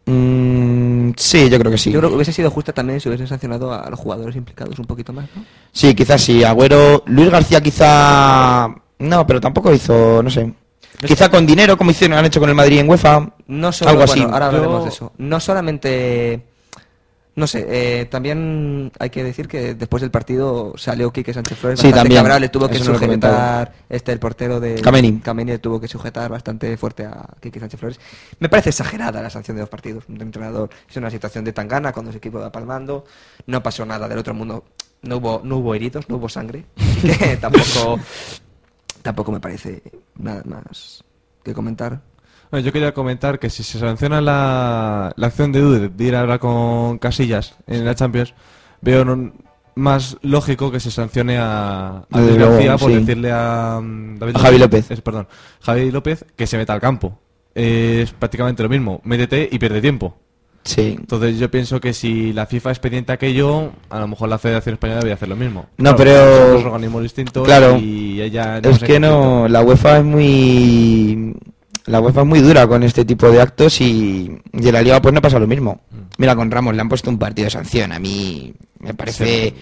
Mm, 0.06 1.12
sí, 1.16 1.50
yo 1.50 1.60
creo 1.60 1.72
que 1.72 1.78
sí. 1.78 1.92
Yo 1.92 2.00
creo 2.00 2.10
que 2.10 2.16
hubiese 2.16 2.34
sido 2.34 2.50
justa 2.50 2.74
también 2.74 3.00
si 3.00 3.08
hubiesen 3.10 3.28
sancionado 3.28 3.72
a 3.72 3.88
los 3.90 4.00
jugadores 4.00 4.36
implicados 4.36 4.80
un 4.80 4.86
poquito 4.86 5.14
más, 5.14 5.30
¿no? 5.36 5.46
Sí, 5.72 5.94
quizás 5.94 6.22
sí. 6.22 6.44
Agüero, 6.44 7.04
Luis 7.06 7.30
García 7.30 7.62
quizá... 7.62 8.68
No, 8.98 9.26
pero 9.28 9.40
tampoco 9.40 9.72
hizo, 9.72 10.24
no 10.24 10.30
sé. 10.30 10.52
Quizá 11.06 11.30
con 11.30 11.46
dinero, 11.46 11.78
como 11.78 11.92
hicieron, 11.92 12.18
han 12.18 12.26
hecho 12.26 12.40
con 12.40 12.50
el 12.50 12.56
Madrid 12.56 12.80
en 12.80 12.90
UEFA. 12.90 13.30
No 13.48 13.72
solo, 13.72 13.92
algo 13.92 14.04
así. 14.04 14.20
bueno, 14.20 14.34
ahora 14.34 14.48
hablaremos 14.48 14.80
Yo- 14.80 14.84
de 14.84 14.90
eso. 14.90 15.12
No 15.18 15.40
solamente... 15.40 16.46
No 17.36 17.48
sé, 17.48 17.66
eh, 17.70 18.06
también 18.08 18.92
hay 19.00 19.10
que 19.12 19.24
decir 19.24 19.48
que 19.48 19.74
después 19.74 20.02
del 20.02 20.12
partido 20.12 20.74
salió 20.76 21.14
Quique 21.14 21.34
Sánchez 21.34 21.58
Flores 21.58 21.80
Sí, 21.80 21.86
bastante 21.88 22.00
también. 22.02 22.20
cabreado, 22.20 22.40
le 22.42 22.50
tuvo 22.50 22.68
que 22.68 22.76
Eso 22.76 22.94
sujetar, 22.94 23.72
este 23.88 24.12
el 24.12 24.20
portero 24.20 24.60
de 24.60 24.76
Kameni. 24.82 25.20
Kameni 25.20 25.52
le 25.52 25.60
tuvo 25.60 25.80
que 25.80 25.88
sujetar 25.88 26.30
bastante 26.30 26.76
fuerte 26.76 27.06
a 27.06 27.26
Quique 27.40 27.62
Sánchez 27.62 27.80
Flores. 27.80 28.00
Me 28.40 28.50
parece 28.50 28.72
exagerada 28.72 29.22
la 29.22 29.30
sanción 29.30 29.56
de 29.56 29.62
dos 29.62 29.70
partidos. 29.70 30.04
Un 30.10 30.20
entrenador 30.22 30.70
es 30.90 30.98
una 30.98 31.10
situación 31.10 31.46
de 31.46 31.54
tangana 31.54 31.94
cuando 31.94 32.12
su 32.12 32.18
equipo 32.18 32.40
va 32.40 32.52
palmando, 32.52 33.06
no 33.46 33.64
pasó 33.64 33.86
nada 33.86 34.10
del 34.10 34.18
otro 34.18 34.34
mundo, 34.34 34.66
no 35.04 35.18
hubo, 35.18 35.40
no 35.42 35.58
hubo 35.58 35.74
heridos, 35.76 36.10
no 36.10 36.18
hubo 36.18 36.28
sangre, 36.28 36.66
así 36.78 37.08
que 37.18 37.38
tampoco, 37.38 38.02
tampoco 39.02 39.32
me 39.32 39.40
parece 39.40 39.82
nada 40.18 40.44
más 40.46 41.04
que 41.44 41.54
comentar. 41.54 42.02
Bueno, 42.52 42.66
yo 42.66 42.72
quería 42.74 42.94
comentar 42.94 43.38
que 43.40 43.50
si 43.50 43.62
se 43.64 43.78
sanciona 43.80 44.22
la, 44.22 45.14
la 45.16 45.28
acción 45.28 45.52
de 45.52 45.62
Dude 45.62 45.90
de 45.90 46.04
ir 46.04 46.16
a 46.16 46.22
hablar 46.22 46.40
con 46.40 46.98
Casillas 46.98 47.56
en 47.68 47.86
la 47.86 47.94
Champions, 47.96 48.34
veo 48.82 49.06
no- 49.06 49.34
más 49.76 50.18
lógico 50.24 50.72
que 50.72 50.80
se 50.80 50.90
sancione 50.92 51.38
a, 51.38 51.98
a 52.00 52.06
Desde 52.10 52.32
Luis 52.38 52.38
García 52.50 52.78
por 52.78 52.92
sí. 52.92 52.98
decirle 52.98 53.32
a, 53.32 53.80
mm, 53.82 54.18
David 54.18 54.36
A 54.36 54.40
Javi 54.40 54.58
López. 54.58 54.92
es- 54.92 55.02
perdón, 55.02 55.28
Javi 55.62 55.92
López 55.92 56.26
que 56.36 56.48
se 56.48 56.58
meta 56.58 56.74
al 56.74 56.82
campo. 56.82 57.20
Es 57.54 58.12
prácticamente 58.14 58.64
lo 58.64 58.70
mismo, 58.70 59.00
métete 59.04 59.48
y 59.52 59.60
pierde 59.60 59.80
tiempo. 59.82 60.18
Sí. 60.64 60.96
Entonces 61.00 61.40
yo 61.40 61.50
pienso 61.50 61.80
que 61.80 61.94
si 61.94 62.34
la 62.34 62.46
FIFA 62.46 62.72
a 62.72 63.12
aquello, 63.14 63.72
a 63.90 64.00
lo 64.00 64.08
mejor 64.08 64.30
la 64.30 64.38
Federación 64.38 64.74
Española 64.74 65.00
debería 65.00 65.16
hacer 65.16 65.30
lo 65.30 65.36
mismo. 65.36 65.68
No, 65.78 65.96
Claro, 65.96 65.98
pero- 65.98 66.58
Son 66.60 66.68
organismos 66.72 67.04
distintos 67.04 67.44
Claro. 67.46 67.78
y 67.78 68.22
ella 68.22 68.60
es 68.60 68.80
que 68.80 69.00
no, 69.00 69.48
la 69.48 69.62
UEFA 69.62 70.00
es 70.00 70.04
muy... 70.04 71.34
La 71.86 72.00
UEFA 72.02 72.22
es 72.22 72.28
muy 72.28 72.40
dura 72.40 72.68
con 72.68 72.84
este 72.84 73.04
tipo 73.04 73.32
de 73.32 73.42
actos 73.42 73.82
y, 73.82 74.30
y 74.54 74.68
en 74.68 74.74
la 74.74 74.82
Liga 74.82 75.02
pues 75.02 75.12
no 75.14 75.22
pasa 75.22 75.40
lo 75.40 75.48
mismo. 75.48 75.82
Mm. 75.90 75.96
Mira, 76.20 76.36
con 76.36 76.52
Ramos 76.52 76.76
le 76.76 76.82
han 76.82 76.90
puesto 76.90 77.10
un 77.10 77.18
partido 77.18 77.46
de 77.46 77.52
sanción. 77.52 77.92
A 77.92 77.98
mí 78.00 78.54
me 78.80 78.94
parece... 78.94 79.54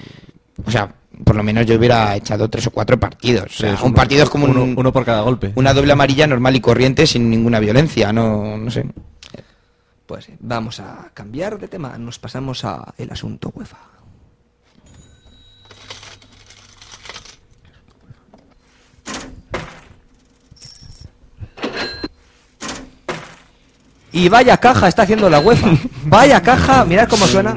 O 0.66 0.70
sea, 0.72 0.94
por 1.24 1.36
lo 1.38 1.44
menos 1.44 1.66
yo 1.66 1.76
hubiera 1.78 2.16
echado 2.18 2.50
tres 2.50 2.68
o 2.68 2.72
cuatro 2.72 3.00
partidos. 3.00 3.46
O 3.46 3.50
sea, 3.60 3.72
un 3.76 3.86
uno- 3.86 3.94
partido 3.96 4.24
es 4.24 4.30
como 4.30 4.46
uno- 4.46 4.64
un- 4.64 4.74
uno 4.78 4.92
por 4.92 5.06
cada 5.06 5.22
golpe. 5.22 5.54
Una 5.56 5.74
doble 5.74 5.94
amarilla 5.94 6.28
normal 6.28 6.56
y 6.56 6.60
corriente 6.60 7.08
sin 7.08 7.30
ninguna 7.30 7.60
violencia, 7.62 8.12
no, 8.12 8.58
no 8.58 8.72
sé. 8.72 8.86
Pues 10.08 10.24
sí, 10.24 10.34
vamos 10.40 10.80
a 10.80 11.12
cambiar 11.14 11.60
de 11.60 11.68
tema. 11.68 11.98
Nos 11.98 12.18
pasamos 12.18 12.64
a 12.64 12.94
el 12.98 13.12
asunto 13.12 13.52
UEFA. 13.54 13.78
Y 24.14 24.30
vaya 24.30 24.58
caja 24.58 24.88
está 24.88 25.02
haciendo 25.04 25.30
la 25.30 25.40
UEFA. 25.42 25.68
Vaya 26.06 26.42
caja, 26.42 26.86
mirad 26.86 27.10
cómo 27.10 27.28
suena. 27.28 27.54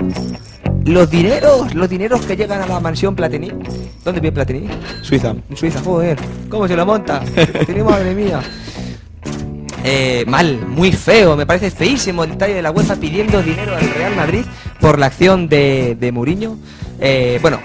Los 0.84 1.08
dineros, 1.08 1.72
los 1.72 1.88
dineros 1.88 2.26
que 2.26 2.36
llegan 2.36 2.62
a 2.62 2.66
la 2.66 2.80
mansión 2.80 3.14
Platini. 3.14 3.52
¿Dónde 4.04 4.20
vive 4.20 4.32
Platini? 4.32 4.68
Suiza. 5.02 5.36
Suiza, 5.54 5.80
joder. 5.82 6.18
¿Cómo 6.48 6.66
se 6.66 6.74
lo 6.74 6.84
monta? 6.84 7.20
Platini, 7.52 7.82
madre 7.82 8.12
mía. 8.12 8.40
Eh, 9.82 10.24
mal, 10.26 10.58
muy 10.66 10.92
feo, 10.92 11.36
me 11.36 11.46
parece 11.46 11.70
feísimo 11.70 12.24
el 12.24 12.30
detalle 12.30 12.54
de 12.54 12.62
la 12.62 12.70
UEFA 12.70 12.96
pidiendo 12.96 13.42
dinero 13.42 13.74
al 13.76 13.88
Real 13.94 14.14
Madrid 14.14 14.44
por 14.78 14.98
la 14.98 15.06
acción 15.06 15.48
de, 15.48 15.96
de 15.98 16.12
Mourinho. 16.12 16.58
Eh, 17.00 17.38
bueno, 17.40 17.58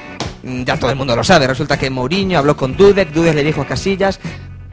ya 0.66 0.78
todo 0.80 0.92
el 0.92 0.96
mundo 0.96 1.16
lo 1.16 1.24
sabe, 1.24 1.46
resulta 1.48 1.78
que 1.78 1.90
Mourinho 1.90 2.40
habló 2.40 2.56
con 2.56 2.78
Dudek, 2.78 3.12
Dudek 3.12 3.36
le 3.36 3.44
dijo 3.44 3.62
a 3.62 3.66
Casillas 3.68 4.20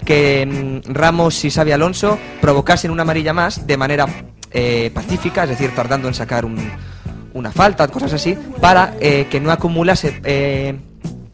que 0.04 0.80
mm, 0.86 0.92
Ramos 0.92 1.44
y 1.44 1.50
Xavi 1.50 1.72
Alonso 1.72 2.18
provocasen 2.40 2.90
una 2.90 3.02
amarilla 3.02 3.32
más 3.32 3.66
de 3.66 3.76
manera 3.76 4.06
eh, 4.52 4.90
pacífica, 4.94 5.42
es 5.44 5.50
decir, 5.50 5.74
tardando 5.74 6.06
en 6.08 6.14
sacar 6.14 6.44
un- 6.44 6.70
una 7.34 7.50
falta, 7.50 7.88
cosas 7.88 8.12
así, 8.12 8.36
para 8.60 8.94
eh, 9.00 9.26
que 9.30 9.40
no 9.40 9.50
acumulase 9.50 10.20
eh, 10.22 10.76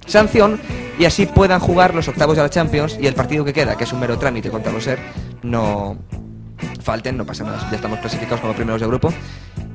sanción 0.09 0.61
y 0.99 1.05
así 1.05 1.27
puedan 1.27 1.61
jugar 1.61 1.95
los 1.95 2.09
octavos 2.09 2.37
de 2.37 2.43
la 2.43 2.51
Champions 2.51 2.99
y 3.01 3.07
el 3.07 3.15
partido 3.15 3.45
que 3.45 3.53
queda, 3.53 3.77
que 3.77 3.85
es 3.85 3.93
un 3.93 4.01
mero 4.01 4.19
trámite 4.19 4.51
contra 4.51 4.73
los 4.73 4.85
SER, 4.85 4.99
no 5.43 5.97
falten, 6.83 7.17
no 7.17 7.25
pasa 7.25 7.45
nada, 7.45 7.69
ya 7.71 7.77
estamos 7.77 8.01
clasificados 8.01 8.41
como 8.41 8.55
primeros 8.55 8.81
de 8.81 8.87
grupo. 8.87 9.13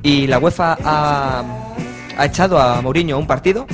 Y 0.02 0.28
la 0.28 0.40
UEFA 0.40 0.78
ha, 0.84 1.44
ha 2.18 2.26
echado 2.26 2.60
a 2.60 2.82
Mourinho 2.82 3.18
un 3.18 3.28
partido 3.28 3.66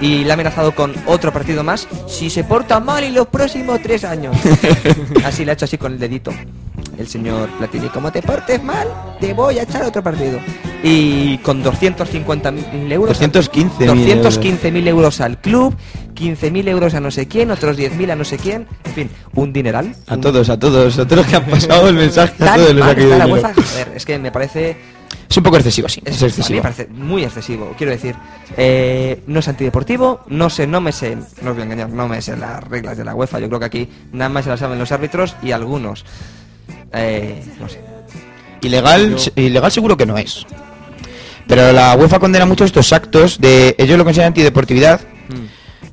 y 0.00 0.24
le 0.24 0.30
ha 0.30 0.34
amenazado 0.34 0.74
con 0.74 0.94
otro 1.06 1.32
partido 1.32 1.62
más 1.62 1.88
si 2.06 2.28
se 2.28 2.44
porta 2.44 2.80
mal 2.80 3.02
en 3.04 3.14
los 3.14 3.28
próximos 3.28 3.80
tres 3.82 4.04
años. 4.04 4.36
así 5.24 5.44
le 5.44 5.52
ha 5.52 5.54
hecho 5.54 5.64
así 5.64 5.78
con 5.78 5.92
el 5.92 5.98
dedito 5.98 6.32
el 7.00 7.08
señor 7.08 7.48
Platini. 7.58 7.88
Como 7.88 8.12
te 8.12 8.22
portes 8.22 8.62
mal, 8.62 8.86
te 9.20 9.32
voy 9.32 9.58
a 9.58 9.62
echar 9.62 9.82
otro 9.82 10.02
partido. 10.02 10.38
Y 10.82 11.36
con 11.38 11.62
250.000 11.62 12.92
euros. 12.92 13.20
215.000 13.20 14.08
euros. 14.16 14.40
215.000 14.40 14.88
euros 14.88 15.20
al 15.20 15.38
club, 15.38 15.76
15.000 16.14 16.68
euros 16.68 16.94
a 16.94 17.00
no 17.00 17.10
sé 17.10 17.28
quién, 17.28 17.50
otros 17.50 17.76
10.000 17.78 18.10
a 18.12 18.16
no 18.16 18.24
sé 18.24 18.38
quién. 18.38 18.66
En 18.84 18.92
fin, 18.92 19.10
un 19.34 19.52
dineral. 19.52 19.94
A 20.06 20.16
todos, 20.16 20.48
a 20.48 20.58
todos, 20.58 20.98
a 20.98 21.04
todos 21.06 21.18
los 21.18 21.26
que 21.26 21.36
han 21.36 21.44
pasado 21.44 21.88
el 21.88 21.94
mensaje, 21.96 22.32
a 22.42 22.54
todos 22.54 22.74
caído 22.80 23.12
está 23.12 23.18
la. 23.18 23.26
UEFA. 23.26 23.52
Joder, 23.54 23.92
es 23.94 24.04
que 24.06 24.18
me 24.18 24.32
parece 24.32 24.76
Es 25.28 25.36
un 25.36 25.42
poco 25.42 25.56
excesivo, 25.58 25.86
sí. 25.88 26.00
Es 26.04 26.16
a 26.22 26.24
mí 26.24 26.28
excesivo. 26.30 26.56
me 26.56 26.62
parece 26.62 26.86
muy 26.86 27.24
excesivo, 27.24 27.74
quiero 27.76 27.92
decir. 27.92 28.14
eh, 28.56 29.22
no 29.26 29.40
es 29.40 29.48
antideportivo, 29.48 30.20
no 30.28 30.48
sé, 30.48 30.66
no 30.66 30.80
me 30.80 30.92
sé, 30.92 31.14
no 31.42 31.50
os 31.50 31.56
voy 31.56 31.60
a 31.60 31.64
engañar, 31.64 31.90
no 31.90 32.08
me 32.08 32.22
sé 32.22 32.38
las 32.38 32.64
reglas 32.64 32.96
de 32.96 33.04
la 33.04 33.14
UEFA. 33.14 33.38
Yo 33.38 33.48
creo 33.48 33.60
que 33.60 33.66
aquí 33.66 33.88
nada 34.12 34.30
más 34.30 34.44
se 34.44 34.50
las 34.50 34.60
saben 34.60 34.78
los 34.78 34.90
árbitros 34.92 35.36
y 35.42 35.52
algunos. 35.52 36.06
Eh, 36.94 37.42
no 37.60 37.68
sé. 37.68 37.80
Ilegal, 38.62 39.18
se- 39.18 39.32
ilegal 39.36 39.70
seguro 39.70 39.96
que 39.96 40.06
no 40.06 40.16
es. 40.18 40.46
Pero 41.46 41.72
la 41.72 41.94
UEFA 41.96 42.18
condena 42.18 42.46
mucho 42.46 42.64
estos 42.64 42.92
actos 42.92 43.40
de 43.40 43.74
ellos 43.78 43.98
lo 43.98 44.04
consideran 44.04 44.28
antideportividad. 44.28 45.00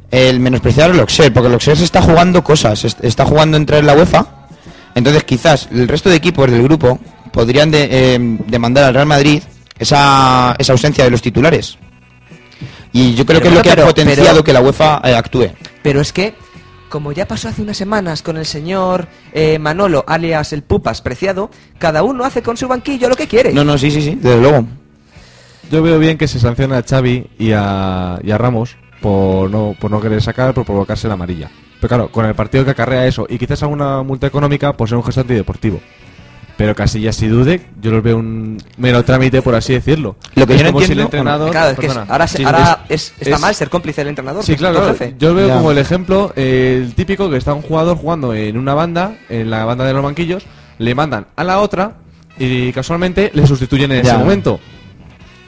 El 0.10 0.40
menospreciar 0.40 0.92
el 0.92 1.00
Oxer, 1.02 1.34
porque 1.34 1.48
el 1.50 1.56
Oxer 1.56 1.76
se 1.78 1.84
está 1.84 2.02
jugando 2.02 2.42
cosas, 2.44 2.86
est- 2.86 3.04
está 3.04 3.26
jugando 3.26 3.58
entrar 3.58 3.82
en 3.82 3.88
la 3.88 3.94
UEFA. 3.96 4.48
Entonces 4.96 5.24
quizás 5.26 5.68
el 5.72 5.88
resto 5.88 6.10
de 6.10 6.16
equipos 6.16 6.50
del 6.50 6.64
grupo 6.64 6.98
podrían 7.34 7.70
de- 7.72 7.88
eh, 7.92 8.18
demandar 8.48 8.86
al 8.86 8.94
Real 8.94 9.06
Madrid 9.06 9.44
esa, 9.78 10.56
esa 10.58 10.72
ausencia 10.72 11.04
de 11.04 11.10
los 11.12 11.22
titulares. 11.22 11.78
Y 12.94 13.16
yo 13.16 13.26
creo 13.26 13.40
Pero 13.40 13.42
que 13.42 13.48
es 13.50 13.54
lo 13.56 13.62
que 13.64 13.70
pero- 13.70 13.84
ha 13.84 13.88
potenciado 13.88 14.30
pero- 14.32 14.44
que 14.44 14.54
la 14.54 14.62
UEFA 14.62 15.02
eh, 15.04 15.14
actúe. 15.14 15.50
Pero 15.84 16.00
es 16.02 16.14
que, 16.14 16.34
como 16.90 17.12
ya 17.12 17.28
pasó 17.28 17.50
hace 17.50 17.62
unas 17.62 17.76
semanas 17.78 18.22
con 18.22 18.38
el 18.38 18.46
señor 18.46 19.08
eh, 19.34 19.60
Manolo, 19.60 20.06
alias 20.08 20.54
el 20.54 20.64
Pupas 20.64 21.02
Preciado, 21.02 21.52
cada 21.78 22.02
uno 22.04 22.24
hace 22.24 22.42
con 22.42 22.56
su 22.56 22.68
banquillo 22.70 23.10
lo 23.10 23.16
que 23.16 23.28
quiere. 23.28 23.52
No, 23.54 23.66
no, 23.66 23.78
sí, 23.78 23.92
sí, 23.92 24.02
sí, 24.02 24.16
desde 24.16 24.40
luego. 24.40 24.66
Yo 25.72 25.82
veo 25.84 26.00
bien 26.00 26.18
que 26.18 26.28
se 26.28 26.40
sancione 26.40 26.76
a 26.76 26.84
Xavi 26.84 27.28
y 27.38 27.52
a, 27.54 28.20
y 28.24 28.32
a 28.32 28.38
Ramos 28.38 28.76
por 29.02 29.50
no, 29.50 29.76
por 29.80 29.92
no 29.92 30.00
querer 30.02 30.22
sacar, 30.22 30.54
por 30.54 30.66
provocarse 30.66 31.08
la 31.08 31.16
amarilla. 31.16 31.50
Pero 31.80 31.88
claro, 31.90 32.12
con 32.12 32.26
el 32.26 32.34
partido 32.36 32.66
que 32.66 32.72
acarrea 32.72 33.06
eso 33.06 33.28
y 33.30 33.38
quizás 33.38 33.62
alguna 33.64 34.02
multa 34.04 34.28
económica, 34.28 34.74
pues 34.74 34.92
es 34.92 34.96
un 34.98 35.04
gesto 35.04 35.22
antideportivo. 35.22 35.80
Pero 36.56 36.74
Casillas 36.74 37.22
y 37.22 37.28
Dudek, 37.28 37.62
yo 37.80 37.92
los 37.92 38.02
veo 38.02 38.18
un 38.18 38.58
mero 38.78 39.04
trámite, 39.06 39.44
por 39.44 39.54
así 39.54 39.74
decirlo. 39.74 40.16
Lo 40.34 40.48
que 40.48 40.54
es 40.56 40.60
yo 40.62 40.66
no 40.66 40.72
como 40.74 40.84
si 40.86 40.92
el 40.94 41.00
entiendo- 41.02 41.04
entrenador... 41.20 41.52
Claro, 41.52 41.70
es 41.70 41.78
que 41.78 41.86
es- 41.86 41.98
ahora, 41.98 42.28
se- 42.28 42.38
Sí, 42.40 42.44
ahora 42.46 42.86
es, 42.90 43.14
está 43.20 43.36
es- 43.36 43.42
mal 43.42 43.54
ser 43.54 43.70
cómplice 43.70 44.02
del 44.02 44.08
entrenador. 44.08 44.44
Sí, 44.44 44.56
claro, 44.56 44.76
tu 44.78 44.82
claro. 44.82 44.98
jefe. 44.98 45.16
Yo 45.20 45.36
veo 45.36 45.50
Ya. 45.50 45.58
como 45.58 45.70
el 45.72 45.78
ejemplo, 45.78 46.34
eh, 46.36 46.82
el 46.84 46.96
típico 46.96 47.30
que 47.30 47.38
está 47.38 47.54
un 47.54 47.62
jugador 47.62 47.96
jugando 47.98 48.34
en 48.34 48.58
una 48.58 48.74
banda, 48.74 49.18
en 49.30 49.52
la 49.52 49.66
banda 49.66 49.86
de 49.86 49.94
los 49.94 50.02
banquillos, 50.02 50.46
le 50.80 50.96
mandan 50.96 51.28
a 51.36 51.44
la 51.44 51.60
otra 51.60 51.98
y 52.40 52.72
casualmente 52.74 53.30
le 53.36 53.46
sustituyen 53.46 53.92
en 53.92 54.04
Ya. 54.04 54.14
ese 54.14 54.18
momento. 54.18 54.60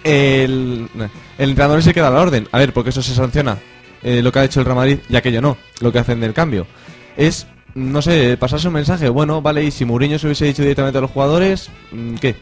El, 0.03 0.87
el 1.37 1.49
entrenador 1.49 1.83
se 1.83 1.93
queda 1.93 2.07
a 2.07 2.11
la 2.11 2.19
orden. 2.21 2.47
A 2.51 2.57
ver, 2.57 2.73
porque 2.73 2.89
eso 2.91 3.01
se 3.01 3.13
sanciona. 3.13 3.57
eh, 4.01 4.21
lo 4.21 4.31
que 4.31 4.39
ha 4.39 4.43
hecho 4.45 4.59
el 4.61 4.65
Real 4.65 4.77
Madrid 4.77 4.99
y 5.09 5.15
aquello 5.15 5.41
no, 5.41 5.57
lo 5.81 5.91
que 5.91 5.99
hacen 5.99 6.19
del 6.21 6.33
cambio. 6.33 6.65
Es, 7.17 7.47
no 7.75 8.01
sé, 8.01 8.37
pasarse 8.37 8.67
un 8.67 8.73
mensaje. 8.75 9.09
Bueno, 9.09 9.41
vale, 9.41 9.63
y 9.63 9.71
si 9.71 9.83
Mourinho 9.85 10.17
se 10.17 10.27
hubiese 10.27 10.45
dicho 10.45 10.61
directamente 10.61 10.97
a 10.97 11.01
los 11.01 11.11
jugadores, 11.11 11.69
mm, 11.91 12.15
¿qué? 12.15 12.35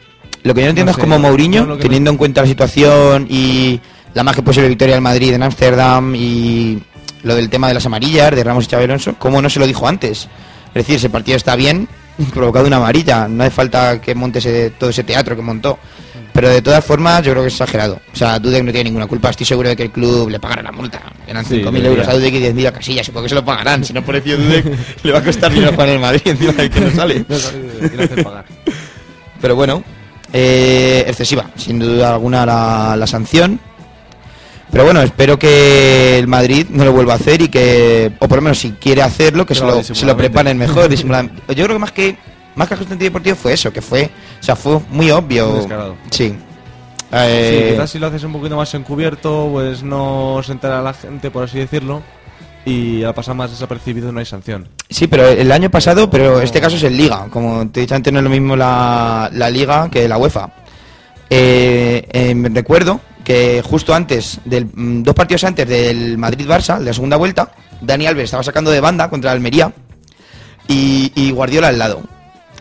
Lo 0.44 0.54
que 0.54 0.60
yo 0.60 0.66
no 0.66 0.70
entiendo 0.70 0.92
sé, 0.92 1.00
es 1.00 1.04
como 1.04 1.16
Mourinho, 1.28 1.58
que 1.76 1.82
teniendo 1.82 2.10
en 2.12 2.16
cuenta 2.16 2.42
la 2.42 2.46
situación 2.46 3.26
y 3.28 3.80
la 4.14 4.22
más 4.22 4.36
que 4.36 4.42
posible 4.42 4.68
victoria 4.68 4.94
del 4.94 5.02
Madrid 5.02 5.32
en 5.34 5.42
Ámsterdam 5.42 6.14
y 6.14 6.78
lo 7.24 7.34
del 7.34 7.50
tema 7.50 7.66
de 7.68 7.74
las 7.74 7.84
amarillas 7.86 8.30
de 8.34 8.44
Ramos 8.44 8.64
y 8.66 8.70
Xabi 8.70 8.84
Alonso, 8.84 9.16
¿cómo 9.18 9.42
no 9.42 9.50
se 9.50 9.58
lo 9.58 9.66
dijo 9.66 9.88
antes? 9.88 10.28
Es 10.68 10.74
decir, 10.74 10.94
ese 10.96 11.10
partido 11.10 11.36
está 11.36 11.56
bien, 11.56 11.88
provocado 12.32 12.66
una 12.68 12.76
amarilla, 12.76 13.26
no 13.26 13.42
hace 13.42 13.50
falta 13.50 14.00
que 14.00 14.14
monte 14.14 14.38
ese- 14.38 14.70
todo 14.70 14.90
ese 14.90 15.02
teatro 15.02 15.34
que 15.34 15.42
montó. 15.42 15.78
Pero 16.38 16.50
de 16.50 16.62
todas 16.62 16.84
formas, 16.84 17.20
yo 17.24 17.32
creo 17.32 17.42
que 17.42 17.48
es 17.48 17.54
exagerado. 17.54 18.00
O 18.12 18.16
sea, 18.16 18.38
Dudek 18.38 18.62
no 18.62 18.70
tiene 18.70 18.84
ninguna 18.84 19.08
culpa. 19.08 19.30
Estoy 19.30 19.44
seguro 19.44 19.70
de 19.70 19.74
que 19.74 19.82
el 19.82 19.90
club 19.90 20.28
le 20.30 20.38
pagará 20.38 20.62
la 20.62 20.70
multa. 20.70 21.02
Eran 21.26 21.44
Sí, 21.44 21.54
5.000 21.56 21.62
debería. 21.64 21.88
euros 21.88 22.06
a 22.06 22.12
Dudek 22.14 22.34
y 22.34 22.38
10.000 22.40 22.66
a 22.68 22.72
Casillas. 22.72 23.06
Supongo 23.06 23.24
que 23.24 23.28
se 23.30 23.34
lo 23.34 23.44
pagarán. 23.44 23.84
Si 23.84 23.92
no 23.92 24.04
pareció 24.04 24.36
Dudek, 24.38 24.64
le 25.02 25.10
va 25.12 25.18
a 25.18 25.24
costar 25.24 25.52
dinero 25.52 25.74
para 25.74 25.90
el 25.94 25.98
Madrid 25.98 26.20
encima 26.26 26.52
de 26.52 26.70
que 26.70 26.80
no 26.80 26.90
sale. 26.92 27.24
No 27.28 27.36
sale 27.38 28.22
pagar. 28.22 28.44
Pero 29.40 29.56
bueno, 29.56 29.82
eh, 30.32 31.02
excesiva, 31.08 31.50
sin 31.56 31.80
duda 31.80 32.10
alguna 32.14 32.46
la, 32.46 32.94
la 32.96 33.06
sanción. 33.08 33.58
Pero 34.70 34.84
bueno, 34.84 35.02
espero 35.02 35.40
que 35.40 36.20
el 36.20 36.28
Madrid 36.28 36.68
no 36.70 36.84
lo 36.84 36.92
vuelva 36.92 37.14
a 37.14 37.16
hacer 37.16 37.42
y 37.42 37.48
que, 37.48 38.12
o 38.20 38.28
por 38.28 38.38
lo 38.38 38.42
menos 38.42 38.58
si 38.60 38.70
quiere 38.74 39.02
hacerlo, 39.02 39.44
que 39.44 39.56
se 39.56 39.64
lo, 39.64 39.82
se 39.82 40.06
lo 40.06 40.16
preparen 40.16 40.56
mejor. 40.56 40.88
Yo 40.94 41.08
creo 41.48 41.68
que 41.68 41.78
más 41.80 41.90
que 41.90 42.16
más 42.58 42.68
que 42.68 42.74
ajuste 42.74 42.92
antideportivo 42.92 43.36
fue 43.36 43.52
eso, 43.54 43.72
que 43.72 43.80
fue, 43.80 44.10
o 44.40 44.42
sea, 44.42 44.56
fue 44.56 44.80
muy 44.90 45.10
obvio. 45.10 45.54
Descarado. 45.54 45.96
Sí. 46.10 46.28
Sí, 46.28 46.36
Eh, 47.12 47.70
quizás 47.72 47.90
si 47.90 47.98
lo 47.98 48.08
haces 48.08 48.24
un 48.24 48.32
poquito 48.32 48.56
más 48.56 48.74
encubierto, 48.74 49.48
pues 49.50 49.82
no 49.82 50.42
se 50.44 50.52
entera 50.52 50.82
la 50.82 50.92
gente, 50.92 51.30
por 51.30 51.44
así 51.44 51.58
decirlo, 51.58 52.02
y 52.66 53.02
al 53.04 53.14
pasar 53.14 53.34
más 53.34 53.50
desapercibido 53.50 54.12
no 54.12 54.18
hay 54.18 54.26
sanción. 54.26 54.68
Sí, 54.90 55.06
pero 55.06 55.26
el 55.26 55.50
año 55.52 55.70
pasado, 55.70 56.10
pero 56.10 56.40
este 56.42 56.60
caso 56.60 56.76
es 56.76 56.82
en 56.82 56.96
Liga. 56.98 57.26
Como 57.30 57.66
te 57.70 57.80
he 57.80 57.82
dicho 57.82 57.94
antes, 57.94 58.12
no 58.12 58.18
es 58.18 58.24
lo 58.24 58.28
mismo 58.30 58.56
la, 58.56 59.30
la 59.32 59.48
Liga 59.48 59.88
que 59.90 60.06
la 60.06 60.18
UEFA. 60.18 60.50
Eh, 61.30 62.06
eh, 62.12 62.34
me 62.34 62.48
recuerdo 62.50 63.00
que 63.24 63.62
justo 63.64 63.94
antes, 63.94 64.40
del, 64.44 64.66
mm, 64.66 65.02
dos 65.02 65.14
partidos 65.14 65.44
antes 65.44 65.66
del 65.68 66.18
Madrid-Barça, 66.18 66.78
de 66.78 66.86
la 66.86 66.92
segunda 66.92 67.16
vuelta, 67.16 67.52
Dani 67.80 68.06
Alves 68.06 68.24
estaba 68.24 68.42
sacando 68.42 68.70
de 68.70 68.80
banda 68.80 69.08
contra 69.08 69.32
Almería 69.32 69.72
y, 70.66 71.12
y 71.14 71.30
Guardiola 71.30 71.68
al 71.68 71.78
lado. 71.78 72.02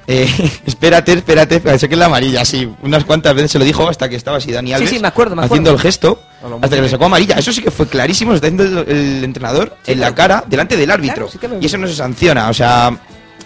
Eh, 0.07 0.25
espérate, 0.65 1.11
espérate, 1.13 1.77
sé 1.77 1.89
que 1.89 1.95
es 1.95 1.99
la 1.99 2.05
amarilla, 2.05 2.45
sí. 2.45 2.71
Unas 2.81 3.03
cuantas 3.03 3.35
veces 3.35 3.51
se 3.51 3.59
lo 3.59 3.65
dijo 3.65 3.87
hasta 3.89 4.07
que 4.07 4.15
estaba 4.15 4.37
así 4.37 4.51
Dani 4.51 4.69
Sí, 4.69 4.73
Alves 4.73 4.89
sí, 4.89 4.99
me 4.99 5.07
acuerdo, 5.09 5.35
me 5.35 5.43
haciendo 5.43 5.71
el 5.71 5.79
gesto. 5.79 6.19
Hasta 6.61 6.75
que 6.77 6.81
le 6.81 6.89
sacó 6.89 7.05
amarilla. 7.05 7.35
Eso 7.35 7.51
sí 7.51 7.61
que 7.61 7.71
fue 7.71 7.87
clarísimo, 7.87 8.33
está 8.33 8.47
haciendo 8.47 8.81
el, 8.81 9.23
entrenador 9.23 9.75
en 9.85 9.99
la 9.99 10.15
cara, 10.15 10.43
delante 10.47 10.77
del 10.77 10.89
árbitro. 10.91 11.27
Claro, 11.27 11.31
sí 11.31 11.37
que 11.37 11.47
lo- 11.49 11.59
y 11.61 11.65
eso 11.65 11.77
no 11.77 11.87
se 11.87 11.95
sanciona, 11.95 12.49
o 12.49 12.53
sea, 12.53 12.97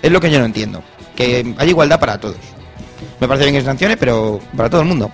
es 0.01 0.11
lo 0.11 0.19
que 0.19 0.29
yo 0.29 0.39
no 0.39 0.45
entiendo. 0.45 0.83
Que 1.15 1.53
haya 1.57 1.69
igualdad 1.69 1.99
para 1.99 2.19
todos. 2.19 2.37
Me 3.19 3.27
parece 3.27 3.45
bien 3.45 3.55
que 3.55 3.61
se 3.61 3.65
sancione, 3.65 3.97
pero 3.97 4.39
para 4.55 4.69
todo 4.69 4.81
el 4.81 4.87
mundo. 4.87 5.11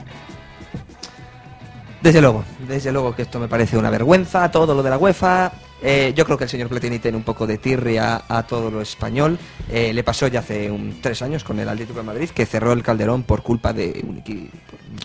Desde 2.01 2.21
luego, 2.21 2.43
desde 2.67 2.91
luego 2.91 3.15
que 3.15 3.23
esto 3.23 3.39
me 3.39 3.47
parece 3.47 3.77
una 3.77 3.89
vergüenza, 3.89 4.51
todo 4.51 4.75
lo 4.75 4.83
de 4.83 4.89
la 4.89 4.97
UEFA. 4.97 5.51
Eh, 5.81 6.11
yo 6.15 6.25
creo 6.25 6.37
que 6.39 6.45
el 6.45 6.49
señor 6.49 6.69
Platini 6.69 6.97
tiene 6.97 7.17
un 7.17 7.23
poco 7.23 7.45
de 7.45 7.59
tirria 7.59 8.23
a 8.27 8.43
todo 8.43 8.71
lo 8.71 8.81
español. 8.81 9.37
Eh, 9.71 9.93
le 9.93 10.03
pasó 10.03 10.27
ya 10.27 10.39
hace 10.39 10.71
un, 10.71 10.99
tres 11.01 11.21
años 11.21 11.43
con 11.43 11.59
el 11.59 11.69
Atlético 11.69 11.99
de 11.99 12.05
Madrid, 12.05 12.29
que 12.31 12.45
cerró 12.47 12.73
el 12.73 12.81
Calderón 12.81 13.23
por 13.23 13.43
culpa 13.43 13.73
de 13.73 14.03
un 14.03 14.23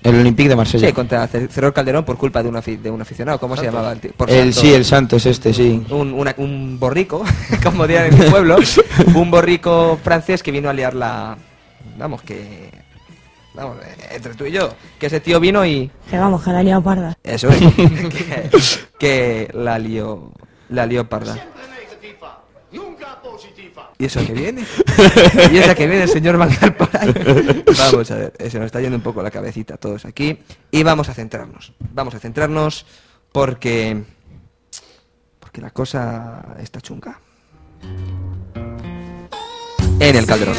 El 0.02 0.14
Olympique 0.20 0.48
de 0.48 0.56
Marsella. 0.56 0.86
Sí, 0.88 0.92
contra, 0.94 1.26
cerró 1.28 1.66
el 1.66 1.72
Calderón 1.74 2.04
por 2.06 2.16
culpa 2.16 2.42
de, 2.42 2.48
una 2.48 2.62
afi- 2.62 2.80
de 2.80 2.90
un 2.90 3.02
aficionado. 3.02 3.38
¿Cómo 3.38 3.54
se 3.56 3.64
llamaba? 3.64 3.92
el 3.92 4.00
tío? 4.00 4.12
Por 4.16 4.30
el, 4.30 4.52
Santos. 4.54 4.60
sí, 4.62 4.72
el 4.74 4.84
Santos 4.86 5.26
este, 5.26 5.52
sí. 5.52 5.84
un, 5.90 6.14
una- 6.14 6.34
un 6.38 6.78
borrico, 6.80 7.22
como 7.62 7.86
dirían 7.86 8.06
en 8.12 8.18
mi 8.18 8.30
pueblo, 8.30 8.56
un 9.14 9.30
borrico 9.30 9.98
francés 10.02 10.42
que 10.42 10.50
vino 10.52 10.70
a 10.70 10.72
liar 10.72 10.94
la... 10.94 11.36
Vamos, 11.98 12.22
que... 12.22 12.70
Vamos, 13.54 13.76
entre 14.10 14.32
tú 14.34 14.46
y 14.46 14.52
yo, 14.52 14.72
que 14.98 15.06
ese 15.08 15.20
tío 15.20 15.38
vino 15.38 15.66
y... 15.66 15.90
Que 16.08 16.16
vamos, 16.18 16.42
que 16.42 16.50
la 16.50 16.60
ha 16.60 16.62
liado 16.62 16.82
parda. 16.82 17.18
Eso 17.22 17.50
es, 17.50 17.58
que, 17.76 18.50
que 18.98 19.50
la 19.52 19.78
lió, 19.78 20.32
la 20.72 20.86
lió 20.86 21.08
parda. 21.08 21.36
¿Y 23.98 24.06
eso 24.06 24.20
a 24.20 24.24
qué 24.24 24.32
viene? 24.32 24.64
¿Y 25.52 25.58
eso 25.58 25.70
a 25.70 25.74
qué 25.74 25.86
viene 25.86 26.02
el 26.02 26.08
señor 26.08 26.36
Bangal 26.36 26.74
por 26.74 26.88
ahí? 26.96 27.64
Vamos 27.78 28.10
a 28.10 28.16
ver, 28.16 28.32
eh, 28.38 28.50
se 28.50 28.58
nos 28.58 28.66
está 28.66 28.80
yendo 28.80 28.96
un 28.96 29.02
poco 29.02 29.22
la 29.22 29.30
cabecita 29.30 29.74
a 29.74 29.76
todos 29.76 30.04
aquí. 30.04 30.38
Y 30.72 30.82
vamos 30.82 31.08
a 31.08 31.14
centrarnos. 31.14 31.72
Vamos 31.78 32.14
a 32.14 32.18
centrarnos 32.18 32.84
porque... 33.30 34.02
Porque 35.38 35.60
la 35.60 35.70
cosa 35.70 36.56
está 36.58 36.80
chunga. 36.80 37.20
En 40.00 40.16
el 40.16 40.26
Calderón. 40.26 40.56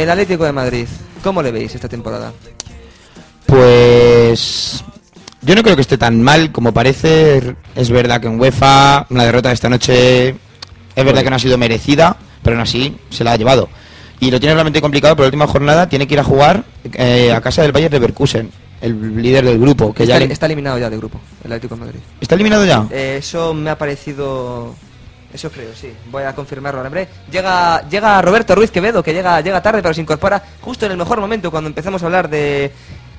El 0.00 0.08
Atlético 0.10 0.44
de 0.44 0.52
Madrid, 0.52 0.86
¿cómo 1.22 1.42
le 1.42 1.50
veis 1.52 1.74
esta 1.74 1.88
temporada? 1.88 2.32
Pues 3.46 4.82
yo 5.42 5.54
no 5.54 5.62
creo 5.62 5.74
que 5.76 5.82
esté 5.82 5.98
tan 5.98 6.22
mal 6.22 6.52
como 6.52 6.72
parece. 6.72 7.54
Es 7.74 7.90
verdad 7.90 8.20
que 8.20 8.28
en 8.28 8.40
UEFA 8.40 9.06
una 9.10 9.24
derrota 9.24 9.48
de 9.50 9.54
esta 9.54 9.68
noche 9.68 10.28
es 10.30 11.04
verdad 11.04 11.22
que 11.22 11.28
no 11.30 11.36
ha 11.36 11.40
sido 11.40 11.58
merecida, 11.58 12.16
pero 12.42 12.56
aún 12.56 12.62
así 12.62 12.96
se 13.10 13.24
la 13.24 13.32
ha 13.32 13.36
llevado. 13.36 13.68
Y 14.20 14.30
lo 14.30 14.40
tiene 14.40 14.54
realmente 14.54 14.80
complicado, 14.80 15.14
pero 15.16 15.24
la 15.24 15.28
última 15.28 15.46
jornada 15.46 15.88
tiene 15.88 16.06
que 16.06 16.14
ir 16.14 16.20
a 16.20 16.24
jugar 16.24 16.64
eh, 16.94 17.32
a 17.32 17.40
casa 17.42 17.60
del 17.62 17.72
Bayern 17.72 17.92
Leverkusen, 17.92 18.50
el 18.80 19.20
líder 19.22 19.44
del 19.44 19.58
grupo, 19.58 19.92
que 19.92 20.04
está, 20.04 20.18
ya 20.18 20.26
le- 20.26 20.32
está 20.32 20.46
eliminado 20.46 20.78
ya 20.78 20.88
de 20.88 20.96
grupo, 20.96 21.20
el 21.44 21.52
Atlético 21.52 21.74
de 21.74 21.80
Madrid. 21.80 22.00
está 22.20 22.34
eliminado 22.36 22.64
ya. 22.64 22.86
Eh, 22.90 23.16
eso 23.18 23.52
me 23.52 23.68
ha 23.70 23.76
parecido. 23.78 24.74
Eso 25.32 25.50
creo, 25.50 25.74
sí. 25.74 25.92
Voy 26.10 26.24
a 26.24 26.34
confirmarlo 26.34 26.82
breve. 26.90 27.08
Llega, 27.30 27.88
llega 27.88 28.20
Roberto 28.20 28.54
Ruiz 28.54 28.70
Quevedo, 28.70 29.02
que 29.02 29.12
llega, 29.12 29.40
llega 29.40 29.62
tarde, 29.62 29.80
pero 29.82 29.94
se 29.94 30.00
incorpora 30.00 30.42
justo 30.60 30.86
en 30.86 30.92
el 30.92 30.98
mejor 30.98 31.20
momento 31.20 31.50
cuando 31.50 31.68
empezamos 31.68 32.02
a 32.02 32.06
hablar 32.06 32.28
de 32.28 32.72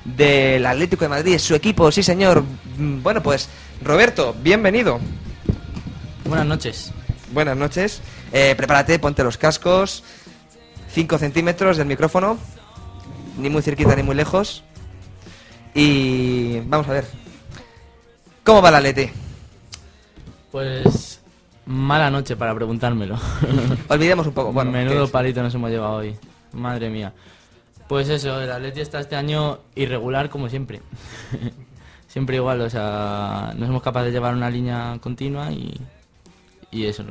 del 0.04 0.66
Atlético 0.66 1.04
de 1.04 1.08
Madrid, 1.10 1.38
su 1.38 1.54
equipo, 1.54 1.90
sí 1.92 2.02
señor. 2.02 2.42
Mm, 2.76 3.02
Bueno, 3.02 3.22
pues 3.22 3.48
Roberto, 3.82 4.34
bienvenido. 4.42 4.98
Buenas 6.24 6.46
noches. 6.46 6.92
Buenas 7.32 7.56
noches. 7.56 8.00
Eh, 8.32 8.54
prepárate, 8.56 8.98
ponte 8.98 9.22
los 9.24 9.38
cascos. 9.38 10.02
5 10.92 11.18
centímetros 11.18 11.76
del 11.78 11.86
micrófono. 11.86 12.36
Ni 13.38 13.48
muy 13.48 13.62
cerquita 13.62 13.96
ni 13.96 14.02
muy 14.02 14.14
lejos. 14.14 14.64
Y 15.74 16.60
vamos 16.60 16.86
a 16.88 16.92
ver. 16.92 17.06
¿Cómo 18.44 18.60
va 18.60 18.68
el 18.68 18.74
Atleti? 18.74 19.10
Pues 20.50 21.21
mala 21.66 22.10
noche 22.10 22.36
para 22.36 22.54
preguntármelo. 22.54 23.16
Olvidemos 23.88 24.26
un 24.26 24.32
poco. 24.32 24.52
Bueno, 24.52 24.70
Menudo 24.70 25.08
palito 25.08 25.42
nos 25.42 25.54
hemos 25.54 25.70
llevado 25.70 25.94
hoy. 25.96 26.14
Madre 26.52 26.90
mía. 26.90 27.12
Pues 27.88 28.08
eso, 28.08 28.40
el 28.40 28.50
Atleti 28.50 28.80
está 28.80 29.00
este 29.00 29.16
año 29.16 29.58
irregular 29.74 30.30
como 30.30 30.48
siempre. 30.48 30.80
siempre 32.06 32.36
igual, 32.36 32.60
o 32.60 32.70
sea, 32.70 33.52
no 33.56 33.66
somos 33.66 33.82
capaces 33.82 34.06
de 34.06 34.12
llevar 34.12 34.34
una 34.34 34.48
línea 34.50 34.96
continua 35.00 35.50
y, 35.50 35.78
y 36.70 36.86
eso 36.86 37.04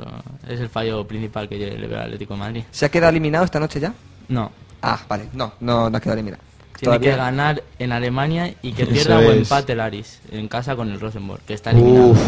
es 0.48 0.60
el 0.60 0.70
fallo 0.70 1.06
principal 1.08 1.48
que 1.50 1.58
le 1.58 1.88
veo 1.88 1.98
al 2.00 2.06
Atlético 2.06 2.34
de 2.34 2.40
Madrid. 2.40 2.64
¿Se 2.72 2.86
ha 2.86 2.90
quedado 2.90 3.10
eliminado 3.12 3.46
esta 3.46 3.60
noche 3.60 3.80
ya? 3.80 3.94
No, 4.30 4.52
Ah, 4.84 5.00
vale. 5.08 5.28
No, 5.34 5.54
no, 5.60 5.92
no 5.92 5.98
ha 5.98 6.02
quedado 6.02 6.16
eliminado. 6.18 6.42
tiene 6.76 6.86
Todavía- 6.86 7.12
que 7.12 7.18
ganar 7.18 7.64
en 7.78 7.92
Alemania 7.92 8.56
y 8.64 8.72
que 8.74 8.88
pierda 8.88 9.20
o 9.20 9.22
empate 9.32 9.74
el 9.74 9.80
Aris 9.80 10.20
en 10.32 10.48
casa 10.48 10.76
con 10.76 10.90
el 10.90 11.00
Rosenborg, 11.00 11.42
que 11.44 11.54
está 11.54 11.70
eliminado. 11.70 12.08
Uf, 12.08 12.20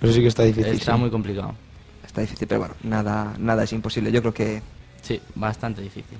pero 0.00 0.12
sí 0.12 0.20
que 0.20 0.28
está 0.28 0.42
difícil. 0.44 0.72
está 0.72 0.94
sí. 0.94 1.00
muy 1.00 1.10
complicado. 1.10 1.54
Está 2.04 2.20
difícil, 2.20 2.48
pero 2.48 2.60
bueno, 2.60 2.74
nada, 2.82 3.34
nada 3.38 3.64
es 3.64 3.72
imposible. 3.72 4.10
Yo 4.10 4.20
creo 4.20 4.34
que... 4.34 4.62
Sí, 5.02 5.20
bastante 5.34 5.82
difícil. 5.82 6.16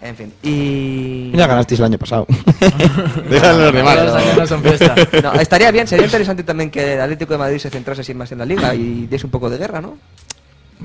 En 0.00 0.16
fin. 0.16 0.32
Y... 0.42 1.30
Ya 1.32 1.46
ganasteis 1.46 1.80
el 1.80 1.86
año 1.86 1.98
pasado. 1.98 2.26
Déjalo 3.28 3.64
los 3.64 3.74
demás. 3.74 3.96
Todos 3.96 4.06
los 4.06 4.22
años 4.22 4.36
no 4.36 4.46
son 4.46 4.62
fiesta. 4.62 4.94
No, 5.22 5.32
estaría 5.34 5.70
bien, 5.70 5.86
sería 5.86 6.06
interesante 6.06 6.42
también 6.42 6.70
que 6.70 6.94
el 6.94 7.00
Atlético 7.00 7.34
de 7.34 7.38
Madrid 7.38 7.58
se 7.58 7.70
centrase 7.70 8.00
así 8.00 8.14
más 8.14 8.32
en 8.32 8.38
la 8.38 8.46
liga 8.46 8.74
y 8.74 9.06
diese 9.06 9.26
un 9.26 9.30
poco 9.30 9.50
de 9.50 9.58
guerra, 9.58 9.80
¿no? 9.80 9.98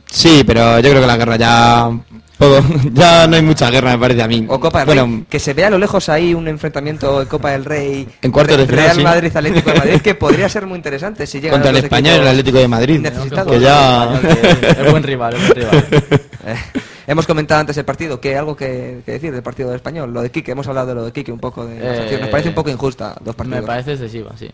Sí, 0.07 0.43
pero 0.45 0.79
yo 0.79 0.89
creo 0.89 1.01
que 1.01 1.07
la 1.07 1.17
guerra 1.17 1.37
ya... 1.37 1.89
poco- 2.37 2.63
ya 2.93 3.27
no 3.27 3.35
hay 3.35 3.41
mucha 3.41 3.69
guerra, 3.69 3.91
me 3.91 3.97
parece 3.99 4.23
a 4.23 4.27
mí. 4.27 4.45
O 4.49 4.59
Copa 4.59 4.79
del 4.79 4.85
bueno, 4.87 5.05
Rey. 5.05 5.25
Que 5.29 5.39
se 5.39 5.53
vea 5.53 5.67
a 5.67 5.69
lo 5.69 5.77
lejos 5.77 6.09
ahí 6.09 6.33
un 6.33 6.47
enfrentamiento 6.47 7.21
en 7.21 7.27
Copa 7.27 7.51
del 7.51 7.65
Rey. 7.65 8.07
En 8.21 8.31
cuartos 8.31 8.57
de 8.57 8.65
final, 8.65 8.83
Real 8.83 8.95
sí. 8.97 9.03
Madrid 9.03 9.31
Atlético 9.35 9.71
de 9.71 9.77
Madrid 9.79 10.01
que 10.01 10.15
podría 10.15 10.49
ser 10.49 10.65
muy 10.65 10.75
interesante 10.77 11.25
si 11.27 11.39
llega 11.39 11.53
contra 11.53 11.71
el 11.71 11.77
español, 11.77 12.21
el 12.21 12.27
Atlético 12.27 12.57
de 12.59 12.67
Madrid. 12.67 12.99
necesitado. 12.99 13.51
Que 13.51 13.59
ya... 13.59 14.19
Es 14.77 14.91
buen 14.91 15.03
rival, 15.03 15.35
es 15.35 15.41
buen 15.41 15.55
rival. 15.55 15.85
Eh, 16.47 16.55
hemos 17.07 17.25
comentado 17.25 17.61
antes 17.61 17.75
el 17.77 17.85
partido, 17.85 18.21
que 18.21 18.37
algo 18.37 18.55
que, 18.55 19.01
que 19.03 19.13
decir 19.13 19.33
del 19.33 19.41
partido 19.41 19.69
del 19.69 19.77
español, 19.77 20.13
lo 20.13 20.21
de 20.21 20.29
Quique, 20.29 20.51
hemos 20.51 20.67
hablado 20.67 20.85
de 20.89 20.93
lo 20.93 21.03
de 21.05 21.11
Quique 21.11 21.31
un 21.31 21.39
poco 21.39 21.65
de 21.65 21.79
la 21.79 21.93
Eh, 21.93 21.97
sanción. 21.97 22.21
Nos 22.21 22.29
parece 22.29 22.49
un 22.49 22.53
poco 22.55 22.69
injusta 22.69 23.15
dos 23.19 23.33
partidos. 23.35 23.61
Me 23.61 23.65
parece 23.65 23.93
excesiva, 23.93 24.29
sí. 24.37 24.47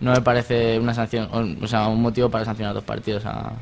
No 0.00 0.12
me 0.12 0.22
parece 0.22 0.78
una 0.78 0.94
sanción, 0.94 1.28
o 1.30 1.62
o 1.62 1.68
sea, 1.68 1.88
un 1.88 2.00
motivo 2.00 2.30
para 2.30 2.46
sancionar 2.46 2.72
dos 2.72 2.84
partidos 2.84 3.26
a, 3.26 3.52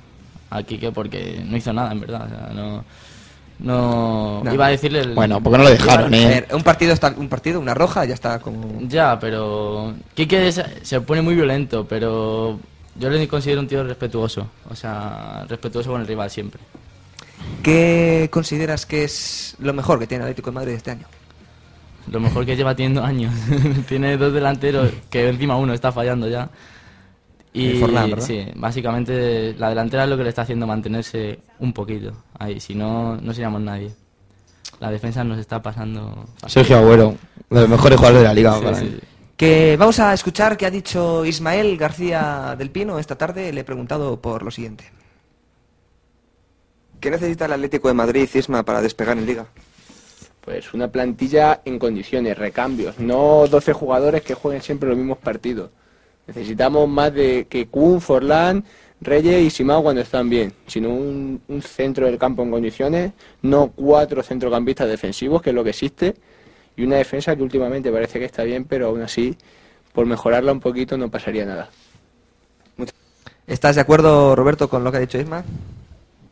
a 0.51 0.63
Quique 0.63 0.93
porque 0.93 1.43
no 1.45 1.57
hizo 1.57 1.73
nada, 1.73 1.91
en 1.91 1.99
verdad. 2.01 2.27
O 2.27 2.29
sea, 2.29 2.51
no, 2.55 2.85
no, 3.61 4.43
No. 4.45 4.55
iba 4.55 4.67
a 4.67 4.71
decirle. 4.71 5.01
el- 5.01 5.15
Bueno, 5.15 5.43
porque 5.43 5.59
no 5.59 5.65
lo 5.65 5.71
dejaron, 5.71 6.13
¿eh? 6.15 6.27
ver, 6.49 6.55
un 6.55 6.63
partido 6.63 6.93
está 6.93 7.13
un 7.17 7.29
partido, 7.29 7.61
una 7.61 7.75
roja, 7.75 8.05
ya 8.05 8.15
está 8.15 8.39
como 8.39 8.81
Ya, 8.89 9.19
pero 9.19 9.95
Quique 10.15 10.49
es- 10.49 10.63
se 10.83 11.01
pone 11.01 11.23
muy 11.23 11.35
violento, 11.35 11.87
pero 11.89 12.59
yo 12.97 13.11
le 13.11 13.27
considero 13.29 13.61
un 13.61 13.69
tío 13.69 13.83
respetuoso, 13.85 14.49
o 14.71 14.75
sea, 14.77 15.45
respetuoso 15.49 15.91
con 15.91 16.01
el 16.01 16.07
rival 16.07 16.31
siempre. 16.31 16.61
¿Qué 17.63 18.29
consideras 18.33 18.87
que 18.87 19.05
es 19.05 19.57
lo 19.61 19.73
mejor 19.73 19.99
que 19.99 20.07
tiene 20.07 20.25
Atlético 20.25 20.51
de 20.51 20.55
Madrid 20.55 20.73
este 20.75 20.91
año? 20.93 21.07
Lo 22.11 22.21
mejor 22.21 22.47
que 22.47 22.57
lleva 22.57 22.75
teniendo 22.75 23.05
años. 23.05 23.35
Tiene 23.89 24.17
dos 24.17 24.33
delanteros 24.33 24.91
que 25.11 25.29
encima 25.29 25.57
uno 25.57 25.75
está 25.75 25.93
fallando 25.93 26.27
ya. 26.29 26.49
Y 27.53 27.77
Eh, 27.77 27.81
Forlán, 27.81 28.11
¿verdad? 28.11 28.25
sí, 28.27 28.47
básicamente 28.57 29.55
la 29.59 29.71
delantera 29.71 30.05
es 30.05 30.11
lo 30.11 30.17
que 30.17 30.23
le 30.25 30.29
está 30.29 30.43
haciendo 30.43 30.67
mantenerse 30.67 31.39
un 31.59 31.73
poquito 31.73 32.13
ahí, 32.39 32.61
si 32.61 32.75
no, 32.75 33.17
no 33.17 33.33
seríamos 33.33 33.61
nadie. 33.63 33.91
La 34.81 34.91
defensa 34.91 35.25
nos 35.25 35.39
está 35.39 35.61
pasando. 35.63 36.25
Sergio 36.47 36.77
Agüero, 36.79 37.17
de 37.51 37.61
los 37.61 37.69
mejores 37.69 37.97
jugadores 37.99 38.23
de 38.23 38.29
la 38.29 38.35
liga. 38.35 38.55
Sí, 38.59 38.65
para 38.65 38.77
sí, 38.77 38.85
mí. 38.85 38.91
sí. 39.01 39.07
Que 39.37 39.77
vamos 39.79 39.99
a 40.01 40.13
escuchar 40.13 40.57
qué 40.57 40.67
ha 40.67 40.71
dicho 40.71 41.25
Ismael 41.25 41.77
García 41.77 42.55
del 42.59 42.71
Pino 42.71 42.99
esta 42.99 43.17
tarde. 43.17 43.53
Le 43.53 43.61
he 43.61 43.65
preguntado 43.65 44.21
por 44.21 44.43
lo 44.43 44.51
siguiente. 44.51 44.85
¿Qué 47.01 47.11
necesita 47.11 47.45
el 47.47 47.53
Atlético 47.53 47.89
de 47.89 47.95
Madrid, 47.95 48.29
Isma, 48.35 48.65
para 48.65 48.83
despegar 48.83 49.17
en 49.17 49.27
Liga? 49.27 49.47
Pues 50.45 50.73
una 50.75 50.89
plantilla 50.89 51.61
en 51.65 51.79
condiciones, 51.79 52.37
recambios, 52.39 52.99
no 52.99 53.47
12 53.49 53.73
jugadores 53.73 54.23
que 54.23 54.35
jueguen 54.35 54.63
siempre 54.63 54.89
los 54.89 54.99
mismos 54.99 55.19
partidos. 55.19 55.71
Necesitamos 56.29 56.89
más 56.89 57.13
de 57.13 57.47
que 57.49 57.67
Kun, 57.67 58.01
Forlán, 58.01 58.65
Reyes 59.01 59.43
y 59.43 59.51
Simao 59.51 59.83
cuando 59.83 60.03
están 60.03 60.29
bien, 60.29 60.53
sino 60.67 60.91
un, 60.91 61.41
un 61.49 61.63
centro 61.63 62.07
del 62.07 62.19
campo 62.19 62.43
en 62.43 62.51
condiciones, 62.51 63.13
no 63.43 63.73
cuatro 63.75 64.23
centrocampistas 64.23 64.89
defensivos, 64.89 65.43
que 65.43 65.51
es 65.51 65.57
lo 65.57 65.65
que 65.65 65.71
existe, 65.71 66.15
y 66.77 66.85
una 66.85 66.97
defensa 66.97 67.35
que 67.35 67.43
últimamente 67.43 67.91
parece 67.91 68.19
que 68.19 68.25
está 68.25 68.45
bien, 68.45 68.65
pero 68.65 68.89
aún 68.89 69.03
así, 69.03 69.37
por 69.93 70.07
mejorarla 70.07 70.53
un 70.53 70.61
poquito 70.61 70.97
no 70.97 71.11
pasaría 71.11 71.45
nada. 71.45 71.71
¿Estás 73.49 73.77
de 73.77 73.81
acuerdo, 73.81 74.37
Roberto, 74.37 74.69
con 74.69 74.85
lo 74.85 74.91
que 74.91 74.99
ha 74.99 75.01
dicho 75.01 75.19
Isma? 75.19 75.43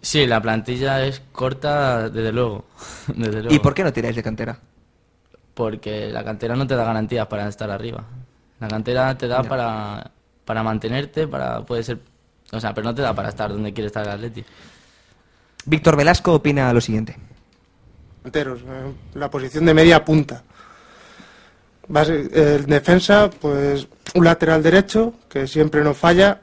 Sí, 0.03 0.27
la 0.27 0.41
plantilla 0.41 1.05
es 1.05 1.23
corta, 1.33 2.11
desde 2.11 2.31
luego. 2.31 2.67
desde 3.09 3.41
luego. 3.43 3.55
¿Y 3.55 3.59
por 3.59 3.75
qué 3.75 3.83
no 3.83 3.93
tiráis 3.93 4.15
de 4.15 4.23
cantera? 4.23 4.59
Porque 5.55 6.09
la 6.09 6.23
cantera 6.23 6.55
no 6.55 6.67
te 6.67 6.77
da 6.77 6.85
garantías 6.85 7.27
para 7.27 7.49
estar 7.49 7.71
arriba. 7.71 8.05
La 8.61 8.69
cantera 8.69 9.17
te 9.19 9.29
da 9.29 9.43
para, 9.43 10.11
para 10.45 10.63
mantenerte, 10.63 11.27
para 11.29 11.61
puede 11.63 11.83
ser... 11.83 11.99
O 12.53 12.61
sea, 12.61 12.73
pero 12.73 12.87
no 12.87 12.95
te 12.95 13.03
da 13.03 13.13
para 13.15 13.29
estar 13.29 13.51
donde 13.51 13.73
quiere 13.73 13.89
estar 13.89 14.05
el 14.05 14.13
Atleti. 14.13 14.45
Víctor 15.65 15.97
Velasco 15.97 16.33
opina 16.35 16.73
lo 16.73 16.81
siguiente. 16.81 17.17
enteros, 18.25 18.61
eh, 18.61 18.93
la 19.15 19.31
posición 19.31 19.65
de 19.67 19.75
media 19.75 20.05
punta. 20.05 20.43
Base- 21.89 22.29
el 22.33 22.67
defensa, 22.67 23.31
pues 23.41 23.87
un 24.15 24.25
lateral 24.25 24.63
derecho, 24.63 25.15
que 25.29 25.47
siempre 25.47 25.83
no 25.85 25.95
falla, 25.95 26.41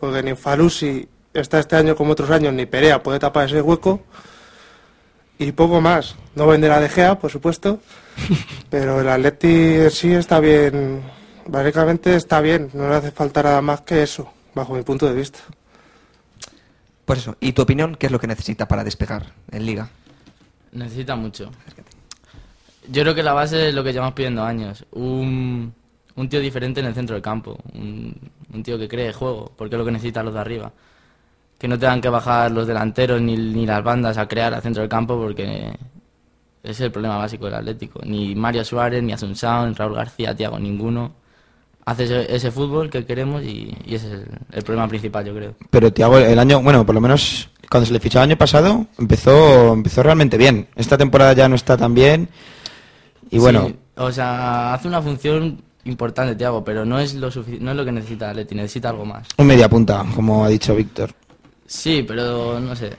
porque 0.00 0.22
ni 0.22 0.34
Falusi 0.34 1.08
está 1.32 1.58
este 1.60 1.76
año 1.76 1.94
como 1.94 2.12
otros 2.12 2.30
años, 2.30 2.52
ni 2.52 2.66
Perea 2.66 3.02
puede 3.02 3.18
tapar 3.18 3.46
ese 3.46 3.60
hueco, 3.62 4.02
y 5.38 5.52
poco 5.52 5.80
más. 5.80 6.16
No 6.34 6.46
vender 6.46 6.70
a 6.72 6.80
De 6.80 6.88
Gea, 6.88 7.18
por 7.18 7.30
supuesto, 7.30 7.80
pero 8.70 9.00
el 9.00 9.08
Atleti 9.08 9.90
sí 9.90 10.12
está 10.12 10.40
bien, 10.40 11.02
básicamente 11.48 12.14
está 12.14 12.40
bien, 12.40 12.70
no 12.74 12.88
le 12.88 12.96
hace 12.96 13.10
falta 13.10 13.42
nada 13.42 13.62
más 13.62 13.82
que 13.82 14.02
eso, 14.02 14.32
bajo 14.54 14.74
mi 14.74 14.82
punto 14.82 15.06
de 15.06 15.14
vista. 15.14 15.40
Pues 17.04 17.20
eso, 17.20 17.36
¿y 17.40 17.52
tu 17.52 17.62
opinión 17.62 17.94
qué 17.94 18.06
es 18.06 18.12
lo 18.12 18.18
que 18.18 18.26
necesita 18.26 18.66
para 18.66 18.82
despegar 18.82 19.32
en 19.52 19.64
Liga? 19.64 19.88
Necesita 20.72 21.14
mucho. 21.14 21.50
Yo 22.88 23.02
creo 23.02 23.14
que 23.14 23.22
la 23.22 23.32
base 23.32 23.68
es 23.68 23.74
lo 23.74 23.84
que 23.84 23.92
llevamos 23.92 24.14
pidiendo 24.14 24.42
años. 24.42 24.84
Un, 24.92 25.72
un 26.16 26.28
tío 26.28 26.40
diferente 26.40 26.80
en 26.80 26.86
el 26.86 26.94
centro 26.94 27.14
del 27.14 27.22
campo. 27.22 27.58
Un, 27.74 28.14
un 28.52 28.62
tío 28.62 28.78
que 28.78 28.88
cree 28.88 29.12
juego, 29.12 29.52
porque 29.56 29.76
es 29.76 29.78
lo 29.78 29.84
que 29.84 29.92
necesitan 29.92 30.24
los 30.24 30.34
de 30.34 30.40
arriba. 30.40 30.72
Que 31.58 31.68
no 31.68 31.78
tengan 31.78 32.00
que 32.00 32.08
bajar 32.08 32.50
los 32.50 32.66
delanteros 32.66 33.22
ni, 33.22 33.36
ni 33.36 33.66
las 33.66 33.82
bandas 33.82 34.18
a 34.18 34.26
crear 34.26 34.52
al 34.52 34.62
centro 34.62 34.82
del 34.82 34.90
campo, 34.90 35.16
porque 35.16 35.68
ese 36.62 36.72
es 36.72 36.80
el 36.80 36.92
problema 36.92 37.16
básico 37.16 37.46
del 37.46 37.54
Atlético. 37.54 38.00
Ni 38.04 38.34
Mario 38.34 38.64
Suárez, 38.64 39.02
ni 39.02 39.12
Asunción, 39.12 39.74
Raúl 39.76 39.94
García, 39.94 40.34
Tiago, 40.34 40.58
ninguno 40.58 41.25
hace 41.86 42.04
ese, 42.04 42.34
ese 42.36 42.50
fútbol 42.50 42.90
que 42.90 43.04
queremos 43.06 43.42
y, 43.42 43.74
y 43.86 43.94
ese 43.94 44.06
es 44.08 44.12
el, 44.12 44.26
el 44.52 44.62
problema 44.62 44.86
principal, 44.88 45.24
yo 45.24 45.34
creo. 45.34 45.54
Pero 45.70 45.92
Tiago, 45.92 46.18
el 46.18 46.38
año, 46.38 46.60
bueno, 46.62 46.84
por 46.84 46.94
lo 46.94 47.00
menos 47.00 47.48
cuando 47.70 47.86
se 47.86 47.92
le 47.92 48.00
fichó 48.00 48.18
el 48.18 48.24
año 48.24 48.36
pasado, 48.36 48.86
empezó, 48.98 49.72
empezó 49.72 50.02
realmente 50.02 50.36
bien. 50.36 50.68
Esta 50.76 50.98
temporada 50.98 51.32
ya 51.32 51.48
no 51.48 51.54
está 51.56 51.76
tan 51.76 51.94
bien. 51.94 52.28
Y 53.30 53.38
bueno, 53.38 53.66
Sí, 53.68 53.76
o 53.96 54.12
sea, 54.12 54.74
hace 54.74 54.86
una 54.88 55.00
función 55.02 55.60
importante, 55.84 56.34
Tiago, 56.36 56.64
pero 56.64 56.84
no 56.84 56.98
es 56.98 57.14
lo 57.14 57.28
no 57.60 57.70
es 57.70 57.76
lo 57.76 57.84
que 57.84 57.92
necesita 57.92 58.30
Atleti, 58.30 58.54
necesita 58.54 58.90
algo 58.90 59.04
más. 59.04 59.26
un 59.38 59.46
media 59.46 59.68
punta, 59.68 60.04
como 60.14 60.44
ha 60.44 60.48
dicho 60.48 60.74
Víctor. 60.76 61.10
Sí, 61.66 62.04
pero 62.06 62.60
no 62.60 62.74
sé. 62.76 62.90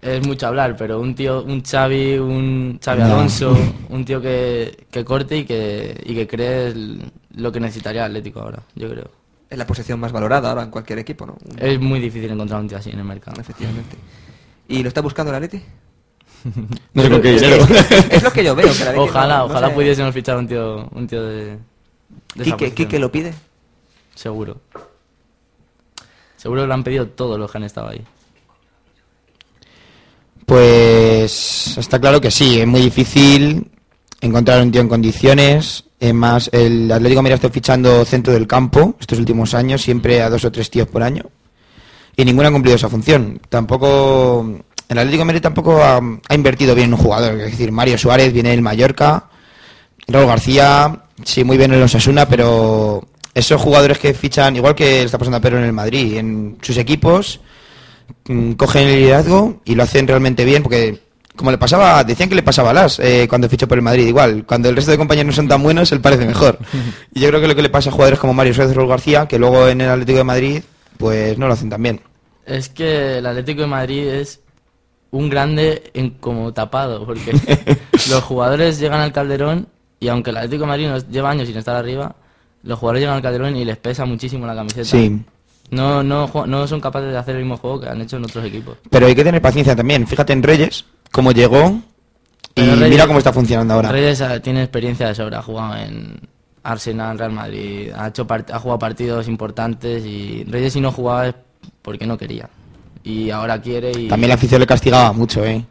Es 0.00 0.26
mucho 0.26 0.46
hablar, 0.46 0.76
pero 0.76 1.00
un 1.00 1.14
tío, 1.14 1.42
un 1.42 1.62
Xavi, 1.62 2.18
un 2.18 2.78
Xavi 2.82 3.00
No. 3.00 3.06
Alonso, 3.06 3.56
un 3.90 4.04
tío 4.04 4.20
que, 4.20 4.86
que 4.90 5.04
corte 5.04 5.38
y 5.38 5.44
que, 5.44 6.02
y 6.04 6.14
que 6.14 6.26
cree 6.26 6.68
el- 6.68 7.02
lo 7.36 7.50
que 7.52 7.60
necesitaría 7.60 8.04
Atlético 8.04 8.40
ahora, 8.40 8.62
yo 8.74 8.88
creo. 8.90 9.10
Es 9.50 9.58
la 9.58 9.66
posición 9.66 10.00
más 10.00 10.10
valorada 10.12 10.48
ahora 10.50 10.62
en 10.62 10.70
cualquier 10.70 10.98
equipo, 11.00 11.26
¿no? 11.26 11.36
Un- 11.44 11.58
Es 11.58 11.78
muy 11.80 12.00
difícil 12.00 12.30
encontrar 12.30 12.60
un 12.60 12.68
tío 12.68 12.78
así 12.78 12.90
en 12.90 12.98
el 12.98 13.04
mercado. 13.04 13.40
Efectivamente. 13.40 13.96
¿Y 14.68 14.82
lo 14.82 14.88
está 14.88 15.00
buscando 15.00 15.30
el 15.30 15.36
Atleti? 15.36 15.62
No 16.94 17.02
sé 17.02 17.10
con 17.10 17.22
qué 17.22 17.32
dinero. 17.32 17.64
es 18.10 18.22
lo 18.22 18.32
que 18.32 18.44
yo 18.44 18.54
veo. 18.54 18.66
Que 18.72 18.98
Ojalá, 18.98 19.38
no- 19.38 19.38
no 19.40 19.44
ojalá 19.52 19.68
sé- 19.68 19.74
pudiésemos 19.74 20.12
fichar 20.14 20.36
un 20.36 20.46
tío, 20.48 20.88
un 20.92 21.06
tío 21.06 21.22
de, 21.22 21.58
de 22.34 22.72
Quique, 22.74 22.98
lo 22.98 23.10
pide. 23.12 23.32
Seguro. 24.14 24.60
Seguro 26.36 26.62
que 26.62 26.66
lo 26.68 26.74
han 26.74 26.84
pedido 26.84 27.08
todos 27.08 27.38
los 27.38 27.50
que 27.50 27.58
han 27.58 27.64
estado 27.64 27.88
ahí. 27.88 28.04
Pues 30.46 31.76
está 31.78 31.98
claro 31.98 32.20
que 32.20 32.30
sí, 32.30 32.60
es 32.60 32.66
muy 32.66 32.80
difícil 32.82 33.70
encontrar 34.20 34.60
un 34.62 34.70
tío 34.70 34.80
en 34.80 34.88
condiciones. 34.88 35.84
Más, 36.12 36.50
el 36.52 36.90
Atlético 36.90 37.22
Madrid 37.22 37.36
está 37.36 37.50
fichando 37.50 38.04
centro 38.04 38.32
del 38.32 38.46
campo 38.46 38.96
estos 39.00 39.18
últimos 39.18 39.54
años, 39.54 39.82
siempre 39.82 40.20
a 40.22 40.28
dos 40.28 40.44
o 40.44 40.52
tres 40.52 40.68
tíos 40.70 40.88
por 40.88 41.02
año. 41.02 41.24
Y 42.16 42.24
ninguno 42.24 42.48
ha 42.48 42.52
cumplido 42.52 42.76
esa 42.76 42.88
función. 42.88 43.40
Tampoco. 43.48 44.60
El 44.88 44.98
Atlético 44.98 45.24
Madrid 45.24 45.40
tampoco 45.40 45.82
ha, 45.82 46.00
invertido 46.34 46.74
bien 46.74 46.88
en 46.88 46.94
un 46.94 47.00
jugador. 47.00 47.40
Es 47.40 47.52
decir, 47.52 47.72
Mario 47.72 47.96
Suárez 47.96 48.32
viene 48.32 48.50
del 48.50 48.60
Mallorca. 48.60 49.30
Raúl 50.06 50.26
García, 50.26 51.04
sí, 51.24 51.42
muy 51.42 51.56
bien 51.56 51.72
en 51.72 51.80
los 51.80 51.94
Asuna, 51.94 52.28
pero 52.28 53.08
esos 53.32 53.60
jugadores 53.60 53.98
que 53.98 54.12
fichan, 54.12 54.54
igual 54.54 54.74
que 54.74 55.04
está 55.04 55.16
pasando 55.16 55.38
a 55.38 55.40
Pedro 55.40 55.58
en 55.58 55.64
el 55.64 55.72
Madrid, 55.72 56.18
en 56.18 56.58
sus 56.60 56.76
equipos, 56.76 57.40
mm, 58.28 58.52
cogen 58.52 58.86
el 58.88 59.00
liderazgo 59.00 59.62
y 59.64 59.74
lo 59.74 59.82
hacen 59.82 60.06
realmente 60.06 60.44
bien, 60.44 60.62
porque 60.62 61.03
como 61.36 61.50
le 61.50 61.58
pasaba, 61.58 62.04
decían 62.04 62.28
que 62.28 62.34
le 62.34 62.42
pasaba 62.42 62.70
a 62.70 62.74
Las 62.74 62.98
eh, 63.00 63.26
cuando 63.28 63.48
fichó 63.48 63.66
por 63.66 63.78
el 63.78 63.82
Madrid, 63.82 64.06
igual, 64.06 64.44
cuando 64.46 64.68
el 64.68 64.76
resto 64.76 64.90
de 64.90 64.98
compañeros 64.98 65.26
no 65.26 65.32
son 65.32 65.48
tan 65.48 65.62
buenos, 65.62 65.90
él 65.92 66.00
parece 66.00 66.26
mejor. 66.26 66.58
Y 67.12 67.20
yo 67.20 67.28
creo 67.28 67.40
que 67.40 67.48
lo 67.48 67.56
que 67.56 67.62
le 67.62 67.70
pasa 67.70 67.90
a 67.90 67.92
jugadores 67.92 68.18
como 68.18 68.34
Mario 68.34 68.54
Suárez 68.54 68.74
Raúl 68.74 68.88
García, 68.88 69.26
que 69.26 69.38
luego 69.38 69.68
en 69.68 69.80
el 69.80 69.90
Atlético 69.90 70.18
de 70.18 70.24
Madrid, 70.24 70.62
pues 70.96 71.36
no 71.36 71.46
lo 71.48 71.54
hacen 71.54 71.70
tan 71.70 71.82
bien. 71.82 72.00
Es 72.46 72.68
que 72.68 73.18
el 73.18 73.26
Atlético 73.26 73.62
de 73.62 73.66
Madrid 73.66 74.06
es 74.06 74.40
un 75.10 75.28
grande 75.28 75.90
en 75.94 76.10
como 76.10 76.52
tapado, 76.52 77.04
porque 77.04 77.32
los 78.10 78.22
jugadores 78.22 78.78
llegan 78.78 79.00
al 79.00 79.12
Calderón 79.12 79.68
y 80.00 80.08
aunque 80.08 80.30
el 80.30 80.36
Atlético 80.36 80.62
de 80.62 80.68
Madrid 80.68 80.88
nos 80.88 81.08
lleva 81.08 81.30
años 81.30 81.48
sin 81.48 81.56
estar 81.56 81.74
arriba, 81.74 82.14
los 82.62 82.78
jugadores 82.78 83.02
llegan 83.02 83.16
al 83.16 83.22
Calderón 83.22 83.56
y 83.56 83.64
les 83.64 83.76
pesa 83.76 84.04
muchísimo 84.04 84.46
la 84.46 84.54
camiseta. 84.54 84.84
Sí. 84.84 85.20
No, 85.70 86.02
no, 86.02 86.30
no 86.46 86.66
son 86.66 86.80
capaces 86.80 87.10
de 87.10 87.16
hacer 87.16 87.36
el 87.36 87.42
mismo 87.42 87.56
juego 87.56 87.80
que 87.80 87.88
han 87.88 88.00
hecho 88.00 88.16
en 88.16 88.24
otros 88.24 88.44
equipos. 88.44 88.76
Pero 88.90 89.06
hay 89.06 89.14
que 89.14 89.24
tener 89.24 89.40
paciencia 89.40 89.74
también. 89.74 90.06
Fíjate 90.06 90.32
en 90.32 90.42
Reyes, 90.42 90.84
cómo 91.14 91.30
llegó 91.30 91.80
y 92.56 92.60
Pero 92.60 92.72
Reyes- 92.74 92.90
mira 92.90 93.06
cómo 93.06 93.18
está 93.18 93.32
funcionando 93.32 93.74
ahora. 93.74 93.92
Reyes 93.92 94.20
ah, 94.20 94.40
tiene 94.40 94.62
experiencia 94.64 95.06
de 95.06 95.14
sobra, 95.14 95.38
ha 95.38 95.42
jugado 95.42 95.76
en 95.76 96.20
Arsenal, 96.64 97.16
Real 97.16 97.30
Madrid, 97.30 97.90
ha, 97.96 98.08
hecho 98.08 98.26
ha 98.28 98.58
jugado 98.58 98.78
partidos 98.80 99.28
importantes 99.28 100.04
y 100.04 100.42
Reyes 100.44 100.72
si 100.72 100.80
no 100.80 100.90
jugaba 100.90 101.28
es 101.28 101.34
porque 101.82 102.04
no 102.04 102.18
quería. 102.18 102.48
Y 103.04 103.30
ahora 103.30 103.60
quiere 103.62 103.92
y... 103.96 104.08
También 104.08 104.28
la 104.30 104.34
afición 104.34 104.60
le 104.60 104.66
castigaba 104.66 105.12
mucho, 105.12 105.44
¿eh? 105.44 105.64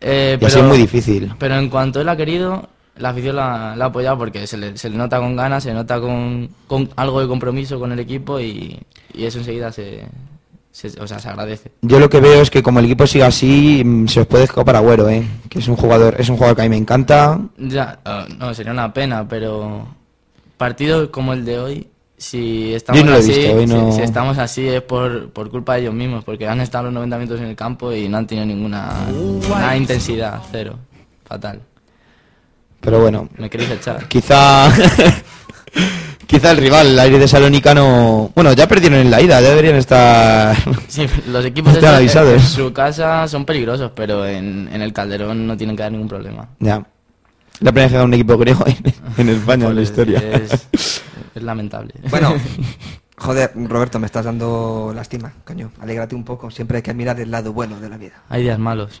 Eh, 0.00 0.38
Y 0.40 0.44
así 0.44 0.58
es 0.58 0.64
muy 0.64 0.78
difícil. 0.78 1.34
Pero 1.38 1.56
en 1.56 1.68
cuanto 1.68 2.00
él 2.00 2.08
ha 2.08 2.16
querido, 2.16 2.68
la 2.96 3.10
afición 3.10 3.36
la, 3.36 3.74
la 3.76 3.84
ha 3.84 3.88
apoyado 3.88 4.16
porque 4.16 4.46
se 4.46 4.56
le, 4.56 4.78
se 4.78 4.88
le 4.88 4.96
nota 4.96 5.18
con 5.18 5.36
ganas, 5.36 5.64
se 5.64 5.68
le 5.70 5.74
nota 5.74 6.00
con, 6.00 6.48
con 6.66 6.88
algo 6.96 7.20
de 7.20 7.28
compromiso 7.28 7.78
con 7.78 7.92
el 7.92 7.98
equipo 7.98 8.40
y, 8.40 8.78
y 9.12 9.24
eso 9.24 9.38
enseguida 9.38 9.70
se, 9.72 10.06
se- 10.76 11.00
o 11.00 11.06
sea, 11.06 11.18
se 11.18 11.28
agradece. 11.30 11.70
Yo 11.80 11.98
lo 11.98 12.10
que 12.10 12.20
veo 12.20 12.42
es 12.42 12.50
que 12.50 12.62
como 12.62 12.80
el 12.80 12.84
equipo 12.84 13.06
siga 13.06 13.28
así, 13.28 13.82
mm, 13.82 14.08
se 14.08 14.20
os 14.20 14.26
puede 14.26 14.44
escapar 14.44 14.76
Agüero, 14.76 15.08
¿eh? 15.08 15.26
Que 15.48 15.60
es 15.60 15.68
un 15.68 15.76
jugador, 15.76 16.16
es 16.18 16.28
un 16.28 16.36
jugador 16.36 16.54
que 16.56 16.62
a 16.62 16.64
mí 16.66 16.68
me 16.68 16.76
encanta. 16.76 17.40
Ya, 17.56 17.98
ah, 18.04 18.26
no, 18.38 18.52
sería 18.52 18.72
una 18.72 18.92
pena, 18.92 19.26
pero 19.26 19.86
partidos 20.58 21.08
como 21.08 21.32
el 21.32 21.46
de 21.46 21.58
hoy, 21.58 21.88
si 22.18 22.74
estamos 22.74 23.04
no 23.06 23.14
así, 23.14 23.28
visto, 23.32 23.56
hoy 23.56 23.66
si- 23.66 23.74
no- 23.74 23.92
si, 23.92 24.02
estamos 24.02 24.36
así 24.36 24.68
es 24.68 24.82
por, 24.82 25.30
por 25.30 25.50
culpa 25.50 25.74
de 25.76 25.80
ellos 25.82 25.94
mismos, 25.94 26.24
porque 26.24 26.46
han 26.46 26.60
estado 26.60 26.84
los 26.84 26.92
90 26.92 27.16
minutos 27.16 27.40
en 27.40 27.46
el 27.46 27.56
campo 27.56 27.90
y 27.92 28.06
no 28.08 28.18
han 28.18 28.26
tenido 28.26 28.44
ninguna 28.46 28.92
de 29.70 29.76
intensidad, 29.78 30.42
cero, 30.52 30.78
fatal. 31.24 31.62
Pero 32.82 33.00
bueno, 33.00 33.30
Me 33.38 33.48
queréis 33.48 33.70
echar. 33.70 34.06
quizá 34.08 34.70
quizá 36.26 36.50
el 36.50 36.56
rival, 36.58 36.88
el 36.88 36.98
aire 36.98 37.18
de 37.18 37.28
Salónica 37.28 37.74
no... 37.74 38.30
Bueno, 38.34 38.52
ya 38.52 38.66
perdieron 38.68 38.98
en 38.98 39.10
la 39.10 39.20
ida, 39.20 39.40
ya 39.40 39.50
deberían 39.50 39.76
estar... 39.76 40.56
Sí, 40.88 41.06
los 41.28 41.44
equipos 41.44 41.74
Están 41.74 41.94
avisados. 41.96 42.34
en 42.34 42.40
su 42.40 42.72
casa 42.72 43.26
son 43.28 43.44
peligrosos, 43.44 43.92
pero 43.94 44.26
en, 44.26 44.68
en 44.72 44.82
el 44.82 44.92
Calderón 44.92 45.46
no 45.46 45.56
tienen 45.56 45.76
que 45.76 45.82
dar 45.82 45.92
ningún 45.92 46.08
problema. 46.08 46.48
Ya. 46.58 46.84
La 47.60 47.72
primera 47.72 47.88
vez 47.88 47.98
que 47.98 48.04
un 48.04 48.14
equipo 48.14 48.36
griego 48.36 48.64
en, 48.66 48.76
en 49.16 49.28
España, 49.30 49.66
en 49.68 49.74
la 49.74 49.76
Pues 49.80 49.88
historia. 49.88 50.18
Es, 50.18 51.02
es 51.34 51.42
lamentable. 51.42 51.94
Bueno, 52.10 52.34
joder, 53.16 53.52
Roberto, 53.54 53.98
me 53.98 54.04
estás 54.06 54.26
dando 54.26 54.92
lástima, 54.94 55.32
coño. 55.44 55.70
Alégrate 55.80 56.14
un 56.14 56.24
poco. 56.24 56.50
Siempre 56.50 56.76
hay 56.78 56.82
que 56.82 56.92
mirar 56.92 57.18
el 57.18 57.30
lado 57.30 57.52
bueno 57.54 57.80
de 57.80 57.88
la 57.88 57.96
vida. 57.96 58.22
Hay 58.28 58.42
días 58.42 58.58
malos. 58.58 59.00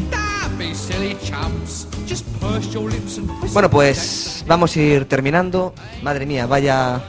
Bueno, 3.53 3.69
pues 3.69 4.43
vamos 4.47 4.75
a 4.75 4.79
ir 4.79 5.05
terminando. 5.05 5.73
Madre 6.03 6.25
mía, 6.25 6.45
vaya, 6.45 7.01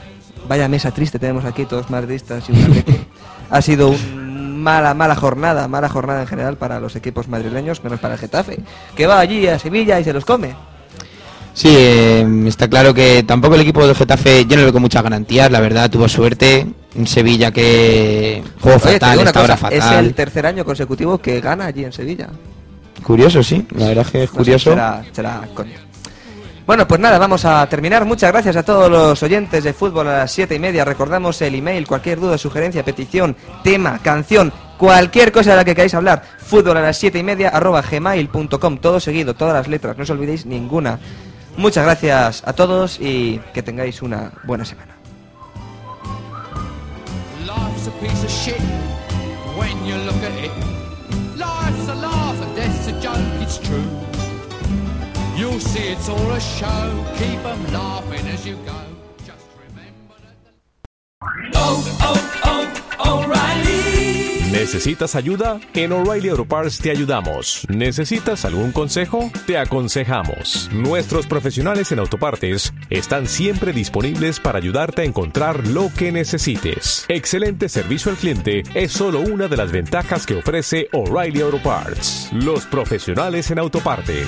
vaya 0.47 0.67
mesa 0.67 0.91
triste 0.91 1.19
tenemos 1.19 1.45
aquí, 1.45 1.65
todos 1.65 1.89
madridistas 1.89 2.49
y 2.49 2.53
un. 2.53 2.83
Ha 3.49 3.61
sido 3.61 3.89
un 3.89 4.23
mala, 4.63 4.95
mala 4.95 5.15
jornada, 5.15 5.67
mala 5.67 5.89
jornada 5.89 6.21
en 6.21 6.27
general 6.27 6.57
para 6.57 6.79
los 6.79 6.95
equipos 6.95 7.27
madrileños, 7.27 7.83
menos 7.83 7.99
para 7.99 8.15
el 8.15 8.19
Getafe, 8.19 8.59
que 8.95 9.05
va 9.05 9.19
allí 9.19 9.45
a 9.47 9.59
Sevilla 9.59 9.99
y 9.99 10.03
se 10.03 10.13
los 10.13 10.25
come. 10.25 10.55
Sí, 11.53 11.69
eh, 11.69 12.25
está 12.47 12.67
claro 12.67 12.95
que 12.95 13.21
tampoco 13.21 13.53
el 13.55 13.61
equipo 13.61 13.85
del 13.85 13.95
Getafe, 13.95 14.45
yo 14.45 14.55
no 14.55 14.61
lo 14.61 14.63
veo 14.63 14.73
con 14.73 14.81
muchas 14.81 15.03
garantías, 15.03 15.51
la 15.51 15.59
verdad, 15.59 15.91
tuvo 15.91 16.07
suerte. 16.07 16.65
En 16.95 17.07
Sevilla 17.07 17.51
que 17.51 18.43
jugó 18.59 18.75
Oye, 18.75 18.93
fatal, 18.93 19.19
una 19.19 19.29
está 19.29 19.57
fatal. 19.57 19.77
Es 19.79 19.91
el 19.99 20.13
tercer 20.13 20.45
año 20.45 20.63
consecutivo 20.63 21.17
que 21.17 21.41
gana 21.41 21.65
allí 21.65 21.83
en 21.83 21.91
Sevilla. 21.91 22.29
Curioso, 23.03 23.43
sí, 23.43 23.65
la 23.75 23.87
verdad 23.87 24.05
es 24.05 24.11
que 24.11 24.23
es 24.23 24.29
No 24.29 24.33
sé, 24.33 24.37
curioso. 24.37 24.69
será- 24.71 25.03
será 25.11 25.41
coño. 25.53 25.73
Bueno, 26.65 26.87
pues 26.87 27.01
nada, 27.01 27.17
vamos 27.19 27.43
a 27.43 27.67
terminar. 27.67 28.05
Muchas 28.05 28.31
gracias 28.31 28.55
a 28.55 28.63
todos 28.63 28.89
los 28.89 29.21
oyentes 29.21 29.65
de 29.65 29.73
fútbol 29.73 30.07
a 30.07 30.19
las 30.19 30.31
siete 30.31 30.55
y 30.55 30.59
media. 30.59 30.85
Recordamos 30.85 31.41
el 31.41 31.55
email, 31.55 31.85
cualquier 31.85 32.21
duda, 32.21 32.37
sugerencia, 32.37 32.85
petición, 32.85 33.35
tema, 33.63 33.99
canción, 34.01 34.53
cualquier 34.77 35.33
cosa 35.33 35.51
de 35.51 35.55
la 35.57 35.65
que 35.65 35.75
queráis 35.75 35.93
hablar. 35.93 36.23
Fútbol 36.39 36.77
a 36.77 36.81
las 36.81 36.97
siete 36.97 37.19
y 37.19 37.23
media 37.23 37.49
arroba 37.49 37.81
gmail.com. 37.81 38.77
Todo 38.77 39.01
seguido, 39.01 39.33
todas 39.33 39.53
las 39.55 39.67
letras, 39.67 39.97
no 39.97 40.03
os 40.03 40.09
olvidéis 40.09 40.45
ninguna. 40.45 40.99
Muchas 41.57 41.83
gracias 41.83 42.43
a 42.45 42.53
todos 42.53 42.97
y 43.01 43.41
que 43.53 43.61
tengáis 43.61 44.01
una 44.01 44.31
buena 44.45 44.63
semana. 44.63 44.95
See 55.71 55.91
it's 55.93 56.09
all 56.09 56.31
a 56.31 56.39
show, 56.39 57.05
keep 57.17 57.45
'em 57.45 57.61
laughing 57.71 58.27
as 58.33 58.45
you 58.45 58.55
go. 58.65 58.79
Just 59.25 59.47
remember 59.57 60.17
that 60.21 60.37
¿Necesitas 64.51 65.15
ayuda? 65.15 65.59
En 65.73 65.91
O'Reilly 65.91 66.29
Auto 66.29 66.45
Parts 66.45 66.77
te 66.77 66.91
ayudamos. 66.91 67.65
¿Necesitas 67.69 68.45
algún 68.45 68.71
consejo? 68.71 69.31
Te 69.45 69.57
aconsejamos. 69.57 70.69
Nuestros 70.71 71.25
profesionales 71.27 71.91
en 71.91 71.99
autopartes 71.99 72.71
están 72.89 73.27
siempre 73.27 73.73
disponibles 73.73 74.39
para 74.39 74.59
ayudarte 74.59 75.01
a 75.01 75.05
encontrar 75.05 75.67
lo 75.67 75.89
que 75.97 76.11
necesites. 76.11 77.05
Excelente 77.09 77.67
servicio 77.67 78.11
al 78.11 78.17
cliente 78.17 78.63
es 78.73 78.91
solo 78.91 79.19
una 79.21 79.47
de 79.47 79.57
las 79.57 79.71
ventajas 79.71 80.25
que 80.25 80.37
ofrece 80.37 80.87
O'Reilly 80.93 81.41
Auto 81.41 81.61
Parts. 81.61 82.29
Los 82.31 82.65
profesionales 82.65 83.49
en 83.51 83.59
autopartes. 83.59 84.27